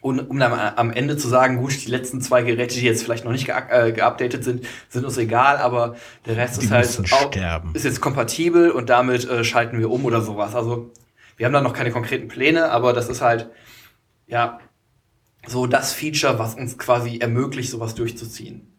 [0.00, 3.24] und um dann am Ende zu sagen, gut, die letzten zwei Geräte, die jetzt vielleicht
[3.24, 7.32] noch nicht äh, geupdatet sind, sind uns egal, aber der Rest Die ist halt auch,
[7.32, 7.72] sterben.
[7.74, 10.54] ist jetzt kompatibel und damit äh, schalten wir um oder sowas.
[10.54, 10.92] Also
[11.36, 13.50] wir haben da noch keine konkreten Pläne, aber das ist halt
[14.28, 14.60] ja
[15.50, 18.72] so das Feature, was uns quasi ermöglicht, sowas durchzuziehen.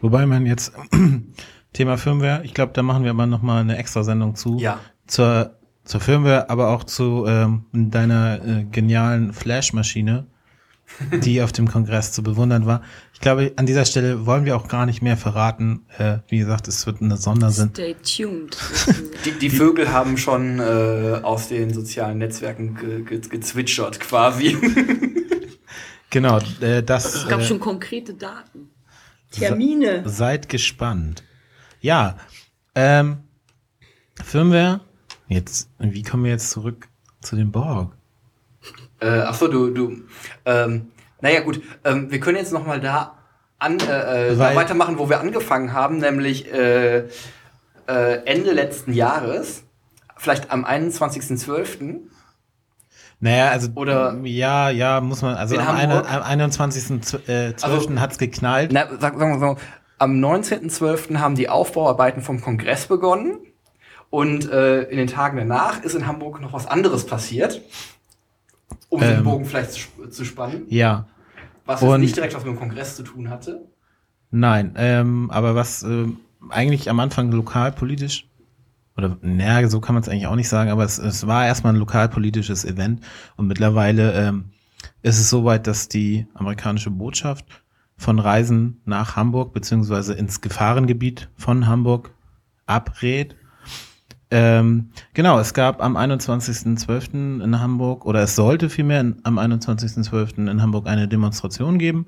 [0.00, 0.72] Wobei man jetzt
[1.72, 4.58] Thema Firmware, ich glaube, da machen wir aber noch mal eine extra Sendung zu.
[4.58, 4.80] Ja.
[5.06, 10.26] Zur, zur Firmware, aber auch zu ähm, deiner äh, genialen Flash-Maschine,
[11.22, 12.82] die auf dem Kongress zu bewundern war.
[13.12, 15.84] Ich glaube, an dieser Stelle wollen wir auch gar nicht mehr verraten.
[15.98, 17.74] Äh, wie gesagt, es wird eine Sondersendung.
[17.74, 18.56] Stay tuned.
[19.24, 24.56] Die, die Vögel haben schon äh, aus den sozialen Netzwerken ge ge gezwitschert quasi.
[26.10, 28.70] Genau, äh, das Es gab äh, schon konkrete Daten.
[29.30, 30.08] Termine.
[30.08, 31.22] seid gespannt.
[31.80, 32.16] Ja,
[32.74, 33.18] ähm,
[34.24, 34.80] Firmware.
[35.28, 36.88] Jetzt, wie kommen wir jetzt zurück
[37.20, 37.92] zu dem Borg?
[39.00, 40.02] äh, ach so, du, du.
[40.44, 40.88] Ähm,
[41.20, 41.60] naja, gut.
[41.84, 43.18] Ähm, wir können jetzt noch mal da,
[43.58, 47.08] an, äh, äh, da weitermachen, wo wir angefangen haben, nämlich äh,
[47.86, 49.64] äh, Ende letzten Jahres.
[50.16, 52.00] Vielleicht am 21.12.
[53.20, 56.10] Naja, also Oder- ja, ja, muss man, also am, Hamburg?
[56.12, 57.28] am 21.12.
[57.28, 58.70] Äh, Also- hat's geknallt.
[58.72, 59.56] Na, sag, sagen wir so,
[59.98, 61.18] am 19.12.
[61.18, 63.38] haben die Aufbauarbeiten vom Kongress begonnen.
[64.10, 67.60] Und äh, in den Tagen danach ist in Hamburg noch was anderes passiert.
[68.88, 69.24] Um den Ähm.
[69.24, 70.62] Bogen vielleicht zu, zu spannen.
[70.68, 71.06] Ja,
[71.66, 73.66] Was jetzt nicht direkt was mit dem Kongress zu tun hatte.
[74.30, 78.27] nein, ähm, aber was ähm, eigentlich am Anfang lokalpolitisch
[78.98, 81.72] oder naja, so kann man es eigentlich auch nicht sagen, aber es, es war erstmal
[81.72, 83.00] ein lokalpolitisches Event
[83.36, 84.46] und mittlerweile ähm,
[85.02, 87.44] ist es soweit, dass die amerikanische Botschaft
[87.96, 92.10] von Reisen nach Hamburg beziehungsweise ins Gefahrengebiet von Hamburg
[92.66, 93.36] abrät.
[94.30, 97.42] Ähm, genau, es gab am 21.12.
[97.42, 100.50] in Hamburg, oder es sollte vielmehr am 21.12.
[100.50, 102.06] in Hamburg eine Demonstration geben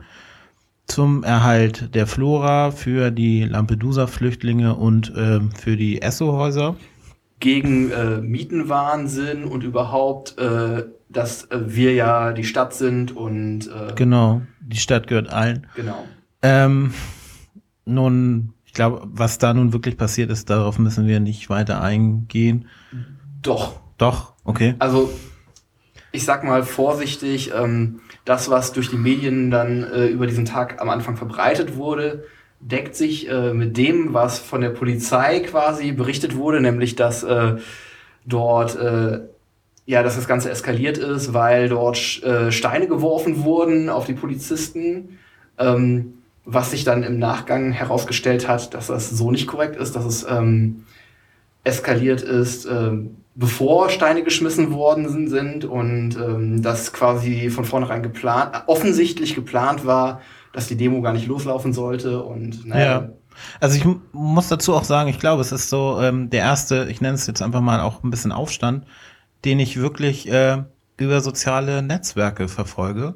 [0.90, 6.76] zum Erhalt der Flora für die Lampedusa-Flüchtlinge und ähm, für die Esso-Häuser.
[7.38, 13.94] Gegen äh, Mietenwahnsinn und überhaupt, äh, dass äh, wir ja die Stadt sind und äh,
[13.94, 15.66] Genau, die Stadt gehört allen.
[15.76, 16.04] genau.
[16.42, 16.92] Ähm,
[17.84, 22.66] nun, ich glaube, was da nun wirklich passiert ist, darauf müssen wir nicht weiter eingehen.
[23.42, 24.74] Doch, Doch, okay.
[24.80, 25.12] Also,
[26.12, 28.00] ich sag mal vorsichtig, ähm,
[28.30, 32.22] das, was durch die Medien dann äh, über diesen Tag am Anfang verbreitet wurde,
[32.60, 37.56] deckt sich äh, mit dem, was von der Polizei quasi berichtet wurde, nämlich dass äh,
[38.24, 39.22] dort äh,
[39.84, 45.18] ja, dass das Ganze eskaliert ist, weil dort äh, Steine geworfen wurden auf die Polizisten,
[45.58, 50.04] ähm, was sich dann im Nachgang herausgestellt hat, dass das so nicht korrekt ist, dass
[50.04, 50.84] es ähm,
[51.64, 58.54] eskaliert ist, ähm, bevor Steine geschmissen worden sind und ähm, das quasi von vornherein geplant,
[58.54, 60.20] äh, offensichtlich geplant war,
[60.52, 63.08] dass die Demo gar nicht loslaufen sollte und naja, Ja.
[63.60, 66.88] Also ich mu- muss dazu auch sagen, ich glaube, es ist so ähm, der erste,
[66.90, 68.84] ich nenne es jetzt einfach mal auch ein bisschen Aufstand,
[69.46, 70.62] den ich wirklich äh,
[70.98, 73.14] über soziale Netzwerke verfolge.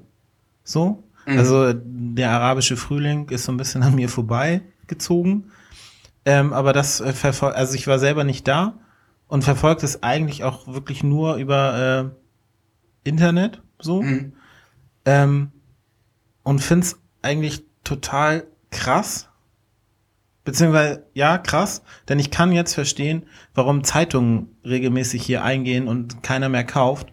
[0.63, 1.05] So.
[1.27, 1.39] Mhm.
[1.39, 5.51] Also der arabische Frühling ist so ein bisschen an mir vorbeigezogen.
[6.25, 8.75] Ähm, aber das äh, verfolgt, also ich war selber nicht da
[9.29, 12.13] und verfolgt es eigentlich auch wirklich nur über
[13.05, 14.03] äh, Internet so.
[14.03, 14.33] Mhm.
[15.05, 15.53] Ähm,
[16.43, 19.29] und find's eigentlich total krass.
[20.45, 23.25] Beziehungsweise, ja, krass, denn ich kann jetzt verstehen,
[23.55, 27.09] warum Zeitungen regelmäßig hier eingehen und keiner mehr kauft.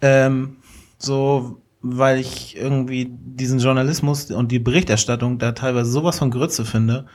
[0.00, 0.58] Ähm,
[0.96, 7.06] so, weil ich irgendwie diesen Journalismus und die Berichterstattung da teilweise sowas von Grütze finde,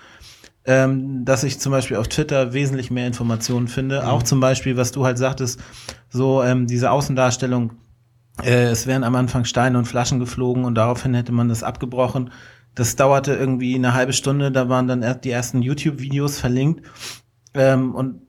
[0.67, 4.05] ähm, dass ich zum Beispiel auf Twitter wesentlich mehr Informationen finde.
[4.07, 5.61] Auch zum Beispiel, was du halt sagtest,
[6.09, 7.71] so ähm, diese Außendarstellung,
[8.43, 12.31] äh, es wären am Anfang Steine und Flaschen geflogen und daraufhin hätte man das abgebrochen.
[12.75, 16.85] Das dauerte irgendwie eine halbe Stunde, da waren dann erst die ersten YouTube-Videos verlinkt.
[17.53, 18.26] Ähm, und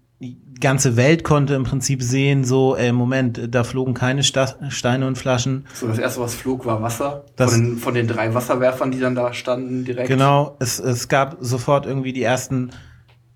[0.60, 5.16] ganze Welt konnte im Prinzip sehen, so, ey, Moment, da flogen keine Sta Steine und
[5.18, 5.66] Flaschen.
[5.74, 7.24] So, das erste, was flog, war Wasser.
[7.36, 10.08] Das- von, den, von den drei Wasserwerfern, die dann da standen, direkt.
[10.08, 12.70] Genau, es, es gab sofort irgendwie die ersten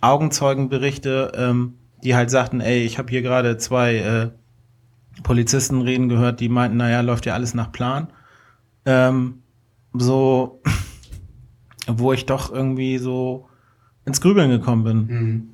[0.01, 4.31] Augenzeugenberichte, ähm, die halt sagten, ey, ich habe hier gerade zwei äh,
[5.23, 8.09] Polizisten reden gehört, die meinten, naja, läuft ja alles nach Plan.
[8.85, 9.43] Ähm,
[9.93, 10.61] so,
[11.87, 13.49] wo ich doch irgendwie so
[14.05, 14.97] ins Grübeln gekommen bin.
[15.07, 15.49] Mhm.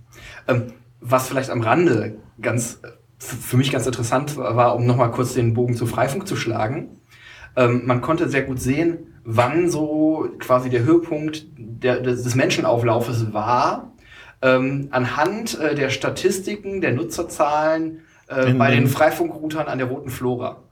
[0.47, 2.81] Ähm, was vielleicht am Rande ganz
[3.19, 7.01] für mich ganz interessant war, um nochmal kurz den Bogen zu Freifunk zu schlagen.
[7.57, 13.93] Ähm, man konnte sehr gut sehen, wann so quasi der Höhepunkt der, des, Menschenauflaufes war,
[14.41, 20.63] ähm, anhand äh, der Statistiken, der Nutzerzahlen äh, bei den- Freifunkroutern an der Roten Flora.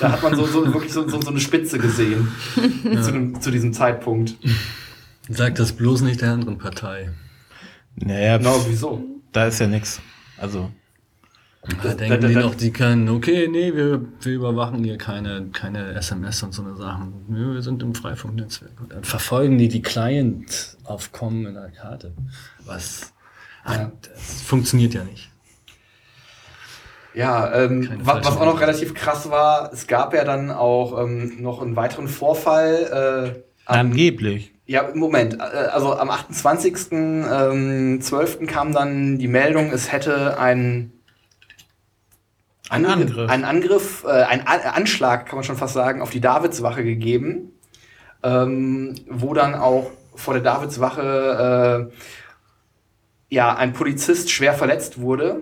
[0.00, 2.28] Da hat man so, so wirklich so, so, so eine Spitze gesehen
[3.02, 4.36] zu, dem, zu diesem Zeitpunkt.
[5.28, 7.10] Sag das bloß nicht der anderen Partei.
[7.94, 9.04] Naja, Genau, wieso?
[9.32, 10.00] Da ist ja nix.
[10.38, 10.70] Also,
[11.82, 15.46] Da denken da- die da- noch, die können, okay, nee, wir, wir überwachen hier keine,
[15.52, 17.24] keine SMS und so eine Sachen.
[17.28, 18.72] Nee, wir sind im Freifunknetzwerk.
[18.80, 22.12] Und dann verfolgen die die Client-Aufkommen in der Karte.
[22.64, 23.12] Was,
[23.64, 23.92] ach, Ja.
[24.02, 25.30] das funktioniert ja nicht.
[27.14, 31.42] Ja, ähm, was falschen auch noch relativ krass war, es gab ja dann auch ähm,
[31.42, 33.34] noch einen weiteren Vorfall.
[33.36, 34.51] Äh, am, angeblich.
[34.66, 35.34] Ja, im Moment.
[35.34, 37.52] Äh, also am 28.12.
[37.52, 38.46] Ähm, 12.
[38.46, 40.92] kam dann die Meldung, es hätte ein
[42.68, 43.30] Ein Angriff.
[43.30, 47.52] Ein Angriff, äh, ein A Anschlag, kann man schon fast sagen, auf die Davidswache gegeben,
[48.22, 55.40] ähm, wo dann auch vor der Davidswache äh, ja ein Polizist schwer verletzt wurde.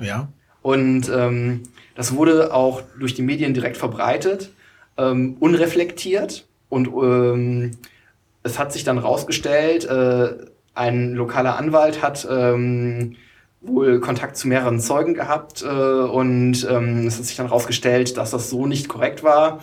[0.00, 0.28] Ja.
[0.62, 1.62] Und ähm,
[1.94, 4.52] das wurde auch durch die Medien direkt verbreitet,
[4.98, 6.46] ähm, unreflektiert.
[6.68, 7.70] Und ähm,
[8.46, 10.36] es hat sich dann rausgestellt, äh,
[10.74, 13.16] ein lokaler Anwalt hat ähm,
[13.60, 18.30] wohl Kontakt zu mehreren Zeugen gehabt äh, und ähm, es hat sich dann rausgestellt, dass
[18.30, 19.60] das so nicht korrekt war.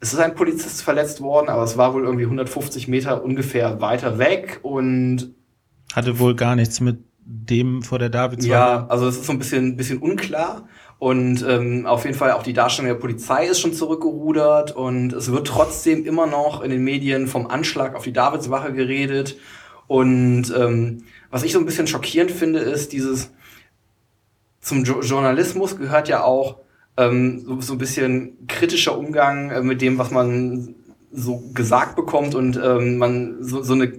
[0.00, 4.18] Es ist ein Polizist verletzt worden, aber es war wohl irgendwie 150 Meter ungefähr weiter
[4.18, 5.34] weg und
[5.94, 8.50] Hatte wohl gar nichts mit dem vor der Davidswache.
[8.50, 10.66] ja, also es ist so ein bisschen, bisschen unklar.
[11.02, 15.32] Und ähm, auf jeden Fall auch die Darstellung der Polizei ist schon zurückgerudert und es
[15.32, 19.36] wird trotzdem immer noch in den Medien vom Anschlag auf die Davidswache geredet.
[19.88, 23.32] Und ähm, was ich so ein bisschen schockierend finde, ist dieses
[24.60, 26.58] zum jo Journalismus gehört ja auch
[26.96, 30.76] ähm, so, so ein bisschen kritischer Umgang äh, mit dem, was man
[31.10, 33.92] so gesagt bekommt und ähm, man so, so eine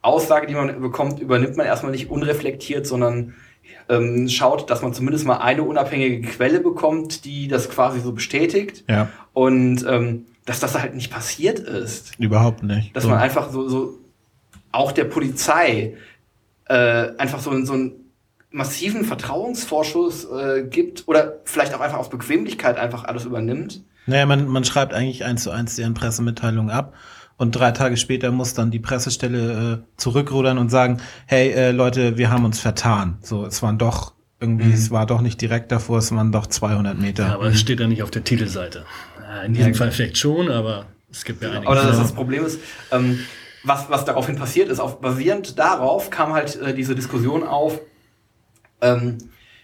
[0.00, 3.34] Aussage, die man bekommt, übernimmt man erstmal nicht unreflektiert, sondern
[3.90, 8.84] ähm, schaut, dass man zumindest mal eine unabhängige Quelle bekommt, die das quasi so bestätigt.
[8.88, 12.12] Ja, Und ähm, dass das halt nicht passiert ist.
[12.18, 12.96] überhaupt nicht.
[12.96, 13.10] Dass So.
[13.10, 13.98] man einfach so, so
[14.72, 15.94] auch der Polizei
[16.66, 17.92] äh, einfach so, so einen
[18.50, 23.82] massiven Vertrauensvorschuss äh, gibt oder vielleicht auch einfach aus Bequemlichkeit einfach alles übernimmt.
[24.06, 26.94] Naja, man, man schreibt eigentlich eins zu eins deren Pressemitteilung ab
[27.40, 32.18] und drei Tage später muss dann die Pressestelle äh, zurückrudern und sagen, hey äh, Leute,
[32.18, 33.16] wir haben uns vertan.
[33.22, 34.72] So, es waren doch irgendwie, Mhm.
[34.74, 37.28] es war doch nicht direkt davor, es waren doch 200 Meter.
[37.28, 38.84] Ja, aber es steht ja nicht auf der Titelseite.
[39.26, 39.78] Ja, in diesem Ja.
[39.78, 41.66] Fall vielleicht schon, aber es gibt ja einige.
[41.66, 42.60] Aber das, das Problem ist,
[42.92, 43.18] ähm,
[43.64, 47.80] was, was daraufhin passiert ist, auf, basierend darauf kam halt äh, diese Diskussion auf,
[48.82, 49.16] ähm,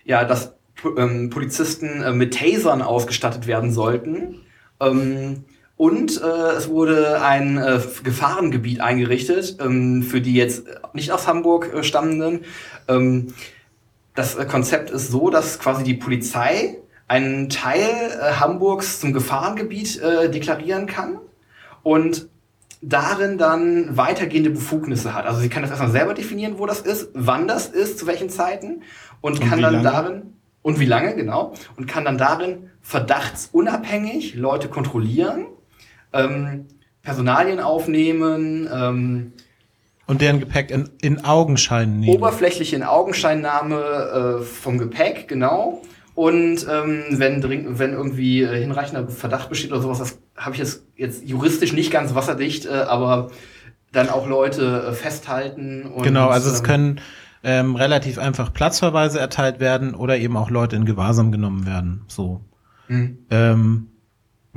[0.05, 0.55] ja, dass
[0.97, 4.37] ähm, Polizisten äh, mit Tasern ausgestattet werden sollten.
[4.81, 5.45] Ähm,
[5.77, 6.27] und äh,
[6.57, 12.41] es wurde ein äh, Gefahrengebiet eingerichtet ähm, für die jetzt nicht aus Hamburg äh, stammenden.
[12.89, 13.35] Ähm,
[14.15, 16.79] das äh, Konzept ist so, dass quasi die Polizei
[17.09, 21.19] einen Teil äh, Hamburgs zum Gefahrengebiet äh, deklarieren kann
[21.83, 22.29] und
[22.81, 25.27] darin dann weitergehende Befugnisse hat.
[25.27, 28.31] Also sie kann das erstmal selber definieren, wo das ist, wann das ist, zu welchen
[28.31, 28.83] Zeiten
[29.21, 29.91] und, Und kann dann lange?
[29.91, 30.23] darin
[30.63, 35.47] und wie lange genau und kann dann darin verdachtsunabhängig Leute kontrollieren,
[36.13, 36.67] ähm,
[37.03, 39.33] Personalien aufnehmen, ähm,
[40.07, 42.15] Und deren Gepäck in, in Augenschein nehmen.
[42.15, 45.83] oberflächliche Inaugenscheinnahme äh, vom Gepäck, genau.
[46.15, 47.43] Und ähm, wenn,
[47.79, 51.91] wenn irgendwie äh, hinreichender Verdacht besteht oder sowas, das habe ich jetzt, jetzt juristisch nicht
[51.91, 53.31] ganz wasserdicht, äh, aber
[53.93, 55.85] dann auch Leute äh, festhalten.
[55.85, 57.01] Und, genau, also es ähm, können
[57.45, 62.05] ähm, relativ einfach Platzverweise erteilt werden oder eben auch Leute in Gewahrsam genommen werden.
[62.09, 62.41] So.
[62.89, 63.11] mh.
[63.31, 63.89] Ähm,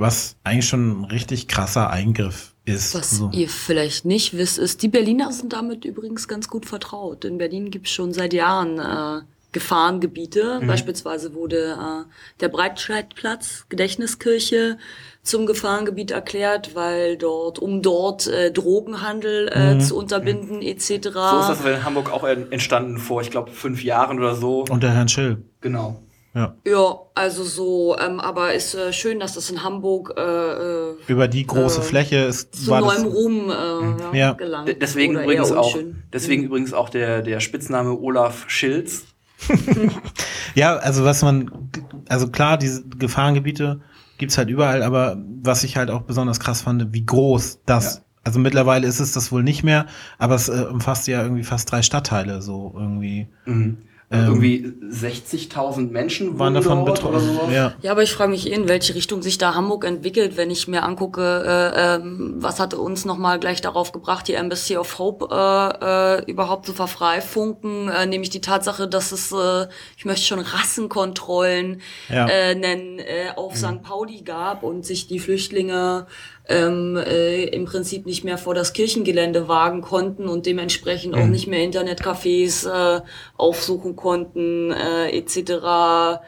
[0.00, 2.94] was eigentlich schon ein richtig krasser Eingriff ist.
[2.94, 3.30] Was so.
[3.32, 7.24] ihr vielleicht nicht wisst, ist, die Berliner sind damit übrigens ganz gut vertraut.
[7.24, 9.22] In Berlin gibt's schon seit Jahren äh,
[9.52, 10.60] Gefahrengebiete.
[10.64, 12.10] Beispielsweise wurde äh,
[12.40, 14.78] der Breitscheidplatz, Gedächtniskirche,
[15.22, 20.88] zum Gefahrengebiet erklärt, weil dort, um dort äh, Drogenhandel äh, zu unterbinden etc.
[20.88, 24.64] So ist das in Hamburg auch entstanden vor, ich glaube, fünf Jahren oder so.
[24.70, 25.44] Unter Herrn Schill.
[25.60, 26.00] Genau.
[26.32, 26.54] Ja.
[26.64, 31.26] Ja, also so, ähm, aber ist äh, schön, dass das in Hamburg äh, äh, Über
[31.26, 34.32] die große Äh, Fläche ist, zu war neuem das, Ruhm äh, ja, Ja.
[34.34, 34.68] gelangt.
[34.68, 35.76] D- Deswegen Oder übrigens auch,
[36.12, 39.04] deswegen übrigens auch der, der Spitzname Olaf Schilz.
[40.54, 41.70] Ja, also was man,
[42.08, 43.80] also klar, diese Gefahrengebiete
[44.18, 48.00] gibt's halt überall, aber was ich halt auch besonders krass fand, wie groß das, Ja.
[48.24, 49.86] also mittlerweile ist es das wohl nicht mehr,
[50.18, 53.28] aber es äh, umfasst ja irgendwie fast drei Stadtteile, so irgendwie.
[53.46, 53.78] Mhm.
[54.12, 57.34] Ähm, Irgendwie 60.000 Menschen Waren davon dort oder betroffen.
[57.36, 57.54] sowas.
[57.54, 57.74] Ja.
[57.80, 60.66] Ja, aber ich frage mich eh, in welche Richtung sich da Hamburg entwickelt, wenn ich
[60.66, 65.28] mir angucke, äh, ähm, was hat uns nochmal gleich darauf gebracht, die Embassy of Hope
[65.30, 70.40] äh, äh, überhaupt zu verfreifunken, äh, nämlich die Tatsache, dass es, äh, ich möchte schon
[70.40, 72.26] Rassenkontrollen Ja.
[72.26, 73.82] äh, nennen, äh, auf St.
[73.82, 76.06] Pauli gab und sich die Flüchtlinge
[76.50, 81.46] ähm, äh, im Prinzip nicht mehr vor das Kirchengelände wagen konnten und dementsprechend auch nicht
[81.46, 83.00] mehr Internetcafés äh,
[83.36, 86.18] aufsuchen konnten, äh, etc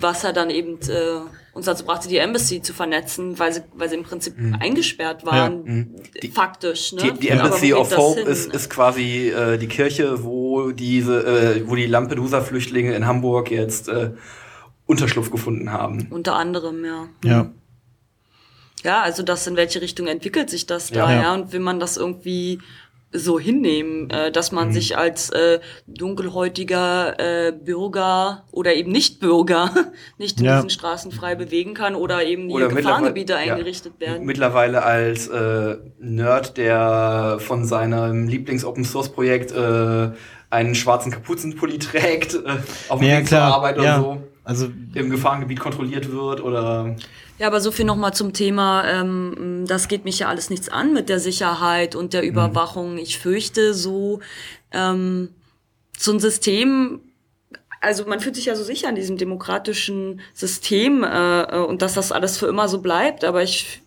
[0.00, 1.20] was er dann eben äh,
[1.52, 5.64] uns dazu brachte, die Embassy zu vernetzen, weil sie, weil sie im Prinzip eingesperrt waren,
[5.64, 5.94] Mhm.
[6.22, 6.92] Die- faktisch.
[6.92, 7.02] Ne?
[7.02, 8.28] Die, die Embassy of Hope hin?
[8.28, 13.88] ist, ist quasi äh, die Kirche, wo diese, äh, wo die Lampedusa-Flüchtlinge in Hamburg jetzt
[13.88, 14.12] äh,
[14.86, 16.06] Unterschlupf gefunden haben.
[16.10, 17.08] Unter anderem, ja.
[17.24, 17.50] Ja.
[18.84, 21.22] Ja, also das, in welche Richtung entwickelt sich das da, Ja.
[21.22, 22.60] ja, und will man das irgendwie
[23.10, 24.56] so hinnehmen, äh, dass Mhm.
[24.56, 29.70] man sich als äh, dunkelhäutiger äh, Bürger oder eben nicht Bürger
[30.18, 30.56] nicht in Ja.
[30.56, 33.54] diesen Straßen frei bewegen kann oder eben die Oder Gefahrengebiete mittlerweile- ja.
[33.54, 34.26] eingerichtet werden.
[34.26, 40.10] Mittlerweile als äh, Nerd, der von seinem Lieblings-Open-Source-Projekt äh,
[40.50, 42.38] einen schwarzen Kapuzenpulli trägt, äh,
[42.88, 43.82] auf dem Ja, Weg zur Arbeit ja.
[43.82, 46.96] oder so, Also, im Gefahrengebiet kontrolliert wird oder
[47.38, 50.92] Ja, aber so viel nochmal zum Thema, ähm, das geht mich ja alles nichts an
[50.92, 52.98] mit der Sicherheit und der Überwachung.
[52.98, 54.20] Ich fürchte so,
[54.72, 55.30] ähm,
[55.96, 57.00] so ein System,
[57.80, 61.94] also man fühlt sich ja so sicher in diesem demokratischen System äh, äh, und dass
[61.94, 63.80] das alles für immer so bleibt, aber ich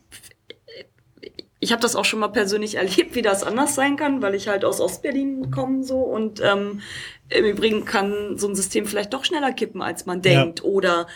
[1.63, 4.47] ich habe das auch schon mal persönlich erlebt, wie das anders sein kann, weil ich
[4.47, 6.81] halt aus Ostberlin komme so und ähm,
[7.29, 10.41] im Übrigen kann so ein System vielleicht doch schneller kippen, als man Ja.
[10.43, 11.07] denkt oder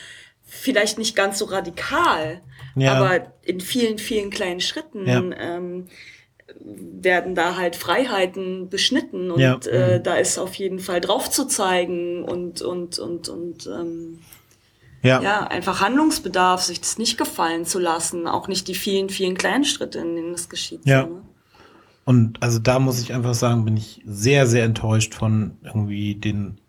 [0.45, 2.41] vielleicht nicht ganz so radikal,
[2.75, 2.93] Ja.
[2.93, 5.21] aber in vielen, vielen kleinen Schritten Ja.
[5.37, 5.87] ähm,
[6.63, 9.57] werden da halt Freiheiten beschnitten und Ja.
[9.65, 14.19] äh, da ist auf jeden Fall drauf zu zeigen und und und und ähm,
[15.01, 15.21] ja.
[15.21, 19.63] ja, einfach Handlungsbedarf, sich das nicht gefallen zu lassen, auch nicht die vielen, vielen kleinen
[19.65, 20.81] Schritte, in denen das geschieht.
[20.85, 21.03] Ja.
[21.03, 21.21] So, ne?
[22.05, 26.59] Und also da muss ich einfach sagen, bin ich sehr, sehr enttäuscht von irgendwie den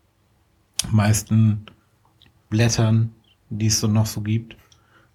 [0.90, 1.66] meisten
[2.48, 3.12] Blättern,
[3.51, 4.56] die es so noch so gibt.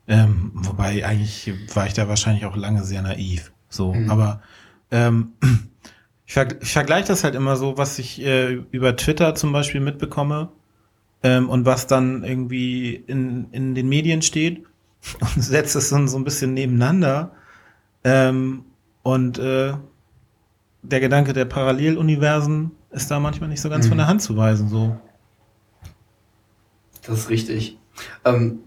[0.07, 3.51] Ähm, wobei eigentlich war ich da wahrscheinlich auch lange sehr naiv.
[3.69, 4.41] So, aber
[4.89, 5.33] ähm,
[6.25, 9.81] ich, verg ich vergleiche das halt immer so, was ich äh, über Twitter zum Beispiel
[9.81, 10.49] mitbekomme
[11.23, 14.63] ähm, und was dann irgendwie in, in den Medien steht
[15.19, 17.31] und setze es dann so ein bisschen nebeneinander.
[18.03, 18.65] Ähm,
[19.03, 19.73] und äh,
[20.83, 24.67] der Gedanke der Paralleluniversen ist da manchmal nicht so ganz von der Hand zu weisen.
[24.67, 24.99] So.
[27.03, 27.77] Das ist richtig.
[28.26, 28.59] Ähm,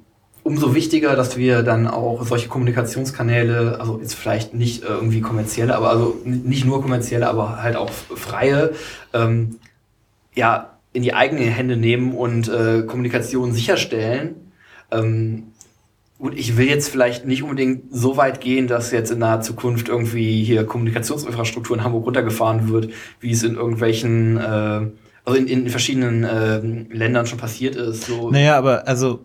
[0.43, 5.75] umso wichtiger, dass wir dann auch solche Kommunikationskanäle, also jetzt vielleicht nicht äh, irgendwie kommerzielle,
[5.75, 8.73] aber also nicht nur kommerzielle, aber halt auch freie,
[9.13, 9.57] ähm,
[10.35, 14.37] ja, in die eigenen Hände nehmen und äh, Kommunikation sicherstellen.
[14.91, 15.55] Ähm,
[16.25, 19.89] Gut, ich will jetzt vielleicht nicht unbedingt so weit gehen, dass jetzt in naher Zukunft
[19.89, 24.87] irgendwie hier Kommunikationsinfrastruktur in Hamburg runtergefahren wird, wie es in irgendwelchen, äh,
[25.25, 26.59] also in, in verschiedenen äh,
[26.95, 28.05] Ländern schon passiert ist.
[28.05, 28.31] So.
[28.31, 29.25] Naja, aber also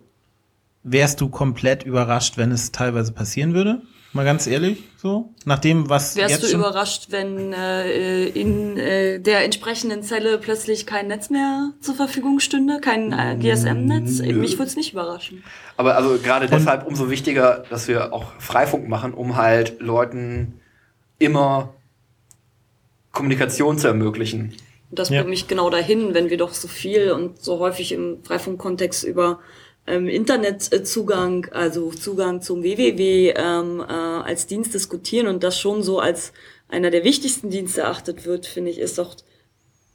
[0.83, 3.81] wärst du komplett überrascht, wenn es teilweise passieren würde?
[4.11, 5.35] Mal ganz ehrlich, so?
[5.45, 10.87] Nach dem, was Wärst jetzt du überrascht, wenn äh, in äh, der entsprechenden Zelle plötzlich
[10.87, 14.21] kein Netz mehr zur Verfügung stünde, kein äh, GSM-Netz?
[14.21, 14.33] Nö.
[14.33, 15.43] Mich würde es nicht überraschen.
[15.77, 20.59] Aber also gerade deshalb umso wichtiger, dass wir auch Freifunk machen, um halt Leuten
[21.19, 21.75] immer
[23.11, 24.55] Kommunikation zu ermöglichen.
[24.89, 25.17] Und das Ja.
[25.19, 29.39] bringt mich genau dahin, wenn wir doch so viel und so häufig im Freifunk-Kontext über
[29.87, 35.99] ähm, Internetzugang, also Zugang zum www ähm, äh, als Dienst diskutieren und das schon so
[35.99, 36.33] als
[36.67, 39.15] einer der wichtigsten Dienste erachtet wird, finde ich, ist doch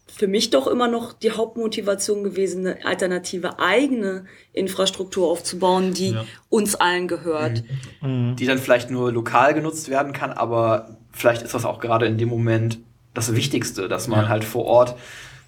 [0.06, 6.24] für mich doch immer noch die Hauptmotivation gewesen, eine alternative eigene Infrastruktur aufzubauen, die Ja.
[6.50, 7.62] uns allen gehört.
[8.02, 12.18] die dann vielleicht nur lokal genutzt werden kann, aber vielleicht ist das auch gerade in
[12.18, 12.78] dem Moment
[13.15, 14.28] das Wichtigste, dass man Ja.
[14.28, 14.97] halt vor Ort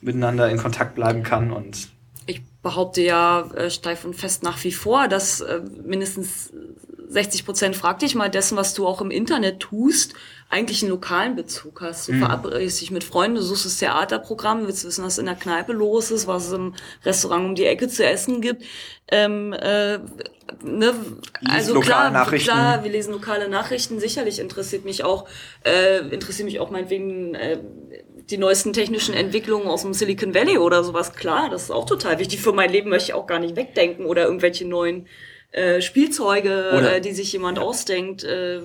[0.00, 1.88] miteinander in Kontakt bleiben kann und
[2.26, 6.52] Ich behaupte ja äh, steif und fest nach wie vor, dass äh, mindestens
[7.08, 10.14] 60 Prozent, frag dich mal, dessen, was du auch im Internet tust,
[10.48, 12.08] eigentlich einen lokalen Bezug hast.
[12.08, 15.72] Du verabredest dich mit Freunden, du suchst das Theaterprogramm, willst wissen, was in der Kneipe
[15.72, 16.74] los ist, was es im
[17.04, 18.62] Restaurant um die Ecke zu essen gibt.
[19.08, 19.98] Ähm, äh,
[20.62, 20.94] ne,
[21.44, 23.98] also klar, klar, wir lesen lokale Nachrichten.
[23.98, 25.28] Sicherlich interessiert mich auch,
[25.64, 27.58] äh, interessiert mich auch meinetwegen äh,
[28.30, 31.12] die neuesten technischen Entwicklungen aus dem Silicon Valley oder sowas.
[31.12, 34.06] Klar, das ist auch total wichtig für mein Leben, möchte ich auch gar nicht wegdenken
[34.06, 35.06] oder irgendwelche neuen
[35.52, 38.24] äh, Spielzeuge, Oder- äh, die sich jemand ausdenkt.
[38.24, 38.56] Äh,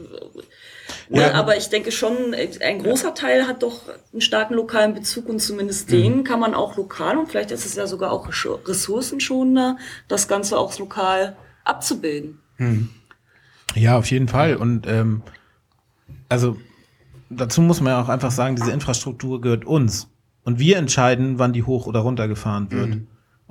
[1.10, 1.28] Ja.
[1.28, 3.82] ne, aber ich denke schon, äh, ein großer Teil hat doch
[4.12, 7.76] einen starken lokalen Bezug und zumindest den kann man auch lokal und vielleicht ist es
[7.76, 9.78] ja sogar auch ressour- ressourcenschonender,
[10.10, 12.40] das Ganze auch lokal abzubilden.
[13.76, 14.56] Ja, auf jeden Fall.
[14.58, 15.22] Und ähm,
[16.28, 16.58] also
[17.30, 20.10] dazu muss man ja auch einfach sagen, diese Infrastruktur gehört uns.
[20.44, 22.98] Und wir entscheiden, wann die hoch oder runter gefahren wird.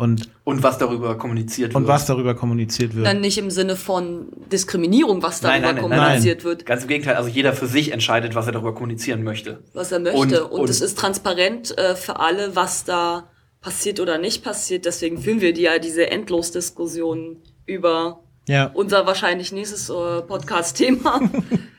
[0.01, 1.89] Und, und was darüber kommuniziert und wird.
[1.93, 3.07] was darüber kommuniziert wird.
[3.07, 6.45] Dann nicht im Sinne von Diskriminierung, was darüber Nein, nein, kommuniziert nein.
[6.47, 9.63] wird, Ganz im Gegenteil, also jeder für sich entscheidet, was er darüber kommunizieren möchte.
[9.75, 10.19] was er möchte.
[10.19, 13.29] Und- Und, und- es ist transparent äh, für alle, was da
[13.61, 14.87] passiert oder nicht passiert.
[14.87, 21.21] Deswegen führen wir die ja diese Endlosdiskussionen über ja, unser wahrscheinlich nächstes äh, Podcast-Thema.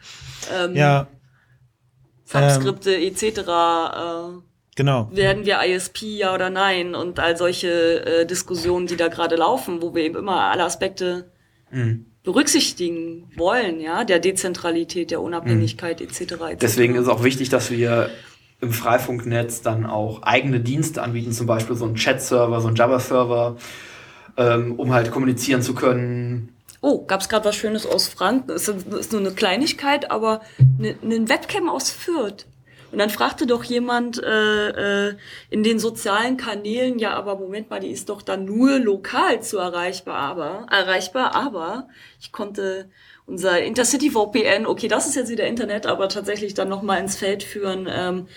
[0.56, 1.07] ähm, ja,
[2.26, 3.23] Subskripte etc.
[3.23, 4.50] Äh,
[4.81, 5.09] genau.
[5.11, 9.81] werden wir ISP ja oder nein und all solche äh, Diskussionen, die da gerade laufen,
[9.81, 11.31] wo wir eben immer alle Aspekte
[11.71, 12.05] Mhm.
[12.23, 16.21] berücksichtigen wollen, ja, der Dezentralität, der Unabhängigkeit etc.
[16.21, 16.35] etc.
[16.61, 18.09] Deswegen ist es auch wichtig, dass wir
[18.59, 23.57] im Freifunknetz dann auch eigene Dienste anbieten, zum Beispiel so einen Chat-Server, so einen Java-Server,
[24.37, 26.49] ähm, um halt kommunizieren zu können.
[26.81, 28.51] Oh, gab's gerade was Schönes aus Franken?
[28.51, 30.41] Ist, ist nur eine Kleinigkeit, aber
[30.77, 32.45] eine ne Webcam aus Fürth.
[32.91, 35.15] Und dann fragte doch jemand äh, äh,
[35.49, 39.57] in den sozialen Kanälen, ja, aber Moment mal, die ist doch dann nur lokal zu
[39.57, 41.88] erreichbar, aber erreichbar, aber
[42.19, 42.89] ich konnte
[43.26, 47.15] unser Intercity VPN, okay, das ist jetzt wieder Internet, aber tatsächlich dann noch mal ins
[47.15, 47.88] Feld führen.
[47.89, 48.27] Ähm,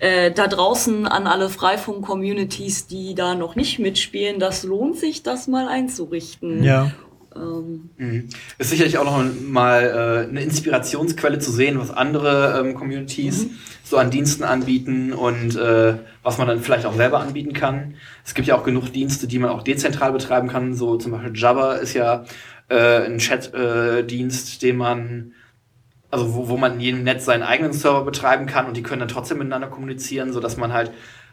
[0.00, 5.46] äh, da draußen an alle Freifunk-Communities, die da noch nicht mitspielen, das lohnt sich, das
[5.46, 6.64] mal einzurichten.
[6.64, 6.90] Ja,
[7.34, 8.28] Ähm, Mhm.
[8.58, 13.46] Ist sicherlich auch noch mal äh, eine Inspirationsquelle zu sehen, was andere ähm, Communities
[13.84, 17.94] so an Diensten anbieten und äh, was man dann vielleicht auch selber anbieten kann.
[18.24, 20.74] Es gibt ja auch genug Dienste, die man auch dezentral betreiben kann.
[20.74, 22.24] So zum Beispiel Jabber ist ja
[22.68, 25.32] äh, ein Chat-Dienst, den man
[26.10, 29.00] also wo, wo man in jedem Netz seinen eigenen Server betreiben kann und die können
[29.00, 30.90] dann trotzdem miteinander kommunizieren, sodass man halt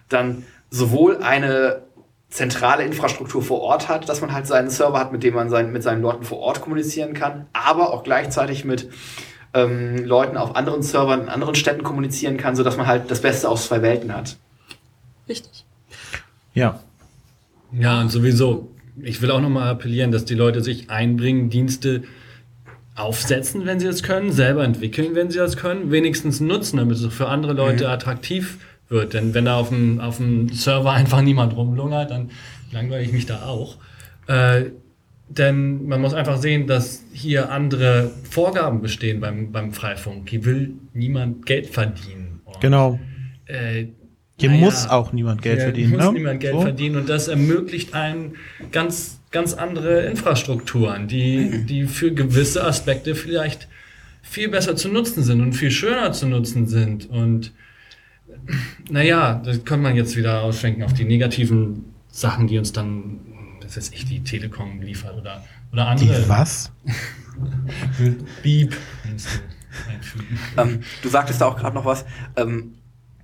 [0.09, 1.86] dann sowohl eine
[2.37, 5.71] zentrale Infrastruktur vor Ort hat, dass man halt seinen Server hat, mit dem man sein,
[5.71, 8.89] mit seinen Leuten vor Ort kommunizieren kann, aber auch gleichzeitig mit
[9.55, 13.49] ähm, Leuten auf anderen Servern in anderen Städten kommunizieren kann, sodass man halt das Beste
[13.49, 14.37] aus zwei Welten hat.
[15.27, 15.65] richtig.
[16.53, 16.79] ja.
[17.73, 22.03] Ja, und sowieso, ich will auch nochmal appellieren, dass die Leute sich einbringen, Dienste
[22.95, 27.13] aufsetzen, wenn sie es können, selber entwickeln, wenn sie das können, wenigstens nutzen, damit es
[27.13, 28.57] für andere Leute attraktiv
[28.89, 29.13] wird.
[29.13, 32.31] Denn wenn da auf dem, auf dem Server einfach niemand rumlungert, dann
[32.71, 33.77] langweile ich mich da auch.
[34.27, 34.65] Äh,
[35.29, 40.29] denn man muss einfach sehen, dass hier andere Vorgaben bestehen beim, beim Freifunk.
[40.29, 42.41] Hier will niemand Geld verdienen.
[42.45, 42.99] Und, Genau.
[43.45, 43.87] Äh,
[44.39, 45.91] Hier naja, muss auch niemand Geld hier verdienen.
[45.91, 46.13] muss ne?
[46.13, 46.61] niemand Geld So.
[46.61, 48.35] verdienen und das ermöglicht einen
[48.71, 53.67] ganz, ganz andere Infrastrukturen, die, die für gewisse Aspekte vielleicht
[54.21, 57.09] viel besser zu nutzen sind und viel schöner zu nutzen sind.
[57.09, 57.51] Und
[58.89, 63.19] naja, das kann man jetzt wieder ausschwenken auf die negativen Sachen, die uns dann,
[63.61, 66.29] das ist echt die Telekom liefert oder, oder Die andere.
[66.29, 66.71] was?
[68.43, 68.75] Beep.
[70.57, 72.05] Ähm, du sagtest da auch gerade noch was.
[72.35, 72.73] Ähm,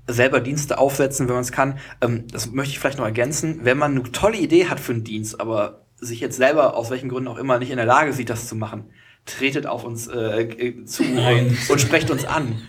[0.07, 1.77] selber Dienste aufsetzen, wenn man es kann.
[2.01, 3.61] Ähm, das möchte ich vielleicht noch ergänzen.
[3.63, 7.09] Wenn man eine tolle Idee hat für einen Dienst, aber sich jetzt selber aus welchen
[7.09, 8.85] Gründen auch immer nicht in der Lage sieht, das zu machen,
[9.25, 11.47] tretet auf uns äh, äh, zu Nein.
[11.47, 12.61] und, und sprecht uns an.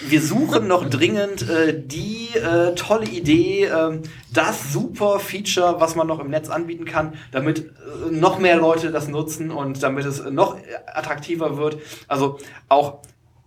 [0.00, 4.02] Wir suchen noch dringend äh, die äh, tolle Idee, ähm,
[4.32, 8.92] das super Feature, was man noch im Netz anbieten kann, damit äh, noch mehr Leute
[8.92, 10.56] das nutzen und damit es noch
[10.86, 11.78] attraktiver wird.
[12.06, 12.38] Also
[12.68, 13.02] auch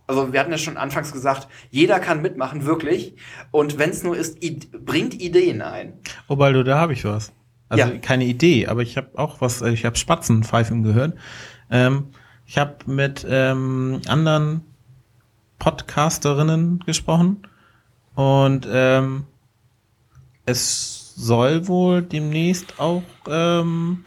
[0.08, 3.14] also wir hatten ja schon anfangs gesagt, jeder kann mitmachen, wirklich.
[3.50, 5.94] Und wenn es nur ist, id bringt Ideen ein.
[6.28, 7.32] Obaldo, da habe ich was.
[7.68, 7.98] Also Ja.
[7.98, 11.14] keine Idee, aber ich habe auch was, äh, ich habe Spatzenpfeifen gehört.
[11.70, 12.08] Ähm,
[12.44, 14.62] ich habe mit ähm, anderen
[15.62, 17.46] Podcasterinnen gesprochen
[18.16, 19.26] und ähm,
[20.44, 24.02] es soll wohl demnächst auch ähm,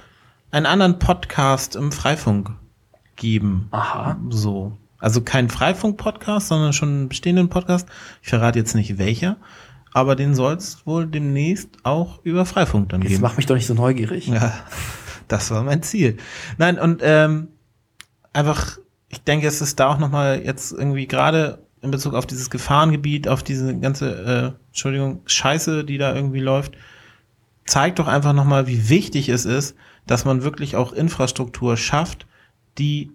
[0.51, 2.51] einen anderen Podcast im Freifunk
[3.15, 3.69] geben.
[3.71, 4.17] Aha.
[4.31, 4.77] So.
[4.99, 7.87] Also kein Freifunk-Podcast, sondern schon einen bestehenden Podcast.
[8.21, 9.37] Ich verrate jetzt nicht welcher.
[9.93, 13.21] aber den soll es wohl demnächst auch über Freifunk dann Jetzt geben.
[13.21, 14.27] mach mich doch nicht so neugierig.
[14.27, 14.53] Ja,
[15.29, 16.17] das war mein Ziel.
[16.57, 17.47] Nein, und ähm,
[18.33, 18.77] einfach,
[19.15, 23.27] ich denke, es ist da auch nochmal jetzt irgendwie gerade in Bezug auf dieses Gefahrengebiet,
[23.27, 26.73] auf diese ganze, äh, Entschuldigung, Scheiße, die da irgendwie läuft,
[27.65, 29.75] zeigt doch einfach nochmal, wie wichtig es ist,
[30.07, 32.27] dass man wirklich auch Infrastruktur schafft,
[32.77, 33.11] die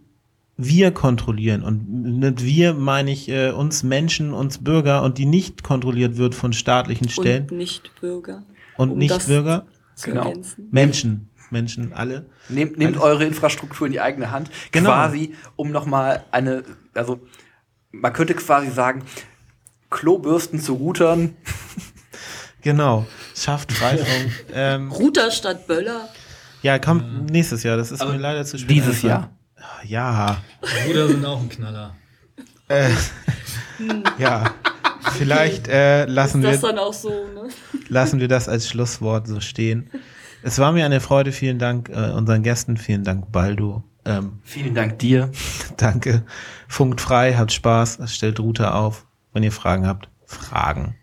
[0.57, 1.63] wir kontrollieren.
[1.63, 6.35] Und mit wir meine ich äh, uns Menschen, uns Bürger und die nicht kontrolliert wird
[6.35, 8.45] von staatlichen Stellen Und Nicht-Bürger.
[8.77, 9.67] und, um nicht Bürger.
[9.95, 10.33] Zu Genau.
[10.71, 11.30] Menschen.
[11.53, 12.27] Menschen, alle.
[12.49, 14.91] Nehmt, nehmt eure Infrastruktur in die eigene Hand, Genau.
[14.91, 16.65] quasi, um nochmal eine,
[16.95, 17.21] also
[17.93, 19.03] man könnte quasi sagen,
[19.91, 21.37] Klobürsten zu Routern.
[22.63, 23.07] Genau.
[23.35, 24.33] Schafft Freifunk.
[24.55, 26.11] ähm, Router statt Böller.
[26.61, 27.79] ja, kommt nächstes Jahr.
[27.79, 28.71] Das ist Aber mir leider zu spät.
[28.71, 29.01] Dieses.
[29.01, 29.31] Jahr.
[29.83, 30.43] Ja.
[30.87, 31.97] Bruder sind auch ein Knaller.
[32.69, 32.91] Äh,
[34.19, 34.55] ja.
[35.17, 37.49] Vielleicht äh, lassen, Ist das wir, dann auch so, ne?
[37.89, 39.91] lassen wir das als Schlusswort so stehen.
[40.43, 41.33] Es war mir eine Freude.
[41.33, 42.77] Vielen Dank äh, unseren Gästen.
[42.77, 43.85] Vielen Dank, Baldo.
[44.05, 45.31] Ähm, Vielen Dank dir.
[45.77, 46.25] danke.
[46.69, 49.07] Funkt frei, habt Spaß, stellt Router auf.
[49.33, 50.97] Wenn ihr Fragen habt, Fragen.